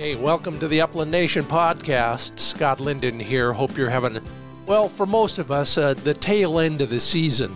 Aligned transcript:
Hey, 0.00 0.14
welcome 0.14 0.58
to 0.60 0.66
the 0.66 0.80
Upland 0.80 1.10
Nation 1.10 1.44
podcast. 1.44 2.38
Scott 2.38 2.80
Linden 2.80 3.20
here. 3.20 3.52
Hope 3.52 3.76
you're 3.76 3.90
having, 3.90 4.18
well, 4.64 4.88
for 4.88 5.04
most 5.04 5.38
of 5.38 5.50
us, 5.52 5.76
uh, 5.76 5.92
the 5.92 6.14
tail 6.14 6.58
end 6.58 6.80
of 6.80 6.88
the 6.88 6.98
season. 6.98 7.54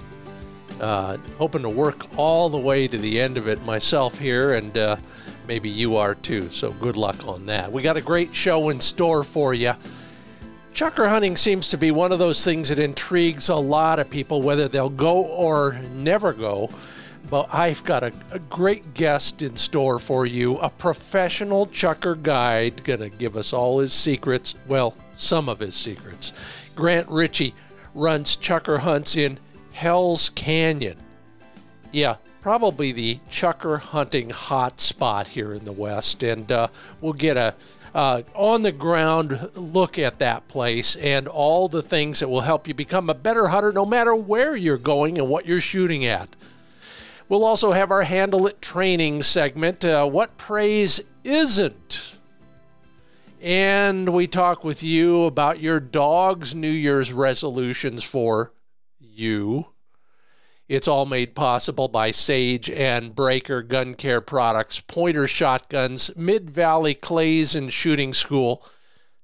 Uh, 0.78 1.16
hoping 1.38 1.62
to 1.62 1.70
work 1.70 2.04
all 2.18 2.50
the 2.50 2.58
way 2.58 2.86
to 2.86 2.98
the 2.98 3.18
end 3.18 3.38
of 3.38 3.48
it 3.48 3.64
myself 3.64 4.18
here, 4.18 4.52
and 4.52 4.76
uh, 4.76 4.96
maybe 5.48 5.70
you 5.70 5.96
are 5.96 6.16
too. 6.16 6.50
So 6.50 6.72
good 6.72 6.98
luck 6.98 7.26
on 7.26 7.46
that. 7.46 7.72
We 7.72 7.80
got 7.80 7.96
a 7.96 8.02
great 8.02 8.34
show 8.34 8.68
in 8.68 8.78
store 8.78 9.24
for 9.24 9.54
you. 9.54 9.72
Chukar 10.74 11.08
hunting 11.08 11.38
seems 11.38 11.70
to 11.70 11.78
be 11.78 11.92
one 11.92 12.12
of 12.12 12.18
those 12.18 12.44
things 12.44 12.68
that 12.68 12.78
intrigues 12.78 13.48
a 13.48 13.56
lot 13.56 13.98
of 13.98 14.10
people, 14.10 14.42
whether 14.42 14.68
they'll 14.68 14.90
go 14.90 15.24
or 15.24 15.80
never 15.94 16.34
go 16.34 16.68
but 17.30 17.48
I've 17.52 17.82
got 17.84 18.02
a, 18.02 18.12
a, 18.30 18.38
great 18.38 18.94
guest 18.94 19.42
in 19.42 19.56
store 19.56 19.98
for 19.98 20.26
you, 20.26 20.58
a 20.58 20.70
professional 20.70 21.66
chukar 21.66 22.20
guide, 22.22 22.84
going 22.84 23.00
to 23.00 23.08
give 23.08 23.36
us 23.36 23.52
all 23.52 23.78
his 23.78 23.92
secrets. 23.92 24.54
Well, 24.68 24.94
some 25.14 25.48
of 25.48 25.58
his 25.58 25.74
secrets. 25.74 26.32
Grant 26.74 27.08
Ritchie 27.08 27.54
runs 27.94 28.36
chukar 28.36 28.80
hunts 28.80 29.16
in 29.16 29.38
Hell's 29.72 30.30
Canyon. 30.30 30.98
Yeah, 31.92 32.16
probably 32.40 32.92
the 32.92 33.18
chukar 33.30 33.80
hunting 33.80 34.30
hot 34.30 34.80
spot 34.80 35.28
here 35.28 35.54
in 35.54 35.64
the 35.64 35.72
West, 35.72 36.22
and 36.22 36.50
uh, 36.52 36.68
we'll 37.00 37.12
get 37.12 37.36
a 37.36 37.54
uh, 37.94 38.22
on 38.34 38.62
the 38.62 38.72
ground 38.72 39.50
look 39.54 39.98
at 39.98 40.18
that 40.18 40.46
place 40.48 40.96
and 40.96 41.28
all 41.28 41.68
the 41.68 41.82
things 41.82 42.18
that 42.18 42.28
will 42.28 42.40
help 42.40 42.66
you 42.66 42.74
become 42.74 43.08
a 43.08 43.14
better 43.14 43.46
hunter 43.46 43.72
no 43.72 43.86
matter 43.86 44.14
where 44.14 44.56
you're 44.56 44.76
going 44.76 45.16
and 45.16 45.28
what 45.28 45.46
you're 45.46 45.60
shooting 45.60 46.04
at. 46.04 46.34
We'll 47.26 47.44
also 47.44 47.72
have 47.72 47.90
our 47.90 48.02
Handle 48.02 48.46
It 48.46 48.60
training 48.60 49.22
segment 49.22 49.82
uh, 49.82 50.06
What 50.06 50.36
Praise 50.36 51.00
Isn't? 51.24 52.18
And 53.40 54.12
we 54.12 54.26
talk 54.26 54.62
with 54.62 54.82
you 54.82 55.24
about 55.24 55.58
your 55.58 55.80
dog's 55.80 56.54
New 56.54 56.70
Year's 56.70 57.14
resolutions 57.14 58.02
for 58.02 58.52
you. 58.98 59.68
It's 60.68 60.88
all 60.88 61.06
made 61.06 61.34
possible 61.34 61.88
by 61.88 62.10
Sage 62.10 62.68
and 62.70 63.14
Braker 63.14 63.66
Gun 63.66 63.94
Care 63.94 64.20
Products, 64.20 64.80
Pointer 64.80 65.26
Shotguns, 65.26 66.10
Mid 66.16 66.50
Valley 66.50 66.94
Clays 66.94 67.54
and 67.54 67.72
Shooting 67.72 68.12
School, 68.12 68.66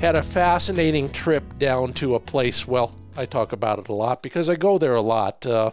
Had 0.00 0.16
a 0.16 0.22
fascinating 0.22 1.10
trip 1.10 1.58
down 1.58 1.94
to 1.94 2.14
a 2.14 2.20
place, 2.20 2.68
well, 2.68 2.94
I 3.16 3.26
talk 3.26 3.52
about 3.52 3.78
it 3.78 3.88
a 3.88 3.94
lot 3.94 4.22
because 4.22 4.48
I 4.48 4.56
go 4.56 4.78
there 4.78 4.94
a 4.94 5.02
lot. 5.02 5.44
Uh, 5.44 5.72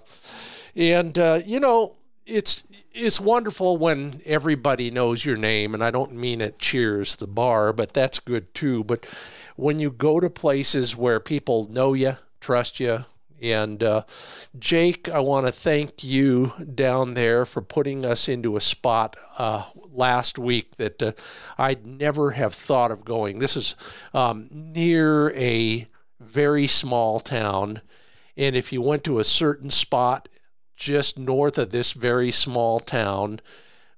and, 0.76 1.18
uh, 1.18 1.42
you 1.46 1.60
know, 1.60 1.96
it's 2.26 2.64
it's 2.94 3.20
wonderful 3.20 3.78
when 3.78 4.22
everybody 4.26 4.90
knows 4.90 5.24
your 5.24 5.38
name, 5.38 5.74
and 5.74 5.84
I 5.84 5.92
don't 5.92 6.14
mean 6.14 6.42
it 6.42 6.60
cheers 6.60 7.16
the 7.16 7.28
bar, 7.28 7.72
but 7.72 7.94
that's 7.94 8.20
good 8.20 8.54
too. 8.54 8.84
But 8.84 9.06
when 9.56 9.80
you 9.80 9.92
go 9.92 10.20
to 10.20 10.30
places 10.30 10.96
where 10.96 11.20
people 11.20 11.70
know 11.72 11.94
you, 11.94 12.18
trust 12.42 12.80
you, 12.80 13.06
and 13.42 13.82
uh, 13.84 14.04
Jake, 14.58 15.10
I 15.10 15.20
want 15.20 15.46
to 15.46 15.52
thank 15.52 16.04
you 16.04 16.54
down 16.74 17.14
there 17.14 17.46
for 17.46 17.62
putting 17.62 18.06
us 18.06 18.28
into 18.28 18.58
a 18.58 18.62
spot 18.62 19.16
uh, 19.38 19.66
last 19.92 20.38
week 20.38 20.76
that 20.78 21.02
uh, 21.02 21.12
I'd 21.58 21.86
never 21.86 22.32
have 22.32 22.54
thought 22.54 22.92
of 22.92 23.06
going. 23.06 23.40
This 23.40 23.56
is 23.56 23.76
um, 24.14 24.48
near 24.52 25.32
a 25.36 25.88
very 26.20 26.68
small 26.68 27.20
town. 27.20 27.82
And 28.36 28.56
if 28.56 28.72
you 28.72 28.82
went 28.82 29.04
to 29.06 29.20
a 29.20 29.24
certain 29.24 29.70
spot 29.70 30.30
just 30.76 31.18
north 31.18 31.58
of 31.58 31.72
this 31.72 31.92
very 31.92 32.32
small 32.32 32.80
town, 32.80 33.40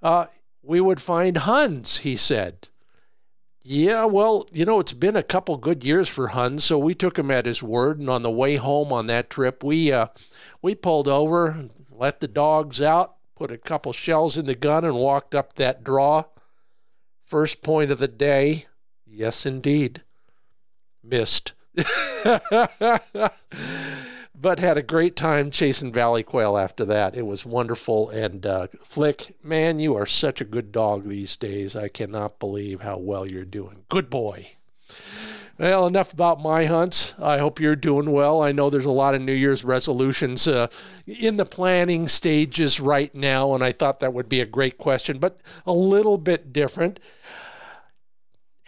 uh, 0.01 0.27
we 0.63 0.79
would 0.79 1.01
find 1.01 1.37
Huns, 1.37 1.99
he 1.99 2.15
said. 2.15 2.68
Yeah, 3.61 4.05
well, 4.05 4.47
you 4.51 4.65
know, 4.65 4.79
it's 4.79 4.93
been 4.93 5.15
a 5.15 5.23
couple 5.23 5.57
good 5.57 5.83
years 5.83 6.07
for 6.07 6.29
Huns, 6.29 6.63
so 6.63 6.79
we 6.79 6.95
took 6.95 7.19
him 7.19 7.29
at 7.29 7.45
his 7.45 7.61
word. 7.61 7.99
And 7.99 8.09
on 8.09 8.23
the 8.23 8.31
way 8.31 8.55
home 8.55 8.91
on 8.93 9.07
that 9.07 9.29
trip, 9.29 9.63
we 9.63 9.91
uh, 9.91 10.07
we 10.61 10.75
pulled 10.75 11.07
over, 11.07 11.69
let 11.91 12.19
the 12.19 12.27
dogs 12.27 12.81
out, 12.81 13.15
put 13.35 13.51
a 13.51 13.57
couple 13.57 13.91
shells 13.93 14.37
in 14.37 14.45
the 14.45 14.55
gun, 14.55 14.85
and 14.85 14.95
walked 14.95 15.35
up 15.35 15.53
that 15.53 15.83
draw. 15.83 16.23
First 17.23 17.61
point 17.61 17.91
of 17.91 17.99
the 17.99 18.07
day, 18.07 18.65
yes, 19.05 19.45
indeed, 19.45 20.03
missed. 21.03 21.53
but 24.41 24.59
had 24.59 24.77
a 24.77 24.83
great 24.83 25.15
time 25.15 25.51
chasing 25.51 25.91
valley 25.91 26.23
quail 26.23 26.57
after 26.57 26.85
that. 26.85 27.15
It 27.15 27.25
was 27.25 27.45
wonderful. 27.45 28.09
And 28.09 28.45
uh, 28.45 28.67
Flick, 28.83 29.35
man, 29.43 29.79
you 29.79 29.95
are 29.95 30.05
such 30.05 30.39
a 30.39 30.45
good 30.45 30.71
dog 30.71 31.07
these 31.07 31.35
days. 31.35 31.75
I 31.75 31.89
cannot 31.89 32.39
believe 32.39 32.81
how 32.81 32.97
well 32.97 33.25
you're 33.25 33.45
doing. 33.45 33.85
Good 33.89 34.09
boy. 34.09 34.51
Well, 35.57 35.87
enough 35.87 36.13
about 36.13 36.41
my 36.41 36.65
hunts. 36.65 37.13
I 37.19 37.39
hope 37.39 37.59
you're 37.59 37.75
doing 37.75 38.11
well. 38.11 38.41
I 38.41 38.53
know 38.53 38.69
there's 38.69 38.85
a 38.85 38.91
lot 38.91 39.13
of 39.13 39.21
New 39.21 39.33
Year's 39.33 39.65
resolutions 39.65 40.47
uh, 40.47 40.67
in 41.05 41.35
the 41.35 41.45
planning 41.45 42.07
stages 42.07 42.79
right 42.79 43.13
now, 43.13 43.53
and 43.53 43.61
I 43.61 43.73
thought 43.73 43.99
that 43.99 44.13
would 44.13 44.29
be 44.29 44.39
a 44.39 44.45
great 44.45 44.77
question, 44.77 45.19
but 45.19 45.41
a 45.65 45.73
little 45.73 46.17
bit 46.17 46.53
different. 46.53 47.01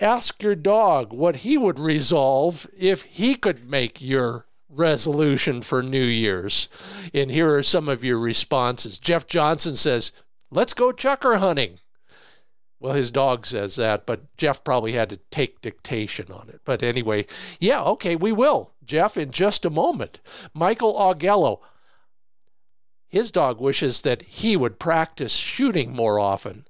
Ask 0.02 0.44
your 0.44 0.56
dog 0.56 1.14
what 1.14 1.38
he 1.38 1.58
would 1.58 1.80
resolve 1.80 2.68
if 2.78 3.04
he 3.04 3.36
could 3.36 3.70
make 3.70 4.02
your 4.02 4.48
resolution 4.72 5.62
for 5.62 5.84
New 5.84 6.04
Year's. 6.04 6.70
And 7.14 7.30
here 7.30 7.56
are 7.56 7.64
some 7.64 7.90
of 7.90 8.04
your 8.04 8.18
responses. 8.18 9.00
Jeff 9.00 9.28
Johnson 9.28 9.76
says, 9.76 10.12
Let's 10.50 10.74
go 10.74 10.92
chukar 10.92 11.40
hunting. 11.40 11.78
Well, 12.80 12.94
his 12.94 13.12
dog 13.12 13.46
says 13.46 13.76
that, 13.76 14.08
but 14.08 14.36
Jeff 14.38 14.64
probably 14.64 14.94
had 14.94 15.10
to 15.10 15.20
take 15.30 15.62
dictation 15.62 16.31
on 16.31 16.50
it. 16.50 16.62
But 16.66 16.81
anyway, 16.81 17.28
yeah, 17.60 17.81
okay, 17.84 18.16
we 18.16 18.31
will, 18.31 18.74
Jeff, 18.84 19.18
in 19.18 19.30
just 19.30 19.66
a 19.66 19.70
moment. 19.70 20.20
Michael 20.54 20.96
Augello, 20.96 21.60
his 23.08 23.30
dog 23.30 23.62
wishes 23.62 24.02
that 24.02 24.24
he 24.24 24.58
would 24.58 24.80
practice 24.80 25.34
shooting 25.34 25.94
more 25.96 26.20
often. 26.20 26.66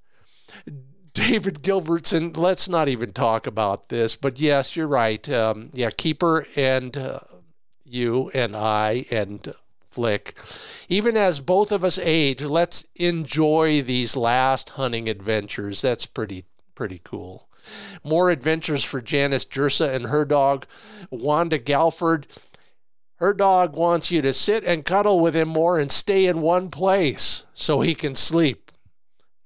David 1.13 1.61
Gilbertson, 1.61 2.35
let's 2.35 2.67
not 2.67 2.89
even 2.89 3.13
talk 3.13 3.47
about 3.47 3.87
this, 3.87 4.17
but 4.17 4.39
yes, 4.39 4.75
you're 4.75 4.87
right. 4.87 5.27
Um, 5.29 5.69
yeah, 5.73 5.91
keeper 5.91 6.45
and 6.57 6.95
uh, 6.97 7.19
you 7.93 8.31
and 8.33 8.55
I 8.55 9.05
and 9.11 9.53
Flick. 9.89 10.37
Even 10.87 11.17
as 11.17 11.39
both 11.39 11.71
of 11.71 11.83
us 11.83 11.99
age, 12.01 12.41
let's 12.41 12.85
enjoy 12.95 13.81
these 13.81 14.15
last 14.15 14.71
hunting 14.71 15.09
adventures. 15.09 15.81
That's 15.81 16.05
pretty 16.05 16.45
pretty 16.75 17.01
cool. 17.03 17.47
More 18.03 18.29
adventures 18.29 18.83
for 18.83 19.01
Janice 19.01 19.45
Jersa 19.45 19.93
and 19.93 20.07
her 20.07 20.25
dog, 20.25 20.65
Wanda 21.09 21.57
Galford. 21.57 22.25
Her 23.17 23.33
dog 23.33 23.75
wants 23.75 24.09
you 24.09 24.21
to 24.23 24.33
sit 24.33 24.63
and 24.63 24.85
cuddle 24.85 25.19
with 25.19 25.35
him 25.35 25.49
more 25.49 25.77
and 25.77 25.91
stay 25.91 26.25
in 26.25 26.41
one 26.41 26.69
place 26.71 27.45
so 27.53 27.81
he 27.81 27.93
can 27.93 28.15
sleep. 28.15 28.71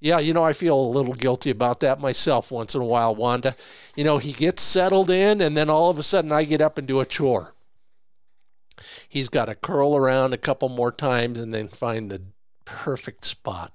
Yeah, 0.00 0.18
you 0.18 0.32
know, 0.32 0.44
I 0.44 0.52
feel 0.52 0.78
a 0.78 0.80
little 0.80 1.14
guilty 1.14 1.50
about 1.50 1.80
that 1.80 2.00
myself 2.00 2.50
once 2.50 2.74
in 2.74 2.80
a 2.80 2.86
while, 2.86 3.14
Wanda. 3.14 3.54
You 3.94 4.04
know, 4.04 4.18
he 4.18 4.32
gets 4.32 4.62
settled 4.62 5.10
in, 5.10 5.40
and 5.40 5.56
then 5.56 5.68
all 5.68 5.90
of 5.90 5.98
a 5.98 6.02
sudden 6.02 6.32
I 6.32 6.44
get 6.44 6.60
up 6.60 6.78
and 6.78 6.86
do 6.86 7.00
a 7.00 7.06
chore. 7.06 7.55
He's 9.08 9.28
got 9.28 9.46
to 9.46 9.54
curl 9.54 9.96
around 9.96 10.32
a 10.32 10.38
couple 10.38 10.68
more 10.68 10.92
times 10.92 11.38
and 11.38 11.52
then 11.52 11.68
find 11.68 12.10
the 12.10 12.22
perfect 12.64 13.24
spot. 13.24 13.72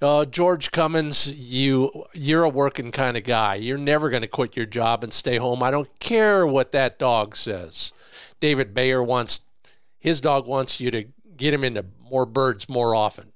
Uh, 0.00 0.24
George 0.24 0.72
Cummins, 0.72 1.32
you 1.32 2.06
you're 2.12 2.42
a 2.42 2.48
working 2.48 2.90
kind 2.90 3.16
of 3.16 3.22
guy. 3.22 3.54
You're 3.54 3.78
never 3.78 4.10
going 4.10 4.22
to 4.22 4.28
quit 4.28 4.56
your 4.56 4.66
job 4.66 5.04
and 5.04 5.12
stay 5.12 5.36
home. 5.36 5.62
I 5.62 5.70
don't 5.70 5.98
care 6.00 6.44
what 6.44 6.72
that 6.72 6.98
dog 6.98 7.36
says. 7.36 7.92
David 8.40 8.74
Bayer 8.74 9.00
wants 9.00 9.42
his 10.00 10.20
dog 10.20 10.48
wants 10.48 10.80
you 10.80 10.90
to 10.90 11.04
get 11.36 11.54
him 11.54 11.62
into 11.62 11.84
more 12.10 12.26
birds 12.26 12.68
more 12.68 12.96
often. 12.96 13.32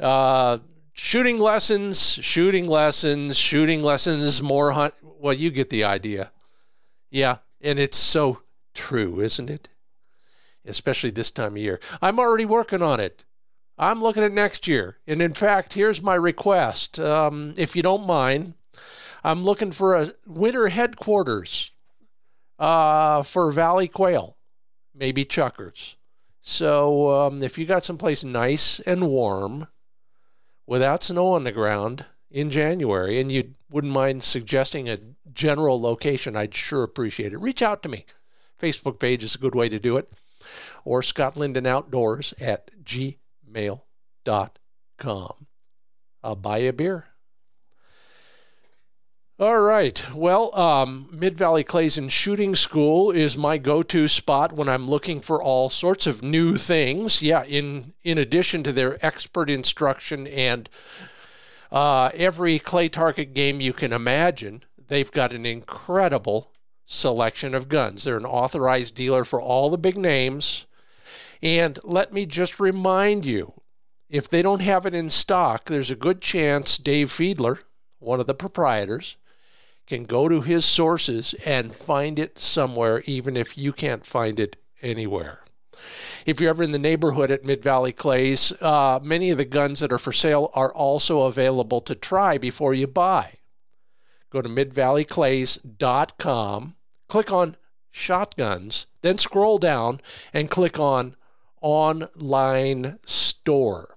Uh, 0.00 0.58
shooting 0.92 1.38
lessons, 1.38 2.14
shooting 2.14 2.68
lessons, 2.68 3.36
shooting 3.36 3.80
lessons, 3.80 4.42
more 4.42 4.72
hunt. 4.72 4.94
Well, 5.02 5.34
you 5.34 5.50
get 5.50 5.70
the 5.70 5.84
idea. 5.84 6.32
Yeah, 7.10 7.38
and 7.60 7.78
it's 7.78 7.96
so 7.96 8.42
true, 8.74 9.20
isn't 9.20 9.48
it? 9.48 9.68
Especially 10.66 11.10
this 11.10 11.30
time 11.30 11.52
of 11.52 11.58
year. 11.58 11.80
I'm 12.02 12.18
already 12.18 12.44
working 12.44 12.82
on 12.82 13.00
it. 13.00 13.24
I'm 13.78 14.02
looking 14.02 14.22
at 14.22 14.32
next 14.32 14.68
year. 14.68 14.98
And 15.06 15.22
in 15.22 15.32
fact, 15.32 15.72
here's 15.72 16.02
my 16.02 16.14
request. 16.14 17.00
Um, 17.00 17.54
if 17.56 17.74
you 17.74 17.82
don't 17.82 18.06
mind, 18.06 18.54
I'm 19.24 19.42
looking 19.42 19.72
for 19.72 19.94
a 19.94 20.12
winter 20.26 20.68
headquarters 20.68 21.70
uh, 22.58 23.22
for 23.22 23.50
Valley 23.50 23.88
Quail, 23.88 24.36
maybe 24.94 25.24
chukars. 25.24 25.96
So 26.42 27.26
um, 27.26 27.42
if 27.42 27.58
you 27.58 27.64
got 27.64 27.84
someplace 27.84 28.22
nice 28.22 28.80
and 28.80 29.08
warm 29.08 29.68
without 30.66 31.02
snow 31.02 31.28
on 31.28 31.44
the 31.44 31.52
ground 31.52 32.04
in 32.30 32.50
January, 32.50 33.18
and 33.18 33.32
you 33.32 33.54
wouldn't 33.70 33.92
mind 33.92 34.22
suggesting 34.22 34.88
a 34.88 34.98
general 35.32 35.80
location, 35.80 36.36
I'd 36.36 36.54
sure 36.54 36.82
appreciate 36.82 37.32
it. 37.32 37.40
Reach 37.40 37.62
out 37.62 37.82
to 37.82 37.88
me. 37.88 38.04
Facebook 38.58 38.98
page 38.98 39.24
is 39.24 39.34
a 39.34 39.38
good 39.38 39.54
way 39.54 39.68
to 39.68 39.78
do 39.78 39.96
it. 39.96 40.10
Or 40.84 41.02
Scott 41.02 41.36
Linden 41.36 41.66
Outdoors 41.66 42.34
at 42.40 42.70
gmail.com. 42.82 43.16
I'll 46.22 46.36
buy 46.36 46.58
you 46.58 46.68
a 46.68 46.72
beer. 46.72 47.06
All 49.40 49.60
right. 49.60 50.04
Well, 50.14 50.54
um, 50.54 51.08
Mid 51.10 51.38
Valley 51.38 51.64
Clays 51.64 51.96
and 51.96 52.12
Shooting 52.12 52.54
School 52.54 53.10
is 53.10 53.38
my 53.38 53.56
go-to 53.56 54.06
spot 54.06 54.52
when 54.52 54.68
I'm 54.68 54.86
looking 54.86 55.18
for 55.18 55.42
all 55.42 55.70
sorts 55.70 56.06
of 56.06 56.22
new 56.22 56.58
things. 56.58 57.22
Yeah, 57.22 57.44
in 57.44 57.94
in 58.04 58.18
addition 58.18 58.62
to 58.64 58.72
their 58.72 59.04
expert 59.04 59.48
instruction 59.48 60.26
and 60.26 60.68
uh, 61.72 62.10
every 62.12 62.58
clay 62.58 62.90
target 62.90 63.32
game 63.32 63.62
you 63.62 63.72
can 63.72 63.94
imagine, 63.94 64.62
they've 64.88 65.10
got 65.10 65.32
an 65.32 65.46
incredible 65.46 66.52
selection 66.90 67.54
of 67.54 67.68
guns. 67.68 68.02
They're 68.02 68.16
an 68.16 68.26
authorized 68.26 68.96
dealer 68.96 69.24
for 69.24 69.40
all 69.40 69.70
the 69.70 69.78
big 69.78 69.96
names. 69.96 70.66
And 71.40 71.78
let 71.84 72.12
me 72.12 72.26
just 72.26 72.58
remind 72.58 73.24
you, 73.24 73.52
if 74.08 74.28
they 74.28 74.42
don't 74.42 74.60
have 74.60 74.84
it 74.84 74.94
in 74.94 75.08
stock, 75.08 75.66
there's 75.66 75.92
a 75.92 75.96
good 75.96 76.20
chance 76.20 76.76
Dave 76.76 77.08
Fiedler, 77.08 77.60
one 78.00 78.18
of 78.18 78.26
the 78.26 78.34
proprietors, 78.34 79.16
can 79.86 80.04
go 80.04 80.28
to 80.28 80.40
his 80.40 80.64
sources 80.64 81.32
and 81.46 81.74
find 81.74 82.18
it 82.18 82.38
somewhere, 82.38 83.02
even 83.06 83.36
if 83.36 83.56
you 83.56 83.72
can't 83.72 84.04
find 84.04 84.40
it 84.40 84.56
anywhere. 84.82 85.40
If 86.26 86.40
you're 86.40 86.50
ever 86.50 86.64
in 86.64 86.72
the 86.72 86.78
neighborhood 86.78 87.30
at 87.30 87.44
Mid 87.44 87.62
Valley 87.62 87.92
Clays, 87.92 88.52
uh, 88.60 88.98
many 89.00 89.30
of 89.30 89.38
the 89.38 89.44
guns 89.44 89.78
that 89.78 89.92
are 89.92 89.98
for 89.98 90.12
sale 90.12 90.50
are 90.54 90.74
also 90.74 91.22
available 91.22 91.80
to 91.82 91.94
try 91.94 92.36
before 92.36 92.74
you 92.74 92.88
buy. 92.88 93.34
Go 94.30 94.42
to 94.42 94.48
midvalleyclays.com, 94.48 96.74
click 97.10 97.32
on 97.32 97.56
shotguns, 97.90 98.86
then 99.02 99.18
scroll 99.18 99.58
down 99.58 100.00
and 100.32 100.50
click 100.50 100.78
on 100.78 101.16
online 101.60 102.98
store. 103.04 103.96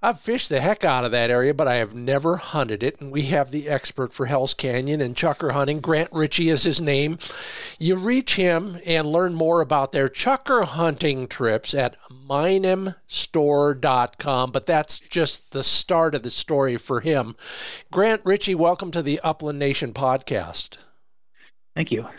I've 0.05 0.19
fished 0.19 0.49
the 0.49 0.59
heck 0.59 0.83
out 0.83 1.05
of 1.05 1.11
that 1.11 1.31
area, 1.31 1.53
but 1.53 1.69
I 1.69 1.75
have 1.75 1.95
never 1.95 2.35
hunted 2.35 2.83
it. 2.83 2.99
And 2.99 3.09
we 3.09 3.21
have 3.27 3.51
the 3.51 3.69
expert 3.69 4.13
for 4.13 4.25
Hell's 4.25 4.53
Canyon 4.53 4.99
and 4.99 5.15
chukar 5.15 5.53
hunting. 5.53 5.79
Grant 5.79 6.09
Ritchie 6.11 6.49
is 6.49 6.63
his 6.63 6.81
name. 6.81 7.17
You 7.79 7.95
reach 7.95 8.35
him 8.35 8.79
and 8.85 9.07
learn 9.07 9.33
more 9.33 9.61
about 9.61 9.93
their 9.93 10.09
chukar 10.09 10.65
hunting 10.65 11.29
trips 11.29 11.73
at 11.73 11.95
minamstore.com. 12.11 14.51
But 14.51 14.65
that's 14.65 14.99
just 14.99 15.53
the 15.53 15.63
start 15.63 16.15
of 16.15 16.23
the 16.23 16.31
story 16.31 16.75
for 16.75 16.99
him. 16.99 17.37
Grant 17.89 18.19
Ritchie, 18.25 18.55
welcome 18.55 18.91
to 18.91 19.01
the 19.01 19.21
Upland 19.23 19.57
Nation 19.57 19.93
podcast. 19.93 20.79
Thank 21.75 21.93
you. 21.93 22.09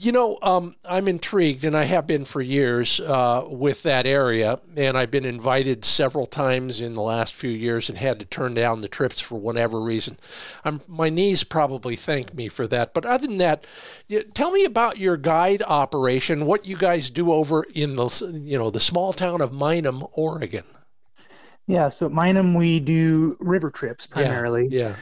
You 0.00 0.12
know, 0.12 0.38
um, 0.42 0.76
I'm 0.84 1.08
intrigued, 1.08 1.64
and 1.64 1.76
I 1.76 1.82
have 1.82 2.06
been 2.06 2.24
for 2.24 2.40
years 2.40 3.00
uh, 3.00 3.44
with 3.48 3.82
that 3.82 4.06
area. 4.06 4.60
And 4.76 4.96
I've 4.96 5.10
been 5.10 5.24
invited 5.24 5.84
several 5.84 6.24
times 6.24 6.80
in 6.80 6.94
the 6.94 7.02
last 7.02 7.34
few 7.34 7.50
years 7.50 7.88
and 7.88 7.98
had 7.98 8.20
to 8.20 8.24
turn 8.24 8.54
down 8.54 8.80
the 8.80 8.86
trips 8.86 9.18
for 9.18 9.34
whatever 9.34 9.80
reason. 9.80 10.16
I'm, 10.64 10.82
my 10.86 11.08
knees 11.08 11.42
probably 11.42 11.96
thank 11.96 12.32
me 12.32 12.46
for 12.46 12.68
that. 12.68 12.94
But 12.94 13.06
other 13.06 13.26
than 13.26 13.38
that, 13.38 13.66
tell 14.34 14.52
me 14.52 14.64
about 14.64 14.98
your 14.98 15.16
guide 15.16 15.62
operation. 15.66 16.46
What 16.46 16.64
you 16.64 16.76
guys 16.76 17.10
do 17.10 17.32
over 17.32 17.64
in 17.74 17.96
the 17.96 18.08
you 18.44 18.56
know 18.56 18.70
the 18.70 18.78
small 18.78 19.12
town 19.12 19.40
of 19.40 19.50
Minam, 19.50 20.08
Oregon. 20.12 20.64
Yeah, 21.66 21.88
so 21.88 22.06
at 22.06 22.12
Minam 22.12 22.56
we 22.56 22.78
do 22.78 23.36
river 23.40 23.70
trips 23.70 24.06
primarily. 24.06 24.68
Yeah. 24.70 24.94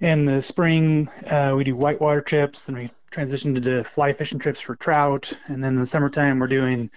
yeah. 0.00 0.08
In 0.08 0.24
the 0.24 0.40
spring, 0.40 1.08
uh, 1.26 1.54
we 1.56 1.64
do 1.64 1.74
whitewater 1.74 2.20
trips, 2.20 2.68
and 2.68 2.76
we 2.76 2.90
transitioned 3.16 3.62
to 3.62 3.84
fly 3.84 4.12
fishing 4.12 4.38
trips 4.38 4.60
for 4.60 4.76
trout, 4.76 5.32
and 5.46 5.64
then 5.64 5.74
in 5.74 5.80
the 5.80 5.86
summertime 5.86 6.38
we're 6.38 6.46
doing 6.46 6.90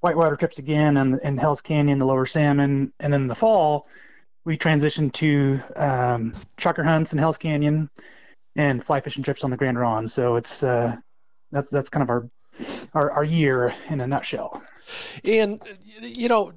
whitewater 0.00 0.36
trips 0.36 0.58
again 0.58 0.96
and 0.96 1.20
in 1.22 1.36
Hell's 1.38 1.60
Canyon, 1.60 1.98
the 1.98 2.04
lower 2.04 2.26
salmon, 2.26 2.92
and 3.00 3.12
then 3.12 3.22
in 3.22 3.28
the 3.28 3.34
fall 3.34 3.86
we 4.44 4.56
transitioned 4.56 5.12
to 5.12 5.60
um, 5.74 6.32
chukar 6.56 6.84
hunts 6.84 7.12
in 7.12 7.18
Hell's 7.18 7.36
Canyon 7.36 7.90
and 8.54 8.82
fly 8.82 9.00
fishing 9.00 9.22
trips 9.22 9.44
on 9.44 9.50
the 9.50 9.56
Grande 9.56 9.78
Ronde. 9.78 10.10
So 10.10 10.36
it's 10.36 10.62
uh, 10.62 10.96
that's 11.50 11.70
that's 11.70 11.88
kind 11.88 12.02
of 12.02 12.10
our, 12.10 12.30
our 12.94 13.10
our 13.10 13.24
year 13.24 13.74
in 13.88 14.00
a 14.00 14.06
nutshell. 14.06 14.62
And 15.24 15.60
you 16.00 16.28
know, 16.28 16.52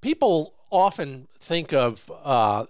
people 0.00 0.54
often 0.70 1.28
think 1.40 1.72
of 1.72 2.10
uh, 2.22 2.66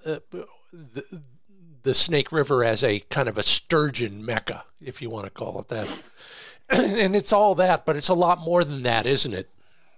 the 1.82 1.94
Snake 1.94 2.32
River 2.32 2.64
as 2.64 2.82
a 2.82 3.00
kind 3.00 3.28
of 3.28 3.38
a 3.38 3.42
sturgeon 3.42 4.24
mecca, 4.24 4.64
if 4.80 5.00
you 5.00 5.10
want 5.10 5.24
to 5.24 5.30
call 5.30 5.60
it 5.60 5.68
that. 5.68 5.88
and 6.70 7.16
it's 7.16 7.32
all 7.32 7.54
that, 7.56 7.84
but 7.84 7.96
it's 7.96 8.08
a 8.08 8.14
lot 8.14 8.40
more 8.40 8.64
than 8.64 8.82
that, 8.82 9.06
isn't 9.06 9.34
it? 9.34 9.48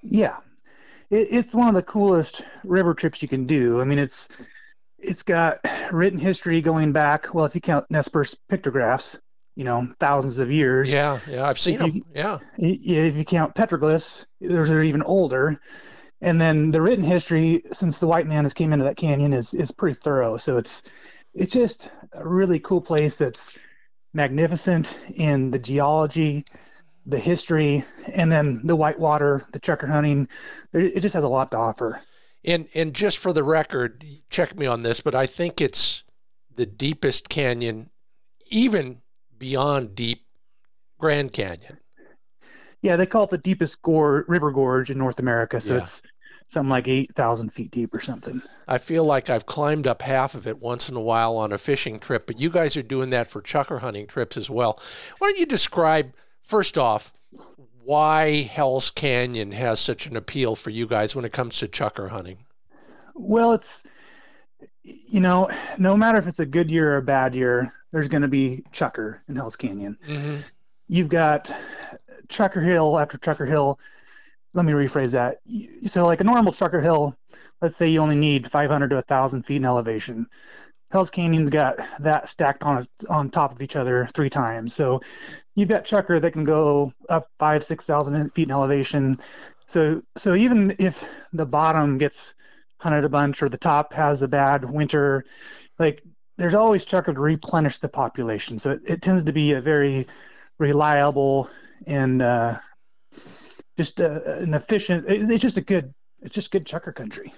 Yeah, 0.03 0.37
it, 1.11 1.29
it's 1.31 1.55
one 1.55 1.69
of 1.69 1.75
the 1.75 1.83
coolest 1.83 2.43
river 2.65 2.95
trips 2.95 3.23
you 3.23 3.29
can 3.29 3.47
do. 3.47 3.81
I 3.81 3.85
mean, 3.85 3.99
it's 3.99 4.29
it's 4.99 5.23
got 5.23 5.59
written 5.91 6.19
history 6.19 6.61
going 6.61 6.93
back. 6.93 7.35
Well, 7.35 7.45
if 7.45 7.55
you 7.55 7.61
count 7.61 7.91
Nez 7.91 8.09
Perce 8.09 8.35
pictographs, 8.49 9.19
you 9.57 9.65
know, 9.65 9.89
thousands 10.01 10.39
of 10.39 10.51
years. 10.51 10.93
Yeah, 10.93 11.19
yeah, 11.29 11.47
I've 11.47 11.59
seen 11.59 11.75
if 11.75 11.81
them. 11.81 11.91
You, 11.91 12.05
yeah. 12.15 12.39
If 12.57 13.17
you 13.17 13.25
count 13.25 13.55
petroglyphs, 13.55 14.27
they're 14.41 14.83
even 14.83 15.03
older. 15.03 15.61
And 16.21 16.41
then 16.41 16.71
the 16.71 16.81
written 16.81 17.05
history, 17.05 17.65
since 17.73 17.99
the 17.99 18.07
white 18.07 18.29
man 18.29 18.45
has 18.45 18.55
came 18.55 18.73
into 18.73 18.85
that 18.85 18.97
canyon, 18.97 19.33
is 19.33 19.53
is 19.55 19.73
pretty 19.73 19.99
thorough. 20.03 20.37
So 20.37 20.57
it's 20.57 20.83
it's 21.35 21.53
just 21.53 21.91
a 22.13 22.29
really 22.29 22.59
cool 22.59 22.81
place 22.81 23.17
that's 23.17 23.53
magnificent 24.15 24.99
in 25.15 25.51
the 25.51 25.59
geology, 25.59 26.45
the 27.07 27.19
history, 27.19 27.85
and 28.13 28.31
then 28.31 28.61
the 28.65 28.77
whitewater, 28.77 29.45
the 29.53 29.61
chukar 29.61 29.89
hunting. 29.89 30.29
It 30.73 31.01
just 31.01 31.15
has 31.15 31.25
a 31.25 31.29
lot 31.29 31.51
to 31.53 31.59
offer. 31.59 32.01
And 32.45 32.69
and 32.75 32.93
just 32.93 33.19
for 33.19 33.33
the 33.33 33.45
record, 33.45 34.05
check 34.29 34.57
me 34.57 34.67
on 34.67 34.83
this, 34.83 35.01
but 35.01 35.15
I 35.15 35.27
think 35.27 35.61
it's 35.61 36.03
the 36.55 36.67
deepest 36.67 37.29
canyon, 37.29 37.91
even 38.51 39.03
beyond 39.39 39.95
deep 39.95 40.27
Grand 40.99 41.33
Canyon. 41.33 41.79
Yeah, 42.83 42.97
they 42.97 43.07
call 43.07 43.25
it 43.25 43.31
the 43.31 43.39
deepest 43.39 43.81
gore, 43.83 44.25
river 44.29 44.51
gorge 44.51 44.91
in 44.91 44.99
North 44.99 45.21
America. 45.21 45.61
So 45.61 45.77
yeah. 45.77 45.83
it's 45.83 46.03
something 46.53 46.71
like 46.71 46.89
8,000 46.89 47.51
feet 47.51 47.71
deep 47.71 47.95
or 47.95 48.01
something. 48.01 48.43
I 48.69 48.79
feel 48.79 49.05
like 49.05 49.31
I've 49.31 49.47
climbed 49.47 49.87
up 49.87 50.03
half 50.03 50.35
of 50.35 50.47
it 50.47 50.61
once 50.61 50.89
in 50.89 50.97
a 50.97 51.01
while 51.01 51.37
on 51.37 51.53
a 51.53 51.59
fishing 51.59 51.99
trip, 51.99 52.27
but 52.27 52.39
you 52.39 52.51
guys 52.51 52.77
are 52.77 52.83
doing 52.83 53.11
that 53.11 53.27
for 53.27 53.41
chukar 53.41 53.81
hunting 53.81 54.07
trips 54.07 54.37
as 54.37 54.51
well. 54.51 54.81
Why 55.19 55.29
don't 55.29 55.39
you 55.39 55.47
describe 55.47 56.13
first 56.43 56.77
off, 56.77 57.13
why 57.85 58.43
Hell's 58.43 58.91
Canyon 58.91 59.53
has 59.53 59.81
such 59.81 60.07
an 60.07 60.17
appeal 60.17 60.55
for 60.55 60.71
you 60.71 60.87
guys 60.87 61.17
when 61.17 61.25
it 61.25 61.33
comes 61.33 61.59
to 61.59 61.69
chukar 61.69 62.11
hunting? 62.11 62.45
Well, 63.15 63.53
it's 63.53 63.83
you 64.85 65.21
know, 65.21 65.49
no 65.79 65.97
matter 65.97 66.19
if 66.19 66.27
it's 66.27 66.41
a 66.41 66.47
good 66.47 66.71
year 66.71 66.95
or 66.95 66.97
a 66.97 67.03
bad 67.03 67.35
year, 67.35 67.73
there's 67.93 68.09
going 68.09 68.23
to 68.23 68.29
be 68.29 68.65
chukar 68.73 69.19
in 69.29 69.37
Hell's 69.37 69.57
Canyon. 69.57 69.97
Mm-hmm. 70.07 70.37
You've 70.89 71.09
got 71.09 71.51
Chukar 72.29 72.65
hill 72.65 72.99
after 72.99 73.19
Chukar 73.19 73.47
hill. 73.47 73.79
Let 74.55 74.65
me 74.65 74.73
rephrase 74.73 75.13
that. 75.13 75.39
So, 75.91 76.07
like 76.07 76.21
a 76.21 76.25
normal 76.25 76.53
chukar 76.53 76.83
hill, 76.83 77.17
let's 77.61 77.77
say 77.77 77.89
you 77.89 78.01
only 78.01 78.17
need 78.17 78.51
500 78.51 78.89
to 78.91 78.97
1,000 78.97 79.45
feet 79.45 79.57
in 79.57 79.65
elevation. 79.65 80.27
Hell's 80.91 81.11
Canyon's 81.11 81.49
got 81.49 81.79
that 82.01 82.29
stacked 82.29 82.63
on 82.63 82.87
on 83.09 83.31
top 83.31 83.53
of 83.53 83.63
each 83.63 83.77
other 83.77 84.07
three 84.15 84.29
times. 84.29 84.75
So 84.75 85.01
you've 85.55 85.71
got 85.71 85.87
chukar 85.87 86.21
that 86.21 86.33
can 86.33 86.45
go 86.45 86.93
up 87.09 87.29
five, 87.39 87.65
six 87.65 87.87
thousand 87.87 88.29
feet 88.35 88.49
in 88.49 88.51
elevation. 88.51 89.19
So 89.67 90.03
so 90.19 90.35
even 90.35 90.77
if 90.79 91.03
the 91.33 91.47
bottom 91.47 91.97
gets 91.97 92.35
hunted 92.77 93.05
a 93.05 93.09
bunch 93.09 93.43
or 93.43 93.49
the 93.49 93.57
top 93.57 93.95
has 93.95 94.21
a 94.21 94.29
bad 94.29 94.69
winter, 94.69 95.25
like 95.79 96.03
there's 96.37 96.55
always 96.55 96.85
chukar 96.85 97.15
to 97.15 97.21
replenish 97.21 97.79
the 97.79 97.89
population. 97.89 98.59
So 98.59 98.73
it, 98.73 98.81
it 98.85 99.03
tends 99.03 99.25
to 99.25 99.33
be 99.33 99.53
a 99.53 99.63
very 99.63 100.07
reliable 100.59 101.49
and 101.87 102.21
uh, 102.21 102.59
just 103.77 104.01
uh, 104.01 104.21
an 104.25 104.55
efficient. 104.55 105.07
It's 105.09 105.43
just 105.43 105.57
a 105.57 105.63
good. 105.63 105.93
It's 106.21 106.35
just 106.35 106.53
good 106.53 106.65
chukar 106.65 106.95
country. 106.95 107.35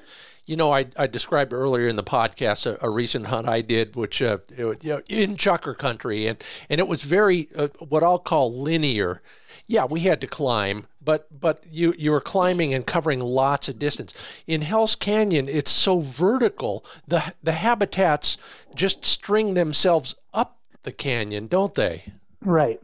You 0.46 0.56
know, 0.56 0.70
I, 0.70 0.84
I 0.98 1.06
described 1.06 1.54
earlier 1.54 1.88
in 1.88 1.96
the 1.96 2.04
podcast 2.04 2.66
a, 2.66 2.76
a 2.84 2.90
recent 2.90 3.26
hunt 3.26 3.48
I 3.48 3.62
did, 3.62 3.96
which 3.96 4.20
uh, 4.20 4.38
you 4.58 4.76
know, 4.82 5.00
in 5.08 5.36
chukar 5.36 5.76
country, 5.76 6.26
and 6.26 6.42
and 6.68 6.80
it 6.80 6.86
was 6.86 7.02
very 7.02 7.48
uh, 7.56 7.68
what 7.78 8.02
I'll 8.02 8.18
call 8.18 8.60
linear. 8.60 9.22
Yeah, 9.66 9.86
we 9.86 10.00
had 10.00 10.20
to 10.20 10.26
climb, 10.26 10.86
but 11.02 11.28
but 11.40 11.60
you 11.70 11.94
you 11.96 12.10
were 12.10 12.20
climbing 12.20 12.74
and 12.74 12.86
covering 12.86 13.20
lots 13.20 13.68
of 13.68 13.78
distance. 13.78 14.12
In 14.46 14.60
Hell's 14.60 14.94
Canyon, 14.94 15.48
it's 15.48 15.70
so 15.70 16.00
vertical. 16.00 16.84
the 17.08 17.32
The 17.42 17.52
habitats 17.52 18.36
just 18.74 19.06
string 19.06 19.54
themselves 19.54 20.14
up 20.34 20.58
the 20.82 20.92
canyon, 20.92 21.46
don't 21.46 21.74
they? 21.74 22.12
Right, 22.42 22.80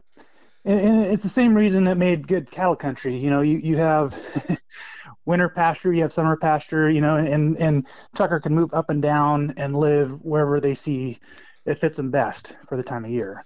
and, 0.65 0.79
and 0.79 1.05
it's 1.05 1.23
the 1.23 1.29
same 1.29 1.55
reason 1.55 1.85
that 1.85 1.97
made 1.97 2.27
good 2.27 2.49
cattle 2.51 2.75
country. 2.75 3.17
You 3.17 3.29
know, 3.29 3.41
you 3.41 3.57
you 3.59 3.77
have 3.77 4.15
winter 5.25 5.49
pasture, 5.49 5.93
you 5.93 6.01
have 6.01 6.13
summer 6.13 6.37
pasture, 6.37 6.89
you 6.89 7.01
know, 7.01 7.15
and 7.15 7.57
and 7.57 7.87
chukar 8.15 8.41
can 8.41 8.53
move 8.53 8.73
up 8.73 8.89
and 8.89 9.01
down 9.01 9.53
and 9.57 9.75
live 9.75 10.21
wherever 10.21 10.59
they 10.59 10.75
see 10.75 11.19
it 11.65 11.79
fits 11.79 11.97
them 11.97 12.11
best 12.11 12.55
for 12.67 12.77
the 12.77 12.83
time 12.83 13.05
of 13.05 13.11
year. 13.11 13.45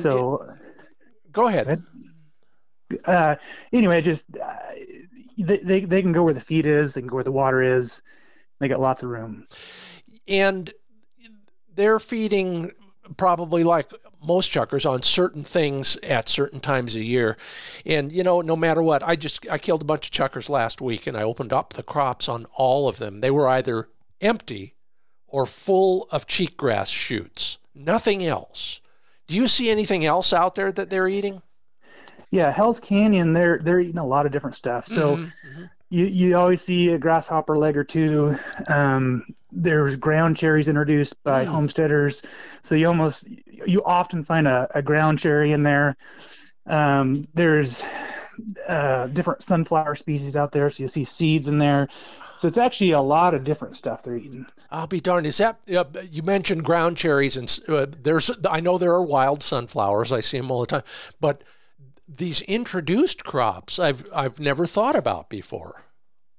So, 0.00 0.54
go 1.30 1.48
ahead. 1.48 1.82
Uh, 3.04 3.36
anyway, 3.72 4.00
just 4.00 4.24
uh, 4.42 4.56
they, 5.38 5.58
they 5.58 5.80
they 5.80 6.02
can 6.02 6.12
go 6.12 6.22
where 6.22 6.34
the 6.34 6.40
feed 6.40 6.66
is, 6.66 6.94
they 6.94 7.00
can 7.00 7.08
go 7.08 7.16
where 7.16 7.24
the 7.24 7.32
water 7.32 7.62
is. 7.62 8.02
They 8.60 8.68
got 8.68 8.80
lots 8.80 9.02
of 9.02 9.10
room. 9.10 9.46
And 10.28 10.72
they're 11.74 11.98
feeding 11.98 12.70
probably 13.16 13.64
like 13.64 13.90
most 14.24 14.50
chukars 14.50 14.88
on 14.88 15.02
certain 15.02 15.44
things 15.44 15.96
at 16.02 16.28
certain 16.28 16.60
times 16.60 16.94
of 16.94 17.02
year. 17.02 17.36
And 17.84 18.10
you 18.12 18.22
know, 18.22 18.40
no 18.40 18.56
matter 18.56 18.82
what, 18.82 19.02
I 19.02 19.16
just 19.16 19.46
I 19.50 19.58
killed 19.58 19.82
a 19.82 19.86
bunch 19.86 20.06
of 20.06 20.12
chukars 20.12 20.48
last 20.48 20.80
week 20.80 21.06
and 21.06 21.16
I 21.16 21.22
opened 21.22 21.52
up 21.52 21.72
the 21.72 21.82
crops 21.82 22.28
on 22.28 22.46
all 22.54 22.88
of 22.88 22.98
them. 22.98 23.20
They 23.20 23.30
were 23.30 23.48
either 23.48 23.88
empty 24.20 24.74
or 25.26 25.46
full 25.46 26.08
of 26.10 26.26
cheatgrass 26.26 26.86
shoots. 26.86 27.58
Nothing 27.74 28.24
else. 28.24 28.80
Do 29.26 29.34
you 29.34 29.48
see 29.48 29.70
anything 29.70 30.04
else 30.04 30.32
out 30.32 30.54
there 30.54 30.70
that 30.72 30.90
they're 30.90 31.08
eating? 31.08 31.42
Yeah, 32.30 32.50
Hell's 32.50 32.80
Canyon, 32.80 33.32
they're 33.32 33.58
they're 33.62 33.80
eating 33.80 33.98
a 33.98 34.06
lot 34.06 34.26
of 34.26 34.32
different 34.32 34.56
stuff. 34.56 34.86
So 34.88 35.16
mm-hmm, 35.16 35.24
mm-hmm 35.24 35.64
you, 35.90 36.06
you 36.06 36.36
always 36.36 36.62
see 36.62 36.88
a 36.90 36.98
grasshopper 36.98 37.56
leg 37.56 37.76
or 37.76 37.84
two. 37.84 38.36
Um, 38.68 39.24
there's 39.52 39.96
ground 39.96 40.36
cherries 40.36 40.68
introduced 40.68 41.22
by 41.22 41.44
mm. 41.44 41.48
homesteaders, 41.48 42.22
so 42.62 42.74
you 42.74 42.86
almost 42.86 43.26
you 43.66 43.82
often 43.84 44.24
find 44.24 44.48
a, 44.48 44.68
a 44.74 44.82
ground 44.82 45.18
cherry 45.18 45.52
in 45.52 45.62
there. 45.62 45.96
Um, 46.66 47.28
there's 47.34 47.82
uh, 48.68 49.06
different 49.08 49.42
sunflower 49.42 49.94
species 49.94 50.36
out 50.36 50.52
there, 50.52 50.68
so 50.70 50.82
you 50.82 50.88
see 50.88 51.04
seeds 51.04 51.48
in 51.48 51.58
there. 51.58 51.88
So 52.38 52.48
it's 52.48 52.58
actually 52.58 52.90
a 52.90 53.00
lot 53.00 53.34
of 53.34 53.44
different 53.44 53.76
stuff 53.76 54.02
they're 54.02 54.16
eating. 54.16 54.46
I'll 54.70 54.86
be 54.86 55.00
darned. 55.00 55.26
Is 55.26 55.38
that 55.38 55.60
uh, 55.74 55.84
you 56.10 56.22
mentioned 56.22 56.64
ground 56.64 56.96
cherries 56.96 57.36
and 57.36 57.58
uh, 57.68 57.86
there's 58.02 58.30
I 58.50 58.60
know 58.60 58.76
there 58.76 58.92
are 58.92 59.02
wild 59.02 59.42
sunflowers. 59.42 60.10
I 60.10 60.20
see 60.20 60.38
them 60.38 60.50
all 60.50 60.60
the 60.60 60.66
time, 60.66 60.82
but 61.20 61.42
these 62.06 62.42
introduced 62.42 63.24
crops 63.24 63.78
I've 63.78 64.08
I've 64.14 64.40
never 64.40 64.66
thought 64.66 64.96
about 64.96 65.30
before. 65.30 65.82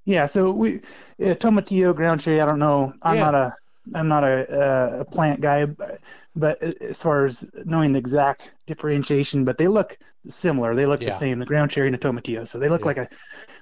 Yeah, 0.06 0.28
so 0.28 0.52
we 0.52 0.78
uh, 1.20 1.34
tomatillo, 1.36 1.96
ground 1.96 2.22
cherry. 2.22 2.40
I 2.40 2.46
don't 2.46 2.60
know. 2.60 2.94
I'm 3.02 3.16
yeah. 3.16 3.24
not 3.24 3.36
a 3.36 3.56
I'm 3.94 4.08
not 4.08 4.24
a, 4.24 4.50
uh, 4.50 5.00
a 5.02 5.06
plant 5.06 5.42
guy, 5.42 5.66
but, 5.66 6.00
but, 6.36 6.62
as 6.82 7.02
far 7.02 7.26
as 7.26 7.46
knowing 7.66 7.94
the 7.94 8.00
exact 8.00 8.52
differentiation, 8.66 9.46
but 9.46 9.58
they 9.60 9.68
look 9.68 9.98
similar. 10.28 10.74
They 10.74 10.88
look 10.88 11.02
yeah. 11.02 11.12
the 11.12 11.18
same. 11.18 11.38
The 11.38 11.46
ground 11.46 11.72
cherry 11.72 11.88
and 11.88 11.94
the 11.94 12.00
tomatillo. 12.00 12.48
So 12.48 12.58
they 12.58 12.70
look 12.70 12.82
yeah. 12.82 12.88
like 12.88 12.98
a 12.98 13.10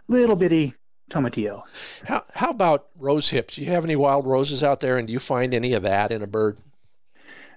little 0.08 0.36
bitty 0.36 0.74
tomatillo. 1.10 1.64
How 2.06 2.24
how 2.34 2.52
about 2.52 2.88
rose 2.98 3.30
hips? 3.30 3.56
Do 3.56 3.64
you 3.64 3.72
have 3.72 3.84
any 3.84 3.96
wild 3.96 4.26
roses 4.26 4.64
out 4.64 4.80
there, 4.80 4.98
and 4.98 5.08
do 5.08 5.14
you 5.14 5.20
find 5.20 5.54
any 5.54 5.74
of 5.74 5.84
that 5.84 6.12
in 6.12 6.22
a 6.22 6.28
bird? 6.28 6.60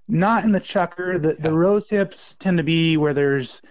Not 0.08 0.44
in 0.44 0.52
the 0.52 0.60
chukar. 0.60 1.20
The 1.20 1.34
the 1.34 1.52
rose 1.52 1.88
hips 1.88 2.36
tend 2.36 2.58
to 2.58 2.64
be 2.64 2.96
where 2.96 3.14
there's 3.14 3.62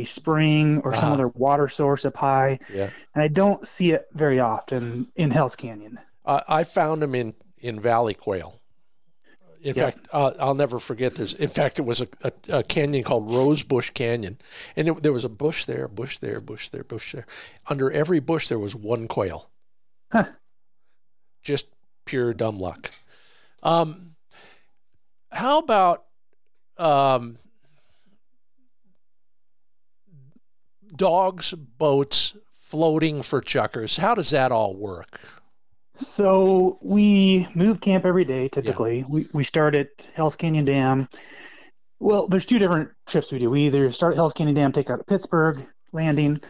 a 0.00 0.04
spring 0.04 0.80
or 0.84 0.94
some 0.94 1.04
uh-huh. 1.04 1.14
other 1.14 1.28
water 1.28 1.68
source 1.68 2.04
up 2.04 2.16
high. 2.16 2.58
Yeah. 2.72 2.90
And 3.14 3.22
I 3.22 3.28
don't 3.28 3.66
see 3.66 3.92
it 3.92 4.06
very 4.12 4.40
often 4.40 5.08
in 5.16 5.30
Hell's 5.30 5.56
Canyon. 5.56 5.98
Uh, 6.24 6.40
I 6.48 6.64
found 6.64 7.02
them 7.02 7.14
in, 7.14 7.34
in 7.58 7.80
Valley 7.80 8.14
Quail. 8.14 8.54
In 9.60 9.74
yep. 9.74 9.94
fact, 9.94 10.08
uh, 10.12 10.32
I'll 10.38 10.54
never 10.54 10.78
forget. 10.78 11.16
There's, 11.16 11.34
in 11.34 11.48
fact, 11.48 11.80
it 11.80 11.82
was 11.82 12.00
a, 12.00 12.08
a, 12.22 12.32
a 12.58 12.62
canyon 12.62 13.02
called 13.02 13.28
Rosebush 13.28 13.90
Canyon, 13.90 14.38
and 14.76 14.88
it, 14.88 15.02
there 15.02 15.12
was 15.12 15.24
a 15.24 15.28
bush 15.28 15.64
there, 15.64 15.88
bush 15.88 16.18
there, 16.18 16.40
bush 16.40 16.68
there, 16.68 16.84
bush 16.84 17.12
there. 17.12 17.26
Under 17.66 17.90
every 17.90 18.20
bush, 18.20 18.46
there 18.46 18.58
was 18.58 18.76
one 18.76 19.08
quail. 19.08 19.50
Huh. 20.12 20.26
Just 21.42 21.66
pure 22.04 22.32
dumb 22.34 22.60
luck. 22.60 22.90
Um, 23.64 24.14
how 25.32 25.58
about 25.58 26.04
um, 26.76 27.36
dogs, 30.98 31.52
boats, 31.52 32.36
floating 32.52 33.22
for 33.22 33.40
chukars. 33.40 33.96
How 33.98 34.14
does 34.14 34.28
that 34.30 34.52
all 34.52 34.76
work? 34.76 35.20
So 35.96 36.78
we 36.82 37.48
move 37.54 37.80
camp 37.80 38.04
every 38.04 38.26
day 38.26 38.48
typically. 38.48 38.98
Yeah. 38.98 39.06
We, 39.08 39.28
we 39.32 39.44
start 39.44 39.74
at 39.74 40.06
Hell's 40.12 40.36
Canyon 40.36 40.66
Dam. 40.66 41.08
Well, 41.98 42.28
there's 42.28 42.44
two 42.44 42.58
different 42.58 42.90
trips 43.06 43.32
we 43.32 43.38
do. 43.38 43.48
We 43.48 43.66
either 43.66 43.90
start 43.90 44.12
at 44.12 44.16
Hell's 44.16 44.34
Canyon 44.34 44.54
Dam, 44.54 44.72
take 44.72 44.90
out 44.90 45.00
at 45.00 45.06
Pittsburg 45.06 45.66
Landing, 45.92 46.40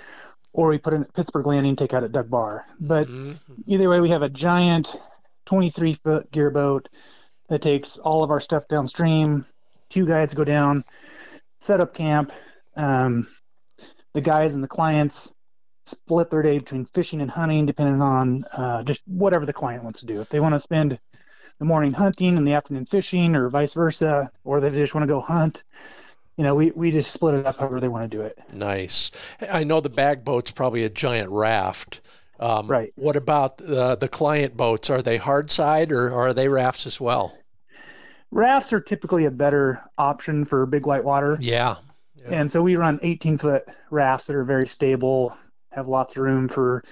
or 0.53 0.69
we 0.69 0.79
put 0.79 0.93
in 0.93 1.05
Pittsburg 1.05 1.47
Landing, 1.47 1.77
take 1.77 1.95
out 1.95 2.05
at 2.05 2.13
Dug 2.13 2.29
Bar. 2.29 2.67
But 2.81 3.07
mm-hmm. 3.07 3.55
either 3.67 3.89
way, 3.89 4.01
we 4.01 4.11
have 4.11 4.23
a 4.23 4.29
giant 4.29 4.95
23 5.47 5.95
foot 5.95 6.31
gear 6.33 6.51
boat 6.51 6.89
that 7.49 7.63
takes 7.63 7.97
all 7.97 8.23
of 8.23 8.31
our 8.31 8.41
stuff 8.41 8.69
downstream. 8.69 9.47
Two 9.89 10.07
guides 10.07 10.35
go 10.35 10.45
down, 10.45 10.85
set 11.61 11.81
up 11.81 11.95
camp. 11.95 12.33
Um, 12.77 13.27
the 14.19 14.23
guys 14.23 14.53
and 14.53 14.65
the 14.65 14.69
clients 14.69 15.33
split 15.87 16.29
their 16.29 16.43
day 16.43 16.59
between 16.59 16.85
fishing 16.87 17.21
and 17.21 17.31
hunting, 17.31 17.67
depending 17.67 18.03
on 18.03 18.45
uh, 18.53 18.83
just 18.83 19.01
whatever 19.07 19.47
the 19.47 19.53
client 19.53 19.85
wants 19.85 20.01
to 20.01 20.07
do. 20.07 20.21
If 20.21 20.29
they 20.29 20.41
want 20.41 20.57
to 20.57 20.61
spend 20.61 20.99
the 21.61 21.65
morning 21.65 21.93
hunting 21.93 22.37
and 22.37 22.45
the 22.45 22.55
afternoon 22.55 22.87
fishing, 22.87 23.37
or 23.37 23.49
vice 23.49 23.75
versa, 23.75 24.33
or 24.43 24.61
they 24.61 24.71
just 24.71 24.93
want 24.93 25.05
to 25.05 25.13
go 25.13 25.21
hunt, 25.21 25.63
you 26.37 26.43
know, 26.43 26.57
we, 26.57 26.73
we 26.73 26.91
just 26.91 27.13
split 27.13 27.37
it 27.37 27.47
up 27.47 27.59
however 27.59 27.79
they 27.79 27.87
want 27.87 28.11
to 28.11 28.17
do 28.17 28.23
it. 28.25 28.37
Nice. 28.53 29.13
I 29.49 29.63
know 29.63 29.81
the 29.81 29.89
bag 29.89 30.25
boat's 30.25 30.51
probably 30.51 30.83
a 30.83 30.91
giant 30.91 31.31
raft. 31.31 32.01
Um, 32.41 32.67
right. 32.67 32.93
What 32.97 33.15
about 33.15 33.63
uh, 33.63 33.95
the 33.95 34.09
client 34.09 34.57
boats? 34.57 34.91
Are 34.91 35.01
they 35.01 35.17
hard 35.17 35.53
side 35.53 35.93
or, 35.93 36.11
or 36.11 36.29
are 36.29 36.35
they 36.35 36.49
rafts 36.49 36.89
as 36.89 37.01
well? 37.01 37.39
Rafts 38.33 38.73
are 38.73 38.81
typically 38.81 39.27
a 39.27 39.31
better 39.31 39.81
option 39.97 40.45
for 40.45 40.67
big 40.67 40.87
white 40.87 41.05
water. 41.05 41.39
Yeah, 41.41 41.77
and 42.31 42.51
so 42.51 42.63
we 42.63 42.77
run 42.77 42.99
18 43.03 43.39
foot 43.39 43.65
rafts 43.91 44.27
that 44.27 44.37
are 44.37 44.45
very 44.45 44.67
stable, 44.67 45.37
have 45.73 45.89
lots 45.89 46.17
of 46.17 46.23
room 46.23 46.49
for, 46.49 46.85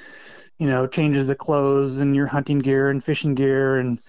you 0.59 0.67
know, 0.67 0.87
changes 0.87 1.29
of 1.29 1.39
clothes 1.39 1.97
and 1.97 2.15
your 2.15 2.27
hunting 2.27 2.59
gear 2.59 2.91
and 2.91 3.03
fishing 3.03 3.35
gear 3.35 3.79
and, 3.79 4.01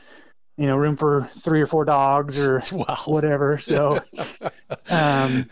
you 0.57 0.65
know, 0.65 0.75
room 0.75 0.97
for 0.97 1.29
three 1.39 1.61
or 1.61 1.67
four 1.67 1.85
dogs 1.85 2.39
or 2.39 2.61
wow. 2.71 2.97
whatever. 3.05 3.57
So, 3.57 4.03
um, 4.89 5.49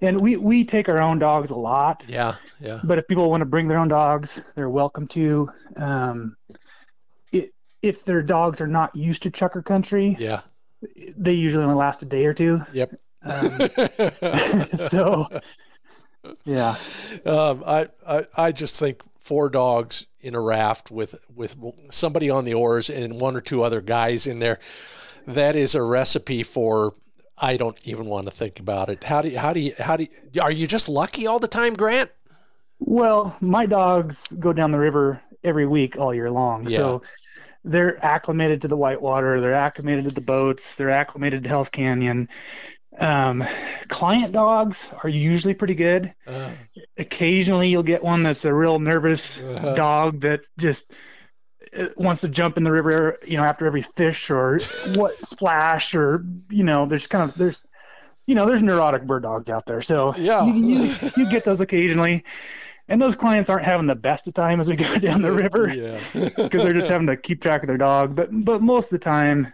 and 0.00 0.20
we, 0.20 0.36
we 0.36 0.64
take 0.64 0.88
our 0.88 1.00
own 1.00 1.18
dogs 1.18 1.50
a 1.50 1.56
lot. 1.56 2.04
Yeah. 2.08 2.36
Yeah. 2.60 2.80
But 2.84 2.98
if 2.98 3.06
people 3.08 3.30
want 3.30 3.40
to 3.40 3.46
bring 3.46 3.68
their 3.68 3.78
own 3.78 3.88
dogs, 3.88 4.40
they're 4.54 4.70
welcome 4.70 5.06
to. 5.08 5.50
Um, 5.76 6.36
it, 7.32 7.52
if 7.82 8.04
their 8.04 8.22
dogs 8.22 8.60
are 8.60 8.66
not 8.66 8.94
used 8.94 9.22
to 9.22 9.30
chukar 9.30 9.64
country, 9.64 10.16
yeah, 10.18 10.40
they 11.16 11.32
usually 11.32 11.64
only 11.64 11.76
last 11.76 12.02
a 12.02 12.06
day 12.06 12.26
or 12.26 12.34
two. 12.34 12.62
Yep. 12.72 12.94
Um, 13.26 13.68
so, 14.90 15.26
Yeah. 16.44 16.76
Um, 17.24 17.62
I, 17.66 17.88
I 18.06 18.26
I 18.36 18.52
just 18.52 18.78
think 18.78 19.02
four 19.20 19.48
dogs 19.48 20.06
in 20.20 20.34
a 20.34 20.40
raft 20.40 20.90
with 20.90 21.14
with 21.34 21.56
somebody 21.90 22.30
on 22.30 22.44
the 22.44 22.54
oars 22.54 22.90
and 22.90 23.20
one 23.20 23.36
or 23.36 23.40
two 23.40 23.62
other 23.62 23.80
guys 23.80 24.26
in 24.26 24.38
there. 24.38 24.58
That 25.26 25.56
is 25.56 25.74
a 25.74 25.82
recipe 25.82 26.42
for. 26.42 26.94
I 27.38 27.58
don't 27.58 27.76
even 27.86 28.06
want 28.06 28.24
to 28.24 28.30
think 28.30 28.60
about 28.60 28.88
it. 28.88 29.04
How 29.04 29.20
do 29.20 29.28
you, 29.28 29.38
how 29.38 29.52
do 29.52 29.60
you 29.60 29.74
how 29.78 29.96
do 29.96 30.06
you, 30.32 30.40
are 30.40 30.52
you 30.52 30.66
just 30.66 30.88
lucky 30.88 31.26
all 31.26 31.38
the 31.38 31.48
time, 31.48 31.74
Grant? 31.74 32.10
Well, 32.78 33.36
my 33.40 33.66
dogs 33.66 34.26
go 34.38 34.52
down 34.52 34.70
the 34.70 34.78
river 34.78 35.20
every 35.44 35.66
week 35.66 35.96
all 35.98 36.14
year 36.14 36.30
long. 36.30 36.68
Yeah. 36.68 36.78
So 36.78 37.02
they're 37.64 38.02
acclimated 38.04 38.62
to 38.62 38.68
the 38.68 38.76
whitewater, 38.76 39.40
they're 39.40 39.54
acclimated 39.54 40.04
to 40.04 40.10
the 40.12 40.20
boats, 40.20 40.74
they're 40.76 40.90
acclimated 40.90 41.42
to 41.42 41.48
Hell's 41.48 41.68
Canyon. 41.68 42.28
Um, 42.98 43.44
client 43.88 44.32
dogs 44.32 44.76
are 45.02 45.08
usually 45.08 45.54
pretty 45.54 45.74
good. 45.74 46.14
Uh, 46.26 46.50
Occasionally, 46.98 47.68
you'll 47.68 47.82
get 47.82 48.02
one 48.02 48.22
that's 48.22 48.44
a 48.44 48.52
real 48.52 48.78
nervous 48.78 49.38
Uh-huh. 49.40 49.74
dog 49.74 50.20
that 50.22 50.40
just 50.58 50.84
uh, 51.76 51.86
wants 51.96 52.20
to 52.22 52.28
jump 52.28 52.56
in 52.56 52.64
the 52.64 52.72
river, 52.72 53.18
you 53.26 53.36
know, 53.36 53.44
after 53.44 53.66
every 53.66 53.82
fish 53.82 54.30
or 54.30 54.60
what 54.94 55.24
splash 55.26 55.94
or 55.94 56.24
you 56.50 56.64
know, 56.64 56.86
there's 56.86 57.06
kind 57.06 57.24
of 57.24 57.34
there's 57.36 57.62
you 58.26 58.34
know, 58.34 58.46
there's 58.46 58.62
neurotic 58.62 59.06
bird 59.06 59.22
dogs 59.22 59.50
out 59.50 59.66
there. 59.66 59.80
So 59.82 60.14
Yeah. 60.16 60.44
you, 60.44 60.52
you, 60.54 60.98
you 61.14 61.26
get 61.26 61.44
those 61.44 61.60
occasionally. 61.66 62.24
And 62.88 63.02
those 63.02 63.16
clients 63.16 63.50
aren't 63.50 63.64
having 63.64 63.86
the 63.86 63.96
best 63.96 64.28
of 64.28 64.34
time 64.34 64.60
as 64.60 64.68
we 64.68 64.76
go 64.76 64.98
down 64.98 65.20
the 65.22 65.32
river 65.32 65.68
yeah. 65.68 65.98
because 66.14 66.62
they're 66.62 66.72
just 66.72 66.88
having 66.88 67.08
to 67.08 67.16
keep 67.16 67.42
track 67.42 67.62
of 67.62 67.66
their 67.68 67.76
dog. 67.78 68.14
But 68.14 68.28
but 68.44 68.62
most 68.62 68.84
of 68.86 68.90
the 68.90 68.98
time, 69.04 69.52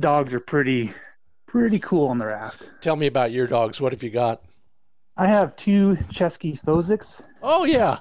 dogs 0.00 0.32
are 0.34 0.40
pretty 0.40 0.92
pretty 1.56 1.78
cool 1.78 2.08
on 2.08 2.18
the 2.18 2.26
raft. 2.26 2.68
Tell 2.80 2.96
me 2.96 3.06
about 3.06 3.32
your 3.32 3.46
dogs. 3.46 3.80
What 3.80 3.92
have 3.92 4.02
you 4.02 4.10
got? 4.10 4.42
I 5.16 5.26
have 5.26 5.56
two 5.56 5.96
Cesky 6.10 6.60
Fouseks. 6.60 7.22
Oh 7.42 7.64
yeah. 7.64 8.00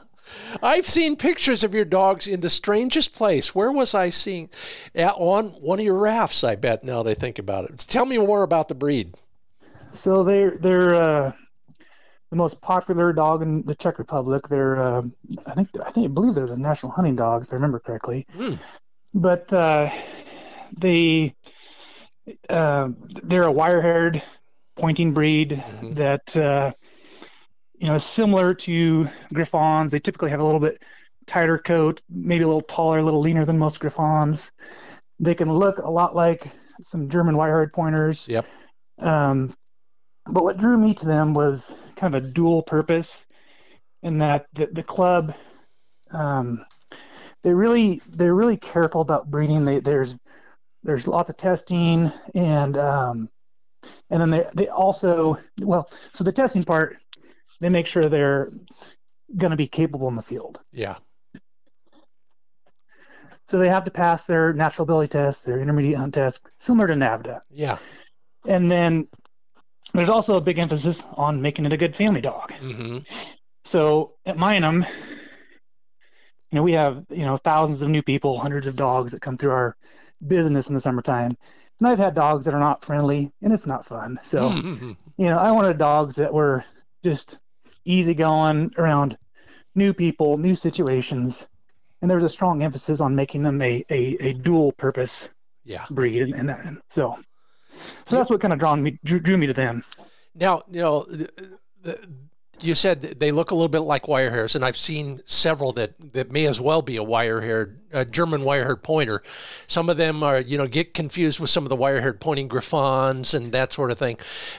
I've 0.61 0.87
seen 0.87 1.15
pictures 1.15 1.63
of 1.63 1.73
your 1.73 1.85
dogs 1.85 2.27
in 2.27 2.41
the 2.41 2.49
strangest 2.49 3.13
place. 3.13 3.53
Where 3.53 3.71
was 3.71 3.93
I 3.93 4.09
seeing? 4.09 4.49
Yeah, 4.93 5.11
on 5.11 5.49
one 5.49 5.79
of 5.79 5.85
your 5.85 5.99
rafts, 5.99 6.43
I 6.43 6.55
bet. 6.55 6.83
Now 6.83 7.03
that 7.03 7.11
I 7.11 7.13
think 7.13 7.39
about 7.39 7.69
it, 7.69 7.77
tell 7.77 8.05
me 8.05 8.17
more 8.17 8.43
about 8.43 8.67
the 8.67 8.75
breed. 8.75 9.13
So 9.93 10.23
they're 10.23 10.57
they're 10.57 10.95
uh, 10.95 11.31
the 12.31 12.35
most 12.35 12.59
popular 12.59 13.13
dog 13.13 13.41
in 13.41 13.61
the 13.63 13.75
Czech 13.75 13.99
Republic. 13.99 14.47
They're 14.49 14.81
uh, 14.81 15.03
I 15.45 15.53
think 15.53 15.69
I 15.85 15.91
think 15.91 16.05
I 16.05 16.07
believe 16.07 16.35
they're 16.35 16.47
the 16.47 16.57
national 16.57 16.91
hunting 16.91 17.15
dog 17.15 17.43
if 17.43 17.53
I 17.53 17.55
remember 17.55 17.79
correctly. 17.79 18.27
Hmm. 18.35 18.55
But 19.13 19.53
uh, 19.53 19.91
they 20.77 21.35
uh, 22.49 22.89
they're 23.23 23.43
a 23.43 23.51
wire-haired 23.51 24.21
pointing 24.75 25.13
breed 25.13 25.63
Mhm. 25.67 25.95
that 25.95 26.35
uh, 26.35 26.71
you 27.77 27.87
know 27.87 27.95
is 27.95 28.03
similar 28.03 28.53
to 28.53 29.07
Griffons. 29.33 29.91
They 29.91 29.99
typically 29.99 30.29
have 30.29 30.39
a 30.39 30.43
little 30.43 30.59
bit 30.59 30.81
tighter 31.27 31.57
coat, 31.57 32.01
maybe 32.09 32.43
a 32.43 32.47
little 32.47 32.61
taller, 32.61 32.99
a 32.99 33.03
little 33.03 33.21
leaner 33.21 33.45
than 33.45 33.57
most 33.57 33.79
Griffons. 33.79 34.51
They 35.19 35.35
can 35.35 35.51
look 35.51 35.79
a 35.79 35.89
lot 35.89 36.15
like 36.15 36.51
some 36.83 37.09
German 37.09 37.37
wire-haired 37.37 37.73
pointers. 37.73 38.27
Yep. 38.27 38.45
Um, 38.99 39.55
but 40.25 40.43
what 40.43 40.57
drew 40.57 40.77
me 40.77 40.93
to 40.95 41.05
them 41.05 41.33
was 41.33 41.71
kind 41.95 42.13
of 42.15 42.23
a 42.23 42.27
dual 42.27 42.63
purpose 42.63 43.25
in 44.03 44.19
that 44.19 44.45
the, 44.53 44.67
the 44.71 44.83
club 44.83 45.33
um, 46.11 46.65
they 47.43 47.53
really 47.53 48.01
they're 48.09 48.35
really 48.35 48.57
careful 48.57 49.01
about 49.01 49.29
breeding 49.29 49.65
they, 49.65 49.79
there's 49.79 50.15
there's 50.85 51.07
lots 51.07 51.29
of 51.29 51.35
testing 51.37 52.11
and 52.33 52.77
um, 52.77 53.29
and 54.09 54.21
then 54.21 54.29
they 54.29 54.45
they 54.53 54.67
also 54.69 55.37
well 55.59 55.89
so 56.13 56.23
the 56.23 56.31
testing 56.31 56.63
part 56.63 56.97
they 57.59 57.69
make 57.69 57.87
sure 57.87 58.07
they're 58.07 58.51
going 59.37 59.51
to 59.51 59.57
be 59.57 59.67
capable 59.67 60.07
in 60.07 60.15
the 60.15 60.21
field 60.21 60.59
Yeah. 60.71 60.97
so 63.47 63.57
they 63.57 63.69
have 63.69 63.85
to 63.85 63.91
pass 63.91 64.25
their 64.25 64.53
natural 64.53 64.83
ability 64.83 65.09
test 65.09 65.45
their 65.45 65.59
intermediate 65.59 65.97
hunt 65.97 66.13
test 66.13 66.41
similar 66.59 66.87
to 66.87 66.93
NAVHDA 66.93 67.41
Yeah. 67.49 67.77
and 68.47 68.71
then 68.71 69.07
there's 69.93 70.09
also 70.09 70.35
a 70.35 70.41
big 70.41 70.59
emphasis 70.59 71.01
on 71.13 71.41
making 71.41 71.65
it 71.65 71.73
a 71.73 71.77
good 71.77 71.95
family 71.95 72.21
dog 72.21 72.51
hmm 72.59 72.99
So 73.65 74.13
at 74.25 74.37
Minam, 74.37 74.85
you 76.51 76.55
know, 76.55 76.61
we 76.63 76.73
have, 76.73 77.03
you 77.09 77.25
know, 77.25 77.37
thousands 77.37 77.81
of 77.81 77.89
new 77.89 78.03
people, 78.03 78.39
hundreds 78.39 78.67
of 78.67 78.75
dogs 78.75 79.11
that 79.11 79.21
come 79.21 79.37
through 79.37 79.51
our 79.51 79.75
business 80.27 80.69
in 80.69 80.75
the 80.75 80.81
summertime. 80.81 81.37
And 81.79 81.87
I've 81.87 81.99
had 81.99 82.15
dogs 82.15 82.45
that 82.45 82.53
are 82.53 82.59
not 82.59 82.83
friendly 82.83 83.31
and 83.41 83.51
it's 83.53 83.67
not 83.67 83.85
fun. 83.85 84.19
So, 84.23 84.49
you 85.17 85.25
know, 85.29 85.37
I 85.37 85.51
wanted 85.51 85.77
dogs 85.77 86.15
that 86.15 86.33
were 86.33 86.63
just 87.03 87.39
easygoing 87.83 88.71
around 88.77 89.17
new 89.75 89.93
people, 89.93 90.37
new 90.37 90.55
situations. 90.55 91.47
And 92.01 92.09
there 92.09 92.15
was 92.15 92.23
a 92.23 92.29
strong 92.29 92.63
emphasis 92.63 93.01
on 93.01 93.15
making 93.15 93.43
them 93.43 93.61
a, 93.61 93.85
a, 93.89 94.17
a 94.19 94.33
dual 94.33 94.71
purpose 94.73 95.27
yeah. 95.65 95.85
breed. 95.89 96.21
And, 96.21 96.33
and, 96.35 96.49
that, 96.49 96.65
and 96.65 96.77
so, 96.89 97.17
so 98.07 98.15
that's 98.15 98.29
what 98.29 98.41
kind 98.41 98.53
of 98.53 98.59
drawn 98.59 98.81
me, 98.81 98.99
drew, 99.03 99.19
drew 99.19 99.37
me 99.37 99.47
to 99.47 99.53
them. 99.53 99.83
Now, 100.33 100.63
you 100.69 100.81
know, 100.81 101.03
th- 101.03 101.29
th- 101.83 102.01
you 102.61 102.75
said 102.75 103.01
they 103.01 103.31
look 103.31 103.51
a 103.51 103.55
little 103.55 103.69
bit 103.69 103.81
like 103.81 104.07
wire 104.07 104.31
hairs, 104.31 104.55
and 104.55 104.63
I've 104.63 104.77
seen 104.77 105.21
several 105.25 105.71
that, 105.73 106.13
that 106.13 106.31
may 106.31 106.47
as 106.47 106.59
well 106.59 106.81
be 106.81 106.97
a 106.97 107.03
wire 107.03 107.41
haired, 107.41 107.79
uh, 107.93 108.03
German 108.05 108.43
wire 108.43 108.63
haired 108.63 108.83
pointer. 108.83 109.23
Some 109.67 109.89
of 109.89 109.97
them 109.97 110.23
are, 110.23 110.39
you 110.39 110.57
know, 110.57 110.67
get 110.67 110.93
confused 110.93 111.39
with 111.39 111.49
some 111.49 111.63
of 111.63 111.69
the 111.69 111.75
wire 111.75 112.01
haired 112.01 112.19
pointing 112.19 112.47
Griffons 112.47 113.33
and 113.33 113.51
that 113.51 113.73
sort 113.73 113.91
of 113.91 113.97
thing. 113.97 114.17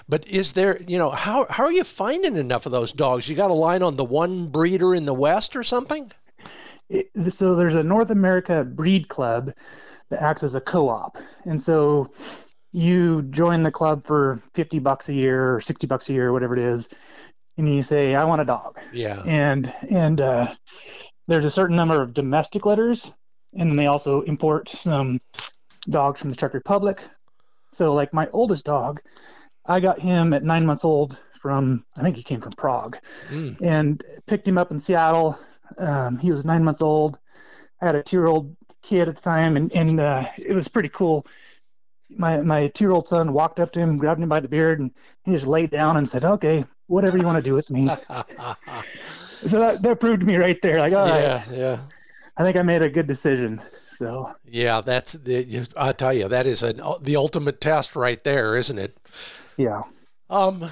But 0.08 0.26
is 0.26 0.52
there, 0.54 0.80
you 0.82 0.98
know, 0.98 1.10
how, 1.10 1.46
how 1.50 1.64
are 1.64 1.72
you 1.72 1.84
finding 1.84 2.36
enough 2.36 2.66
of 2.66 2.72
those 2.72 2.92
dogs? 2.92 3.28
You 3.28 3.36
got 3.36 3.50
a 3.50 3.54
line 3.54 3.82
on 3.82 3.96
the 3.96 4.04
one 4.04 4.48
breeder 4.48 4.94
in 4.94 5.04
the 5.04 5.14
West 5.14 5.56
or 5.56 5.62
something? 5.62 6.12
it, 6.88 7.10
so 7.28 7.54
there's 7.54 7.74
a 7.74 7.82
North 7.82 8.10
America 8.10 8.64
breed 8.64 9.08
club 9.08 9.52
that 10.08 10.22
acts 10.22 10.42
as 10.42 10.54
a 10.54 10.60
co-op, 10.60 11.18
and 11.44 11.60
so 11.62 12.10
you 12.72 13.22
join 13.22 13.62
the 13.62 13.70
club 13.70 14.04
for 14.04 14.40
50 14.54 14.78
bucks 14.80 15.08
a 15.08 15.14
year 15.14 15.54
or 15.54 15.60
60 15.60 15.86
bucks 15.86 16.08
a 16.08 16.12
year, 16.12 16.32
whatever 16.32 16.56
it 16.56 16.62
is, 16.62 16.88
and 17.56 17.72
you 17.74 17.82
say, 17.82 18.14
"I 18.14 18.24
want 18.24 18.42
a 18.42 18.44
dog," 18.44 18.78
Yeah. 18.92 19.22
and 19.26 19.72
and 19.90 20.20
uh, 20.20 20.54
there's 21.28 21.44
a 21.44 21.50
certain 21.50 21.76
number 21.76 22.02
of 22.02 22.14
domestic 22.14 22.66
letters, 22.66 23.12
and 23.54 23.70
then 23.70 23.76
they 23.76 23.86
also 23.86 24.22
import 24.22 24.68
some 24.68 25.20
dogs 25.88 26.20
from 26.20 26.30
the 26.30 26.36
Czech 26.36 26.54
Republic. 26.54 27.00
So, 27.72 27.92
like 27.94 28.12
my 28.12 28.28
oldest 28.32 28.64
dog, 28.64 29.00
I 29.64 29.80
got 29.80 30.00
him 30.00 30.32
at 30.32 30.44
nine 30.44 30.64
months 30.66 30.84
old 30.84 31.18
from 31.40 31.84
I 31.96 32.02
think 32.02 32.16
he 32.16 32.22
came 32.22 32.40
from 32.40 32.52
Prague 32.52 32.98
Mm. 33.30 33.60
and 33.60 34.02
picked 34.26 34.48
him 34.48 34.58
up 34.58 34.70
in 34.70 34.80
Seattle. 34.80 35.38
Um, 35.78 36.18
he 36.18 36.30
was 36.30 36.44
nine 36.44 36.64
months 36.64 36.80
old. 36.82 37.18
I 37.80 37.86
had 37.86 37.94
a 37.94 38.02
two-year-old 38.02 38.56
kid 38.82 39.08
at 39.08 39.16
the 39.16 39.20
time, 39.22 39.56
and 39.56 39.72
and 39.72 40.00
uh, 40.00 40.24
it 40.38 40.54
was 40.54 40.68
pretty 40.68 40.88
cool. 40.88 41.26
My 42.08 42.40
my 42.40 42.68
two-year-old 42.68 43.08
son 43.08 43.32
walked 43.32 43.58
up 43.60 43.72
to 43.72 43.80
him, 43.80 43.98
grabbed 43.98 44.22
him 44.22 44.28
by 44.28 44.40
the 44.40 44.48
beard, 44.48 44.78
and 44.80 44.92
he 45.24 45.32
just 45.32 45.46
laid 45.46 45.70
down 45.70 45.96
and 45.96 46.08
said, 46.08 46.24
"Okay, 46.24 46.64
whatever 46.86 47.18
you 47.18 47.24
want 47.24 47.36
to 47.36 47.42
do 47.42 47.54
with 47.54 47.70
me." 47.70 47.86
so 49.46 49.58
that 49.58 49.82
that 49.82 50.00
proved 50.00 50.22
me 50.22 50.36
right 50.36 50.60
there, 50.62 50.78
like, 50.78 50.94
all 50.94 51.08
right, 51.08 51.20
yeah, 51.20 51.42
yeah. 51.52 51.78
I 52.36 52.42
think 52.42 52.56
I 52.56 52.62
made 52.62 52.82
a 52.82 52.90
good 52.90 53.06
decision. 53.06 53.60
So 53.96 54.30
Yeah, 54.44 54.82
that's 54.82 55.12
the. 55.14 55.66
I 55.76 55.92
tell 55.92 56.12
you, 56.12 56.28
that 56.28 56.46
is 56.46 56.62
an, 56.62 56.80
the 57.00 57.16
ultimate 57.16 57.60
test 57.60 57.96
right 57.96 58.22
there, 58.24 58.56
isn't 58.56 58.78
it? 58.78 58.96
yeah. 59.56 59.82
Um, 60.28 60.70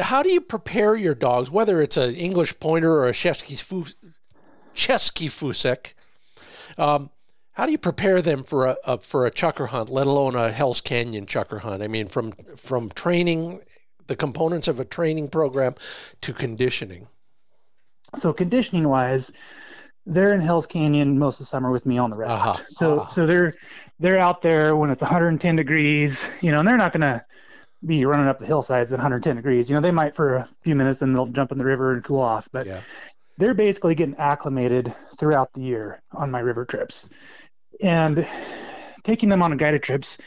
how 0.00 0.22
do 0.22 0.30
you 0.30 0.40
prepare 0.40 0.94
your 0.94 1.14
dogs, 1.14 1.50
whether 1.50 1.82
it's 1.82 1.96
an 1.96 2.14
English 2.14 2.60
pointer 2.60 2.92
or 2.92 3.08
a 3.08 3.12
Chesky 3.12 3.60
Fu- 3.60 3.92
Cesky 4.76 5.26
Fousek? 5.28 5.94
Um, 6.78 7.10
how 7.54 7.66
do 7.66 7.72
you 7.72 7.78
prepare 7.78 8.22
them 8.22 8.44
for 8.44 8.66
a, 8.66 8.76
a 8.84 8.98
for 8.98 9.26
a 9.26 9.30
chukar 9.30 9.68
hunt, 9.68 9.90
let 9.90 10.06
alone 10.06 10.36
a 10.36 10.50
Hell's 10.50 10.80
Canyon 10.80 11.26
chukar 11.26 11.60
hunt? 11.60 11.82
I 11.82 11.88
mean, 11.88 12.06
from 12.06 12.32
from 12.56 12.90
training, 12.90 13.60
the 14.06 14.16
components 14.16 14.68
of 14.68 14.78
a 14.78 14.84
training 14.84 15.28
program 15.28 15.74
to 16.20 16.32
conditioning. 16.32 17.08
So 18.16 18.32
conditioning 18.32 18.88
wise, 18.88 19.32
they're 20.04 20.34
in 20.34 20.40
Hell's 20.40 20.66
Canyon 20.66 21.18
most 21.18 21.36
of 21.40 21.46
the 21.46 21.50
summer 21.50 21.70
with 21.70 21.86
me 21.86 21.98
on 21.98 22.10
the 22.10 22.16
raft. 22.16 22.32
Uh-huh, 22.32 22.64
So 22.68 23.00
uh-huh. 23.00 23.08
so 23.08 23.26
they're 23.26 23.54
they're 24.00 24.18
out 24.18 24.42
there 24.42 24.76
when 24.76 24.90
it's 24.90 25.02
110 25.02 25.56
degrees, 25.56 26.28
you 26.40 26.50
know, 26.52 26.58
and 26.58 26.68
they're 26.68 26.76
not 26.76 26.92
gonna 26.92 27.24
be 27.84 28.04
running 28.04 28.28
up 28.28 28.38
the 28.38 28.46
hillsides 28.46 28.92
at 28.92 28.98
110 28.98 29.36
degrees. 29.36 29.68
You 29.68 29.74
know, 29.76 29.80
they 29.80 29.90
might 29.90 30.14
for 30.14 30.36
a 30.36 30.48
few 30.62 30.74
minutes 30.74 31.02
and 31.02 31.14
they'll 31.16 31.26
jump 31.26 31.52
in 31.52 31.58
the 31.58 31.64
river 31.64 31.92
and 31.92 32.04
cool 32.04 32.20
off, 32.20 32.48
but 32.52 32.66
Yeah. 32.66 32.80
they're 33.38 33.54
basically 33.54 33.94
getting 33.94 34.16
acclimated 34.16 34.94
throughout 35.18 35.52
the 35.52 35.62
year 35.62 36.02
on 36.12 36.30
my 36.30 36.40
river 36.40 36.64
trips. 36.64 37.08
And 37.80 38.26
taking 39.04 39.28
them 39.28 39.42
on 39.42 39.56
guided 39.56 39.82
trips 39.82 40.18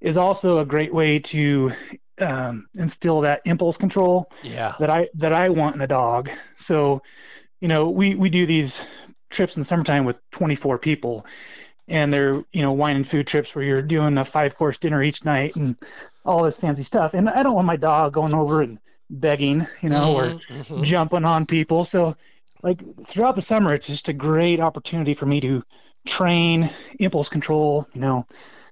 is 0.00 0.16
also 0.16 0.58
a 0.58 0.64
great 0.64 0.92
way 0.92 1.18
to 1.18 1.72
um, 2.20 2.66
instill 2.74 3.20
that 3.22 3.42
impulse 3.44 3.76
control 3.76 4.30
Yeah. 4.42 4.76
that 4.78 4.90
I 4.90 5.08
that 5.14 5.32
I 5.32 5.48
want 5.48 5.76
in 5.76 5.82
a 5.82 5.86
dog. 5.86 6.30
So, 6.58 7.02
you 7.60 7.68
know, 7.68 7.90
we 7.90 8.14
we 8.14 8.30
do 8.30 8.46
these 8.46 8.80
trips 9.30 9.56
in 9.56 9.62
the 9.62 9.66
summertime 9.68 10.04
with 10.04 10.16
24 10.32 10.78
people, 10.78 11.26
and 11.88 12.12
they're 12.12 12.44
you 12.52 12.62
know 12.62 12.72
wine 12.72 12.96
and 12.96 13.08
food 13.08 13.26
trips 13.26 13.54
where 13.54 13.64
you're 13.64 13.82
doing 13.82 14.18
a 14.18 14.24
five 14.24 14.56
course 14.56 14.78
dinner 14.78 15.02
each 15.02 15.24
night 15.24 15.56
and 15.56 15.76
all 16.24 16.42
this 16.44 16.58
fancy 16.58 16.82
stuff. 16.82 17.14
And 17.14 17.28
I 17.28 17.42
don't 17.42 17.54
want 17.54 17.66
my 17.66 17.76
dog 17.76 18.12
going 18.14 18.34
over 18.34 18.62
and 18.62 18.78
begging, 19.10 19.66
you 19.82 19.88
know, 19.90 20.12
or 20.12 20.36
Mhm, 20.36 20.42
mhm. 20.48 20.82
jumping 20.82 21.24
on 21.24 21.46
people. 21.46 21.84
So, 21.84 22.16
like 22.62 22.80
throughout 23.06 23.36
the 23.36 23.42
summer, 23.42 23.74
it's 23.74 23.86
just 23.86 24.08
a 24.08 24.12
great 24.12 24.60
opportunity 24.60 25.14
for 25.14 25.26
me 25.26 25.40
to 25.40 25.62
train 26.06 26.70
impulse 26.98 27.28
control. 27.28 27.86
You 27.94 28.00
know, 28.00 28.26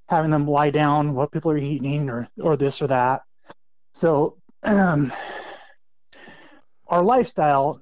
having 0.08 0.30
them 0.30 0.46
lie 0.48 0.70
down, 0.70 1.14
what 1.14 1.32
people 1.32 1.50
are 1.52 1.58
eating, 1.58 2.10
or 2.10 2.28
or 2.40 2.56
this 2.56 2.82
or 2.82 2.88
that. 2.88 3.22
So, 3.94 4.36
um, 4.64 5.12
our 6.88 7.02
lifestyle 7.02 7.80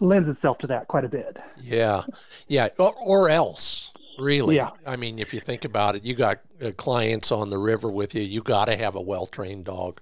lends 0.00 0.28
itself 0.28 0.58
to 0.58 0.66
that 0.66 0.88
quite 0.88 1.04
a 1.04 1.08
bit. 1.08 1.38
Yeah, 1.60 2.02
yeah, 2.48 2.68
or, 2.78 2.94
or 2.94 3.30
else, 3.30 3.92
really. 4.18 4.56
Yeah. 4.56 4.70
I 4.86 4.96
mean, 4.96 5.18
if 5.18 5.32
you 5.32 5.40
think 5.40 5.64
about 5.64 5.96
it, 5.96 6.04
you 6.04 6.14
got 6.14 6.40
uh, 6.60 6.72
clients 6.72 7.30
on 7.30 7.48
the 7.48 7.58
river 7.58 7.90
with 7.90 8.14
you. 8.14 8.22
You 8.22 8.42
got 8.42 8.66
to 8.66 8.76
have 8.76 8.96
a 8.96 9.00
well-trained 9.00 9.64
dog. 9.64 10.00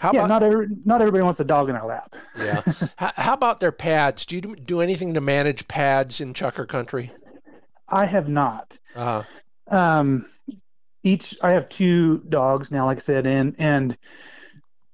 How 0.00 0.12
yeah, 0.12 0.20
about 0.20 0.28
not 0.28 0.42
every, 0.42 0.68
not 0.84 1.00
everybody 1.00 1.22
wants 1.22 1.40
a 1.40 1.44
dog 1.44 1.68
in 1.68 1.74
their 1.74 1.84
lap. 1.84 2.14
yeah? 2.36 2.62
how, 2.96 3.12
how 3.16 3.34
about 3.34 3.60
their 3.60 3.72
pads? 3.72 4.24
Do 4.24 4.36
you 4.36 4.40
do- 4.40 4.80
anything 4.80 5.14
to 5.14 5.20
manage 5.20 5.68
pads 5.68 6.20
in 6.20 6.32
Chukar 6.32 6.66
Country? 6.66 7.12
I 7.88 8.06
have 8.06 8.28
not. 8.28 8.78
Uh, 8.94 9.22
um, 9.68 10.26
each 11.02 11.36
I 11.40 11.52
have 11.52 11.68
two 11.68 12.18
dogs 12.28 12.72
now, 12.72 12.86
like 12.86 12.96
I 12.96 13.00
said, 13.00 13.26
and 13.26 13.54
and 13.58 13.96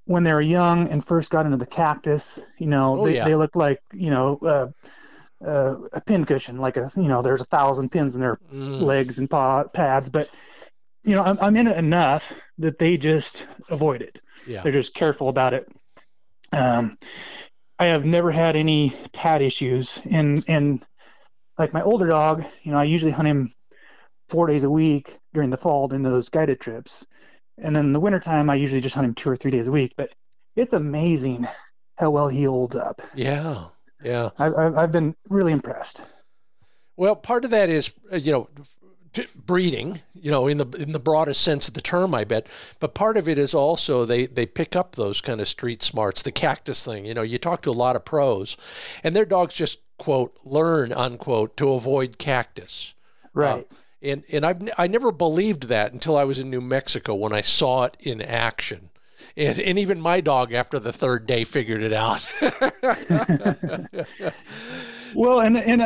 when 0.07 0.25
they 0.25 0.33
were 0.33 0.43
young 0.43 0.88
and 0.91 1.05
first 1.07 1.31
got 1.31 1.47
into 1.47 1.59
the 1.59 1.67
cactus, 1.67 2.41
you 2.59 2.67
know, 2.67 2.99
Oh, 2.99 3.01
they, 3.01 3.15
yeah. 3.15 3.21
they 3.21 3.35
looked 3.35 3.57
like 3.57 3.81
you 3.93 4.11
know 4.11 4.38
uh, 4.43 4.69
uh, 5.47 5.77
a 5.93 6.01
pin 6.01 6.25
cushion, 6.25 6.59
like 6.59 6.77
a 6.77 6.91
you 6.97 7.09
know, 7.09 7.23
there's 7.23 7.41
a 7.41 7.45
thousand 7.47 7.91
pins 7.91 8.15
in 8.15 8.21
their 8.21 8.41
mm, 8.53 8.79
legs 8.79 9.19
and 9.19 9.31
paw 9.31 9.65
pads, 9.65 10.11
but 10.11 10.31
you 11.05 11.15
know, 11.15 11.23
I'm, 11.23 11.38
I'm 11.41 11.57
in 11.57 11.67
it 11.69 11.77
enough 11.77 12.25
that 12.59 12.79
they 12.79 12.97
just 12.97 13.47
avoid 13.71 14.03
it. 14.03 14.19
yeah, 14.45 14.65
They're 14.65 14.73
just 14.73 14.95
careful 14.95 15.29
about 15.29 15.55
it. 15.55 15.69
Um, 16.53 16.99
I 17.79 17.87
have 17.87 18.05
never 18.05 18.31
had 18.33 18.57
any 18.57 18.91
pad 19.12 19.43
issues, 19.43 20.01
and 20.11 20.45
and 20.49 20.85
like 21.59 21.73
my 21.75 21.83
older 21.83 22.09
dog, 22.09 22.45
you 22.62 22.73
know, 22.73 22.79
I 22.79 22.85
usually 22.85 23.12
hunt 23.12 23.29
him 23.29 23.55
four 24.29 24.47
days 24.47 24.65
a 24.65 24.71
week 24.71 25.19
during 25.35 25.51
the 25.51 25.59
fall 25.59 25.88
during 25.88 26.03
those 26.03 26.29
guided 26.31 26.61
trips, 26.61 27.07
and 27.62 27.75
then 27.75 27.87
in 27.87 27.92
the 27.92 28.01
wintertime 28.01 28.51
I 28.51 28.57
usually 28.57 28.81
just 28.81 28.94
hunt 28.94 29.07
him 29.07 29.14
two 29.14 29.31
or 29.31 29.37
three 29.37 29.51
days 29.51 29.66
a 29.66 29.72
week. 29.72 29.94
But 29.96 30.11
it's 30.57 30.72
amazing 30.72 31.46
how 31.96 32.11
well 32.11 32.29
he 32.29 32.44
holds 32.44 32.77
up. 32.77 33.03
yeah, 33.14 33.66
yeah. 34.03 34.31
I've 34.38 34.57
I've, 34.57 34.77
I've 34.77 34.92
been 34.92 35.14
really 35.29 35.53
impressed. 35.53 36.03
Well, 36.96 37.16
part 37.16 37.44
of 37.44 37.51
that 37.51 37.70
is 37.70 37.94
uh, 38.12 38.16
you 38.16 38.33
know 38.33 38.48
breeding, 39.35 40.01
you 40.14 40.31
know, 40.31 40.46
in 40.46 40.59
the 40.59 40.66
in 40.70 40.92
the 40.92 40.98
broadest 40.98 41.42
sense 41.42 41.68
of 41.68 41.75
the 41.75 41.81
term, 41.81 42.14
I 42.14 42.25
bet. 42.25 42.46
But 42.81 42.94
part 42.94 43.16
of 43.16 43.29
it 43.29 43.38
is 43.38 43.55
also 43.55 44.05
they 44.05 44.27
they 44.27 44.46
pick 44.46 44.75
up 44.75 44.94
those 44.94 45.20
kind 45.20 45.40
of 45.40 45.48
street 45.48 45.83
smarts, 45.83 46.22
the 46.22 46.33
cactus 46.33 46.85
thing. 46.85 47.05
You 47.05 47.14
know, 47.14 47.22
you 47.22 47.38
talk 47.38 47.62
to 47.62 47.70
a 47.70 47.72
lot 47.72 47.96
of 47.96 48.05
pros, 48.05 48.57
and 49.03 49.14
their 49.14 49.25
dogs 49.25 49.55
just 49.55 49.79
quote 49.98 50.37
learn 50.44 50.92
unquote 50.92 51.57
to 51.59 51.72
avoid 51.72 52.18
cactus. 52.18 52.94
Right. 53.35 53.66
And 54.03 54.25
and 54.33 54.45
I've 54.45 54.69
I 54.79 54.87
never 54.88 55.12
believed 55.12 55.69
that 55.69 55.93
until 55.93 56.17
I 56.17 56.25
was 56.25 56.38
in 56.38 56.51
New 56.51 56.61
Mexico 56.61 57.15
when 57.15 57.33
I 57.33 57.41
saw 57.41 57.85
it 57.85 57.97
in 58.01 58.21
action. 58.21 58.91
And, 59.37 59.59
and 59.61 59.79
even 59.79 60.01
my 60.01 60.21
dog 60.21 60.53
after 60.53 60.79
the 60.79 60.93
third 60.93 61.27
day 61.27 61.45
figured 61.45 61.83
it 61.83 61.93
out. 61.93 62.29
Well, 65.15 65.41
and 65.41 65.59
and 65.59 65.83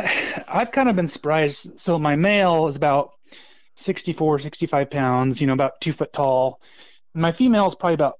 I've 0.47 0.71
kind 0.71 0.87
of 0.89 0.95
been 0.95 1.09
surprised. 1.09 1.81
So 1.81 1.99
my 1.99 2.15
male 2.15 2.67
is 2.69 2.77
about 2.77 3.11
64, 3.75 4.39
65 4.39 4.89
pounds, 4.89 5.41
you 5.41 5.47
know, 5.47 5.53
about 5.53 5.81
two 5.81 5.91
foot 5.91 6.13
tall. 6.13 6.61
My 7.13 7.33
female 7.33 7.67
is 7.67 7.75
probably 7.75 7.95
about 7.95 8.15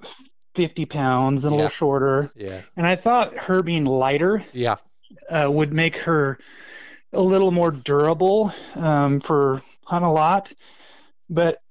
50 0.55 0.85
pounds 0.85 1.43
and 1.45 1.53
a 1.53 1.55
little 1.55 1.69
shorter. 1.69 2.31
yeah. 2.35 2.61
And 2.75 2.85
I 2.85 2.95
thought 2.97 3.37
her 3.37 3.61
being 3.63 3.85
lighter 3.85 4.43
Yeah. 4.51 4.75
uh, 5.29 5.49
would 5.49 5.71
make 5.71 5.95
her 5.95 6.39
a 7.13 7.21
little 7.21 7.51
more 7.51 7.71
durable 7.71 8.51
um, 8.75 9.21
for 9.21 9.61
hunt 9.87 10.05
a 10.05 10.09
lot. 10.09 10.51
But 11.29 11.61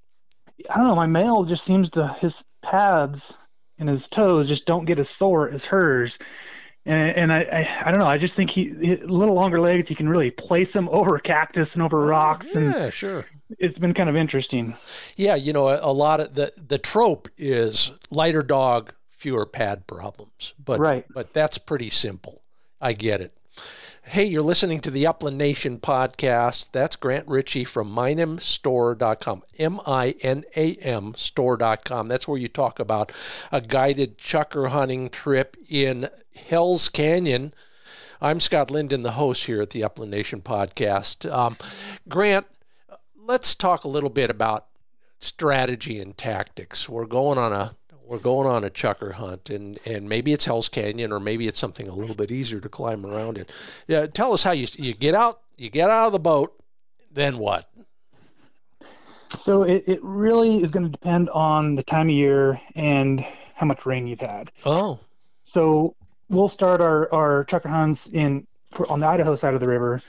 I 0.71 0.77
don't 0.77 0.89
know, 0.89 0.97
my 0.97 1.07
male 1.07 1.45
just 1.45 1.65
seems 1.65 1.91
to, 1.91 2.09
his 2.21 2.43
pads 2.63 3.35
and 3.79 3.89
his 3.89 4.09
toes 4.09 4.49
just 4.49 4.67
don't 4.67 4.87
get 4.87 4.99
as 4.99 5.09
sore 5.11 5.51
as 5.51 5.65
hers. 5.65 6.19
And, 6.87 7.17
and 7.17 7.33
I, 7.33 7.41
I, 7.41 7.89
I 7.89 7.91
don't 7.91 8.01
know, 8.01 8.07
I 8.07 8.17
just 8.17 8.35
think 8.35 8.51
he, 8.51 8.73
he, 8.81 8.93
a 8.95 9.07
little 9.07 9.35
longer 9.35 9.61
legs, 9.61 9.89
he 9.89 9.95
can 9.95 10.09
really 10.09 10.31
place 10.31 10.73
them 10.73 10.89
over 10.93 11.19
cactus 11.19 11.75
and 11.75 11.83
over 11.83 12.03
oh, 12.03 12.07
rocks. 12.07 12.47
And 12.55 12.73
Yeah, 12.73 12.91
sure. 12.91 13.27
it's 13.59 13.79
been 13.79 13.93
kind 13.93 14.09
of 14.09 14.17
interesting. 14.17 14.77
Yeah, 15.17 15.35
you 15.35 15.53
know, 15.53 15.69
a, 15.69 15.81
a 15.83 15.93
lot 15.93 16.21
of 16.21 16.35
the 16.35 16.53
the 16.57 16.79
trope 16.79 17.29
is 17.37 17.93
lighter 18.11 18.43
dog, 18.43 18.93
fewer 19.11 19.47
pad 19.47 19.87
problems. 19.87 20.55
But 20.65 20.81
Right. 20.81 21.05
but 21.13 21.33
that's 21.35 21.59
pretty 21.59 21.91
simple. 21.91 22.43
I 22.81 22.93
get 22.93 23.21
it. 23.21 23.37
Hey, 24.09 24.27
you're 24.27 24.40
listening 24.40 24.79
to 24.83 24.90
the 24.92 25.05
Upland 25.05 25.37
Nation 25.37 25.81
podcast. 25.81 26.71
That's 26.71 26.95
Grant 26.95 27.27
Ritchie 27.27 27.64
from 27.64 27.92
minamstore.com. 27.92 29.42
M 29.59 29.81
I 29.85 30.14
N 30.21 30.45
A 30.55 30.75
M 30.77 31.12
store.com. 31.16 32.07
That's 32.07 32.29
where 32.29 32.38
you 32.38 32.47
talk 32.47 32.79
about 32.79 33.11
a 33.51 33.61
guided 33.61 34.16
chukar 34.16 34.69
hunting 34.69 35.09
trip 35.11 35.57
in 35.69 36.09
Hell's 36.37 36.88
Canyon. 36.88 37.53
I'm 38.21 38.38
Scott 38.38 38.71
Linden, 38.71 39.03
the 39.03 39.12
host 39.12 39.47
here 39.47 39.61
at 39.61 39.71
the 39.71 39.83
Upland 39.83 40.12
Nation 40.12 40.40
podcast. 40.40 41.29
Um, 41.29 41.57
Grant, 42.09 42.47
let's 43.16 43.57
talk 43.57 43.83
a 43.83 43.88
little 43.88 44.09
bit 44.09 44.31
about 44.31 44.66
strategy 45.19 46.01
and 46.01 46.16
tactics. 46.16 46.88
We're 46.88 47.07
going 47.07 47.38
on 47.38 47.53
a 47.53 47.75
we're 48.07 48.19
going 48.19 48.47
on 48.47 48.64
a 48.64 48.71
chukar 48.71 49.12
hunt, 49.12 49.51
and 49.51 49.79
and 49.85 50.09
maybe 50.09 50.33
it's 50.33 50.45
Hell's 50.45 50.69
Canyon, 50.69 51.12
or 51.12 51.21
maybe 51.21 51.47
it's 51.49 51.59
something 51.59 51.88
a 51.88 51.95
little 51.95 52.14
bit 52.14 52.31
easier 52.31 52.61
to 52.61 52.69
climb 52.69 53.05
around 53.05 53.38
in. 53.38 53.47
Yeah, 53.88 54.07
tell 54.07 54.33
us 54.33 54.42
how 54.42 54.53
you 54.53 54.66
you 54.77 54.95
get 54.95 55.14
out 55.14 55.40
you 55.57 55.71
get 55.71 55.90
out 55.90 56.07
of 56.07 56.12
the 56.12 56.19
boat, 56.19 56.55
then 57.12 57.38
what? 57.38 57.69
So 59.38 59.62
it, 59.64 59.85
it 59.87 60.01
really 60.03 60.62
is 60.62 60.71
going 60.71 60.85
to 60.85 60.90
depend 60.90 61.29
on 61.31 61.75
the 61.75 61.83
time 61.83 62.09
of 62.09 62.14
year 62.14 62.61
and 62.75 63.25
how 63.55 63.66
much 63.66 63.85
rain 63.85 64.07
you've 64.07 64.21
had. 64.21 64.53
Oh, 64.64 65.01
So 65.45 65.95
we'll 66.29 66.49
start 66.49 66.81
our, 66.81 67.12
our 67.12 67.45
chukar 67.47 67.71
hunts 67.71 68.07
in 68.09 68.47
on 68.88 69.01
the 69.01 69.07
Idaho 69.07 69.35
side 69.35 69.55
of 69.55 69.61
the 69.61 69.66
river, 69.66 70.03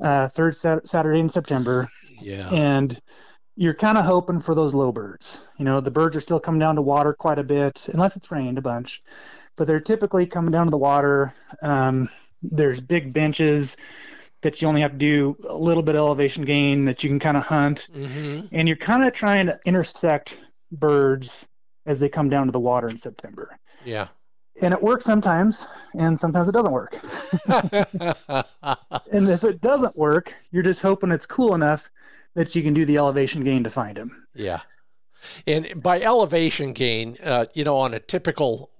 uh, 0.00 0.28
third 0.28 0.54
sat- 0.54 0.86
Saturday 0.86 1.18
in 1.18 1.30
September, 1.30 1.88
yeah, 2.20 2.48
and 2.50 3.00
you're 3.56 3.74
kind 3.74 3.98
of 3.98 4.04
hoping 4.04 4.40
for 4.40 4.54
those 4.54 4.74
low 4.74 4.92
birds. 4.92 5.40
You 5.58 5.64
know, 5.64 5.80
the 5.80 5.90
birds 5.90 6.14
are 6.16 6.20
still 6.20 6.38
coming 6.40 6.60
down 6.60 6.76
to 6.76 6.82
water 6.82 7.14
quite 7.14 7.38
a 7.38 7.42
bit, 7.44 7.88
unless 7.92 8.16
it's 8.16 8.30
rained 8.30 8.58
a 8.58 8.62
bunch, 8.62 9.02
but 9.56 9.66
they're 9.66 9.80
typically 9.80 10.26
coming 10.26 10.52
down 10.52 10.66
to 10.66 10.70
the 10.70 10.76
water. 10.76 11.34
Um, 11.62 12.08
there's 12.42 12.80
big 12.80 13.12
benches 13.12 13.76
that 14.42 14.60
you 14.60 14.68
only 14.68 14.82
have 14.82 14.92
to 14.92 14.98
do 14.98 15.36
a 15.48 15.56
little 15.56 15.82
bit 15.82 15.94
of 15.94 16.00
elevation 16.00 16.44
gain 16.44 16.84
that 16.84 17.02
you 17.02 17.08
can 17.08 17.18
kind 17.18 17.36
of 17.36 17.42
hunt 17.42 17.88
hmm 17.92 18.40
and 18.52 18.68
you're 18.68 18.76
kind 18.76 19.02
of 19.04 19.12
trying 19.12 19.46
to 19.46 19.58
intersect 19.64 20.36
birds 20.70 21.46
as 21.86 21.98
they 21.98 22.08
come 22.08 22.28
down 22.28 22.46
to 22.46 22.52
the 22.52 22.60
water 22.60 22.88
in 22.88 22.98
September. 22.98 23.58
yeah. 23.84 24.08
And 24.62 24.72
it 24.72 24.82
works 24.82 25.04
sometimes, 25.04 25.64
and 25.98 26.18
sometimes 26.18 26.48
it 26.48 26.52
doesn't 26.52 26.72
work. 26.72 26.96
And 29.12 29.28
if 29.28 29.44
it 29.44 29.60
doesn't 29.60 29.96
work, 29.96 30.34
you're 30.50 30.62
just 30.62 30.80
hoping 30.80 31.10
it's 31.10 31.26
cool 31.26 31.54
enough 31.54 31.90
that 32.36 32.54
you 32.54 32.62
can 32.62 32.74
do 32.74 32.84
the 32.84 32.98
elevation 32.98 33.42
gain 33.42 33.64
to 33.64 33.70
find 33.70 33.96
them. 33.96 34.26
Yeah. 34.34 34.60
And 35.46 35.82
by 35.82 36.00
elevation 36.02 36.74
gain, 36.74 37.16
uh, 37.24 37.46
you 37.54 37.64
know, 37.64 37.78
on 37.78 37.94
a 37.94 37.98
typical 37.98 38.70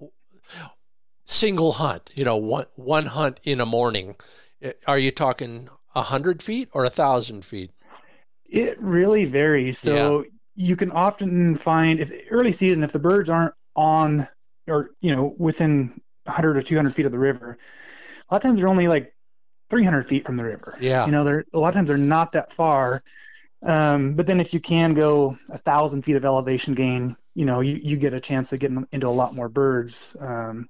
single 1.24 1.72
hunt, 1.72 2.10
you 2.14 2.24
know, 2.24 2.36
one, 2.36 2.66
one 2.76 3.06
hunt 3.06 3.40
in 3.42 3.60
a 3.60 3.66
morning, 3.66 4.14
uh, 4.64 4.72
are 4.86 4.98
you 4.98 5.10
talking 5.10 5.68
a 5.94 6.02
hundred 6.02 6.42
feet 6.42 6.68
or 6.72 6.84
a 6.84 6.90
thousand 6.90 7.44
feet? 7.46 7.72
It 8.44 8.80
really 8.80 9.24
varies. 9.24 9.78
So 9.78 10.24
you 10.54 10.76
can 10.76 10.92
often 10.92 11.56
find 11.56 11.98
if 11.98 12.12
early 12.30 12.52
season, 12.52 12.84
if 12.84 12.92
the 12.92 12.98
birds 12.98 13.30
aren't 13.30 13.54
on 13.74 14.28
or 14.68 14.90
you 15.00 15.14
know 15.14 15.34
within 15.38 16.00
100 16.24 16.58
or 16.58 16.62
200 16.62 16.94
feet 16.94 17.06
of 17.06 17.12
the 17.12 17.18
river, 17.18 17.58
a 18.28 18.34
lot 18.34 18.36
of 18.36 18.42
times 18.42 18.58
they're 18.58 18.68
only 18.68 18.86
like 18.86 19.14
300 19.70 20.08
feet 20.08 20.26
from 20.26 20.36
the 20.36 20.44
river. 20.44 20.76
Yeah. 20.78 21.06
you 21.06 21.12
know 21.12 21.24
they're 21.24 21.44
a 21.54 21.58
lot 21.58 21.68
of 21.68 21.74
times 21.74 21.88
they're 21.88 21.98
not 21.98 22.32
that 22.32 22.52
far 22.52 23.02
um, 23.66 24.14
but 24.14 24.26
then 24.26 24.40
if 24.40 24.54
you 24.54 24.60
can 24.60 24.94
go 24.94 25.36
a 25.50 25.58
thousand 25.58 26.02
feet 26.02 26.16
of 26.16 26.24
elevation 26.24 26.74
gain 26.74 27.16
you 27.34 27.44
know 27.44 27.60
you, 27.60 27.78
you 27.82 27.96
get 27.96 28.14
a 28.14 28.20
chance 28.20 28.52
of 28.52 28.60
getting 28.60 28.86
into 28.92 29.06
a 29.06 29.10
lot 29.10 29.34
more 29.34 29.48
birds 29.48 30.16
um, 30.20 30.68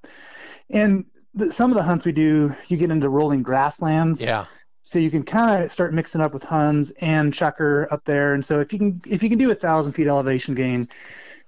and 0.70 1.04
the, 1.35 1.52
some 1.52 1.70
of 1.70 1.76
the 1.76 1.82
hunts 1.82 2.04
we 2.04 2.12
do 2.12 2.54
you 2.68 2.76
get 2.76 2.90
into 2.90 3.09
rolling 3.09 3.42
grasslands 3.42 4.20
Yeah. 4.20 4.46
so 4.82 4.98
you 4.98 5.11
can 5.11 5.22
kind 5.22 5.62
of 5.62 5.70
start 5.70 5.94
mixing 5.94 6.20
up 6.20 6.32
with 6.35 6.42
huns 6.42 6.90
and 7.00 7.32
chukar 7.32 7.87
up 7.92 8.04
there 8.04 8.35
and 8.35 8.44
so 8.44 8.61
if 8.61 8.72
you 8.72 8.78
can 8.78 9.00
if 9.06 9.22
you 9.22 9.28
can 9.28 9.38
do 9.38 9.50
a 9.50 9.54
thousand 9.54 9.92
feet 9.92 10.06
elevation 10.09 10.54
gain 10.54 10.88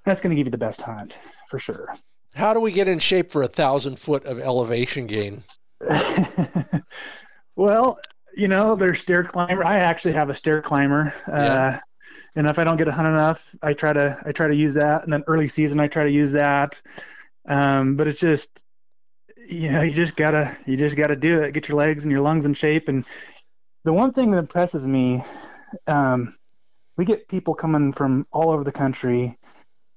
that's 0.05 0.21
going 0.21 0.31
to 0.31 0.37
give 0.37 0.47
you 0.47 0.51
the 0.53 0.59
best 0.59 0.81
hunt 0.81 1.17
for 1.51 1.59
sure 1.59 1.95
How 2.35 2.55
do 2.55 2.61
we 2.61 2.71
get 2.73 2.87
in 2.89 2.99
shape 2.99 3.33
for 3.33 3.43
a 3.43 3.49
thousand 3.49 3.99
foot 3.99 4.25
of 4.25 4.39
elevation 4.39 5.07
gain? 5.07 5.43
well, 7.57 7.99
you 8.39 8.47
know, 8.47 8.77
there's 8.77 9.01
stair 9.01 9.25
climber. 9.25 9.67
I 9.67 9.79
actually 9.79 10.13
have 10.13 10.31
a 10.31 10.35
stair 10.35 10.63
climber. 10.63 11.13
Yeah. 11.27 11.35
Uh, 11.35 11.81
and 12.37 12.47
if 12.47 12.59
I 12.59 12.65
don't 12.65 12.77
get 12.77 12.87
a 12.87 12.93
hunt 12.93 13.09
enough, 13.09 13.45
I 13.63 13.73
try 13.73 13.93
to 13.93 14.17
I 14.25 14.31
try 14.31 14.47
to 14.47 14.55
use 14.55 14.75
that. 14.75 15.03
And 15.03 15.13
then 15.13 15.25
early 15.27 15.49
season, 15.49 15.81
I 15.81 15.89
try 15.89 16.05
to 16.05 16.11
use 16.11 16.33
that. 16.33 16.81
Um, 17.49 17.97
but 17.97 18.07
it's 18.07 18.21
just 18.21 18.63
you 19.49 19.73
know, 19.73 19.83
you 19.83 19.93
just 19.93 20.15
gotta 20.15 20.57
you 20.67 20.77
just 20.77 20.95
gotta 20.95 21.17
do 21.17 21.43
it. 21.43 21.53
Get 21.53 21.69
your 21.69 21.77
legs 21.77 22.05
and 22.05 22.13
your 22.13 22.21
lungs 22.21 22.45
in 22.45 22.55
shape. 22.55 22.89
And 22.89 23.05
the 23.85 23.93
one 23.93 24.13
thing 24.13 24.31
that 24.31 24.39
impresses 24.39 24.87
me, 24.87 25.25
um, 25.89 26.37
we 26.97 27.05
get 27.05 27.29
people 27.29 27.55
coming 27.55 27.93
from 27.93 28.27
all 28.31 28.51
over 28.51 28.63
the 28.63 28.73
country, 28.73 29.37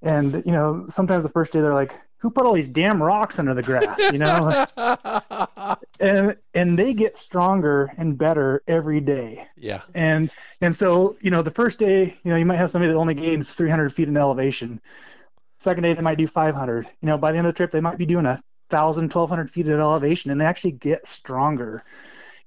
and 0.01 0.41
you 0.45 0.51
know, 0.51 0.87
sometimes 0.89 1.23
the 1.23 1.29
first 1.29 1.51
day 1.51 1.61
they're 1.61 1.73
like, 1.73 1.93
"Who 2.19 2.31
put 2.31 2.45
all 2.45 2.53
these 2.53 2.69
damn 2.69 3.03
rocks 3.03 3.37
under 3.37 3.53
the 3.53 3.61
grass?" 3.63 3.99
You 3.99 4.19
know, 4.19 4.65
and 5.99 6.35
and 6.53 6.77
they 6.77 6.93
get 6.93 7.17
stronger 7.17 7.91
and 7.97 8.17
better 8.17 8.63
every 8.67 8.99
day. 8.99 9.47
Yeah. 9.55 9.81
And 9.93 10.31
and 10.61 10.75
so 10.75 11.17
you 11.21 11.31
know, 11.31 11.41
the 11.41 11.51
first 11.51 11.79
day, 11.79 12.17
you 12.23 12.31
know, 12.31 12.37
you 12.37 12.45
might 12.45 12.57
have 12.57 12.71
somebody 12.71 12.91
that 12.91 12.97
only 12.97 13.13
gains 13.13 13.53
300 13.53 13.93
feet 13.93 14.07
in 14.07 14.17
elevation. 14.17 14.81
Second 15.59 15.83
day, 15.83 15.93
they 15.93 16.01
might 16.01 16.17
do 16.17 16.27
500. 16.27 16.85
You 16.85 16.91
know, 17.01 17.17
by 17.17 17.31
the 17.31 17.37
end 17.37 17.45
of 17.47 17.53
the 17.53 17.57
trip, 17.57 17.71
they 17.71 17.81
might 17.81 17.97
be 17.97 18.05
doing 18.05 18.25
a 18.25 18.41
thousand, 18.71 19.13
1200 19.13 19.51
feet 19.51 19.67
of 19.67 19.79
elevation, 19.79 20.31
and 20.31 20.41
they 20.41 20.45
actually 20.45 20.71
get 20.71 21.07
stronger, 21.07 21.83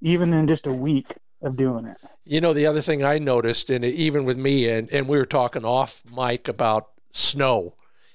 even 0.00 0.32
in 0.32 0.48
just 0.48 0.66
a 0.66 0.72
week 0.72 1.14
of 1.42 1.56
doing 1.56 1.84
it. 1.84 1.98
You 2.24 2.40
know, 2.40 2.52
the 2.52 2.66
other 2.66 2.80
thing 2.80 3.04
I 3.04 3.18
noticed, 3.18 3.70
and 3.70 3.84
even 3.84 4.24
with 4.24 4.38
me, 4.38 4.68
and, 4.68 4.90
and 4.90 5.06
we 5.06 5.18
were 5.18 5.26
talking 5.26 5.64
off 5.64 6.02
mic 6.10 6.48
about 6.48 6.88
snow. 7.12 7.74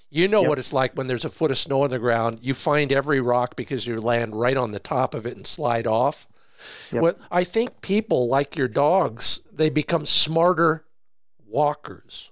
You 0.10 0.28
know 0.28 0.42
yep. 0.42 0.50
what 0.50 0.60
it's 0.60 0.74
like 0.74 0.94
when 0.94 1.08
there's 1.08 1.26
a 1.26 1.30
foot 1.30 1.52
of 1.52 1.58
snow 1.58 1.84
on 1.84 1.92
the 1.92 2.00
ground. 2.00 2.40
You 2.42 2.54
find 2.54 2.92
every 2.92 3.22
rock 3.22 3.56
because 3.56 3.86
you 3.86 4.02
land 4.02 4.40
right 4.40 4.58
on 4.58 4.72
the 4.72 4.80
top 4.80 5.14
of 5.14 5.26
it 5.26 5.38
and 5.38 5.46
slide 5.46 5.86
off. 5.86 6.28
Yep. 6.92 7.02
What 7.02 7.20
I 7.32 7.44
think 7.44 7.82
people 7.82 8.28
like 8.28 8.56
your 8.56 8.68
dogs, 8.68 9.42
they 9.52 9.70
become 9.70 10.06
smarter 10.06 10.86
walkers. 11.46 12.32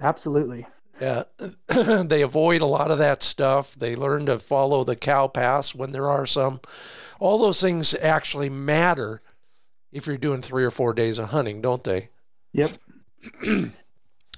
Absolutely. 0.00 0.66
Yeah, 1.00 1.24
they 2.04 2.22
avoid 2.22 2.62
a 2.62 2.66
lot 2.66 2.90
of 2.90 2.98
that 2.98 3.22
stuff. 3.22 3.74
They 3.74 3.96
learn 3.96 4.26
to 4.26 4.38
follow 4.38 4.84
the 4.84 4.96
cow 4.96 5.26
paths 5.26 5.74
when 5.74 5.90
there 5.90 6.08
are 6.08 6.26
some. 6.26 6.60
All 7.18 7.38
those 7.38 7.60
things 7.60 7.94
actually 7.94 8.48
matter 8.48 9.20
if 9.90 10.06
you're 10.06 10.16
doing 10.16 10.42
three 10.42 10.64
or 10.64 10.70
four 10.70 10.92
days 10.92 11.18
of 11.18 11.30
hunting, 11.30 11.60
don't 11.60 11.82
they? 11.82 12.10
Yep. 12.52 12.72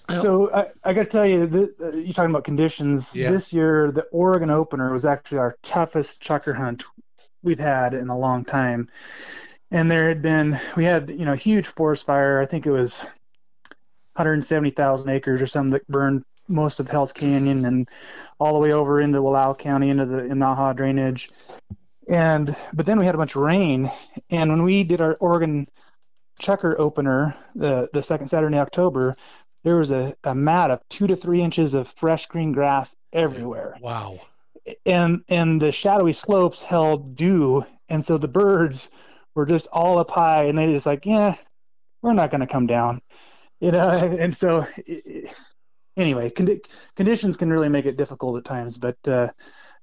so 0.09 0.53
I, 0.53 0.67
I 0.85 0.93
got 0.93 1.05
to 1.05 1.11
tell 1.11 1.27
you, 1.27 1.75
uh, 1.83 1.93
you're 1.93 2.13
talking 2.13 2.31
about 2.31 2.45
conditions. 2.45 3.15
Yeah. 3.15 3.31
This 3.31 3.53
year, 3.53 3.91
the 3.91 4.03
Oregon 4.13 4.51
opener 4.51 4.93
was 4.93 5.05
actually 5.05 5.39
our 5.39 5.57
toughest 5.63 6.21
chukar 6.21 6.57
hunt 6.57 6.85
we've 7.43 7.59
had 7.59 7.95
in 7.95 8.09
a 8.09 8.19
long 8.19 8.45
time. 8.45 8.89
And 9.71 9.91
there 9.91 10.09
had 10.09 10.23
been, 10.23 10.61
we 10.77 10.85
had, 10.85 11.11
you 11.11 11.25
know, 11.25 11.33
a 11.33 11.37
huge 11.37 11.67
forest 11.67 12.07
fire. 12.07 12.41
I 12.41 12.47
think 12.47 12.67
it 12.67 12.71
was 12.71 13.01
170,000 14.15 15.09
acres 15.09 15.43
or 15.43 15.47
something 15.47 15.73
that 15.73 15.87
burned 15.89 16.25
most 16.49 16.81
of 16.81 16.89
Hell's 16.89 17.13
Canyon 17.13 17.65
and 17.65 17.89
all 18.39 18.53
the 18.53 18.59
way 18.59 18.73
over 18.73 19.01
into 19.01 19.19
Wallowa 19.19 19.59
County 19.59 19.91
into 19.91 20.07
the 20.07 20.23
Imnaha 20.23 20.77
drainage. 20.77 21.31
And 22.09 22.55
but 22.73 22.87
then 22.87 23.01
we 23.01 23.07
had 23.07 23.17
a 23.17 23.19
bunch 23.19 23.35
of 23.35 23.43
rain, 23.43 23.91
and 24.31 24.49
when 24.49 24.63
we 24.63 24.85
did 24.85 25.01
our 25.01 25.15
Oregon 25.15 25.67
chukar 26.41 26.79
opener 26.79 27.37
the 27.57 27.89
the 27.93 28.03
second 28.03 28.29
Saturday 28.29 28.55
in 28.55 28.63
October, 28.63 29.17
there 29.67 29.75
was 29.75 29.91
a, 29.91 30.15
a 30.23 30.33
mat 30.33 30.71
of 30.71 30.81
two 30.89 31.09
to 31.09 31.17
three 31.17 31.43
inches 31.43 31.75
of 31.75 31.89
fresh 31.97 32.27
green 32.27 32.53
grass 32.53 32.95
everywhere. 33.13 33.77
Wow. 33.81 34.21
And 34.87 35.25
and 35.29 35.61
the 35.61 35.73
shadowy 35.73 36.13
slopes 36.13 36.63
held 36.63 37.17
dew, 37.17 37.65
and 37.89 38.07
so 38.07 38.17
the 38.17 38.29
birds 38.29 38.89
were 39.35 39.45
just 39.45 39.67
all 39.73 39.99
up 39.99 40.13
high, 40.13 40.45
and 40.45 40.57
they 40.57 40.73
just 40.73 40.87
like, 40.87 41.05
yeah, 41.05 41.35
we're 42.01 42.13
not 42.13 42.31
going 42.31 42.43
to 42.43 42.47
come 42.47 42.69
down, 42.69 43.03
you 43.59 43.73
know. 43.73 43.89
And 44.21 44.37
so 44.37 44.69
anyway, 45.97 46.31
condi- 46.31 46.65
conditions 46.95 47.37
can 47.37 47.51
really 47.51 47.69
make 47.69 47.87
it 47.87 47.97
difficult 47.97 48.39
at 48.39 48.45
times, 48.45 48.79
but 48.79 48.97
uh, 49.09 49.31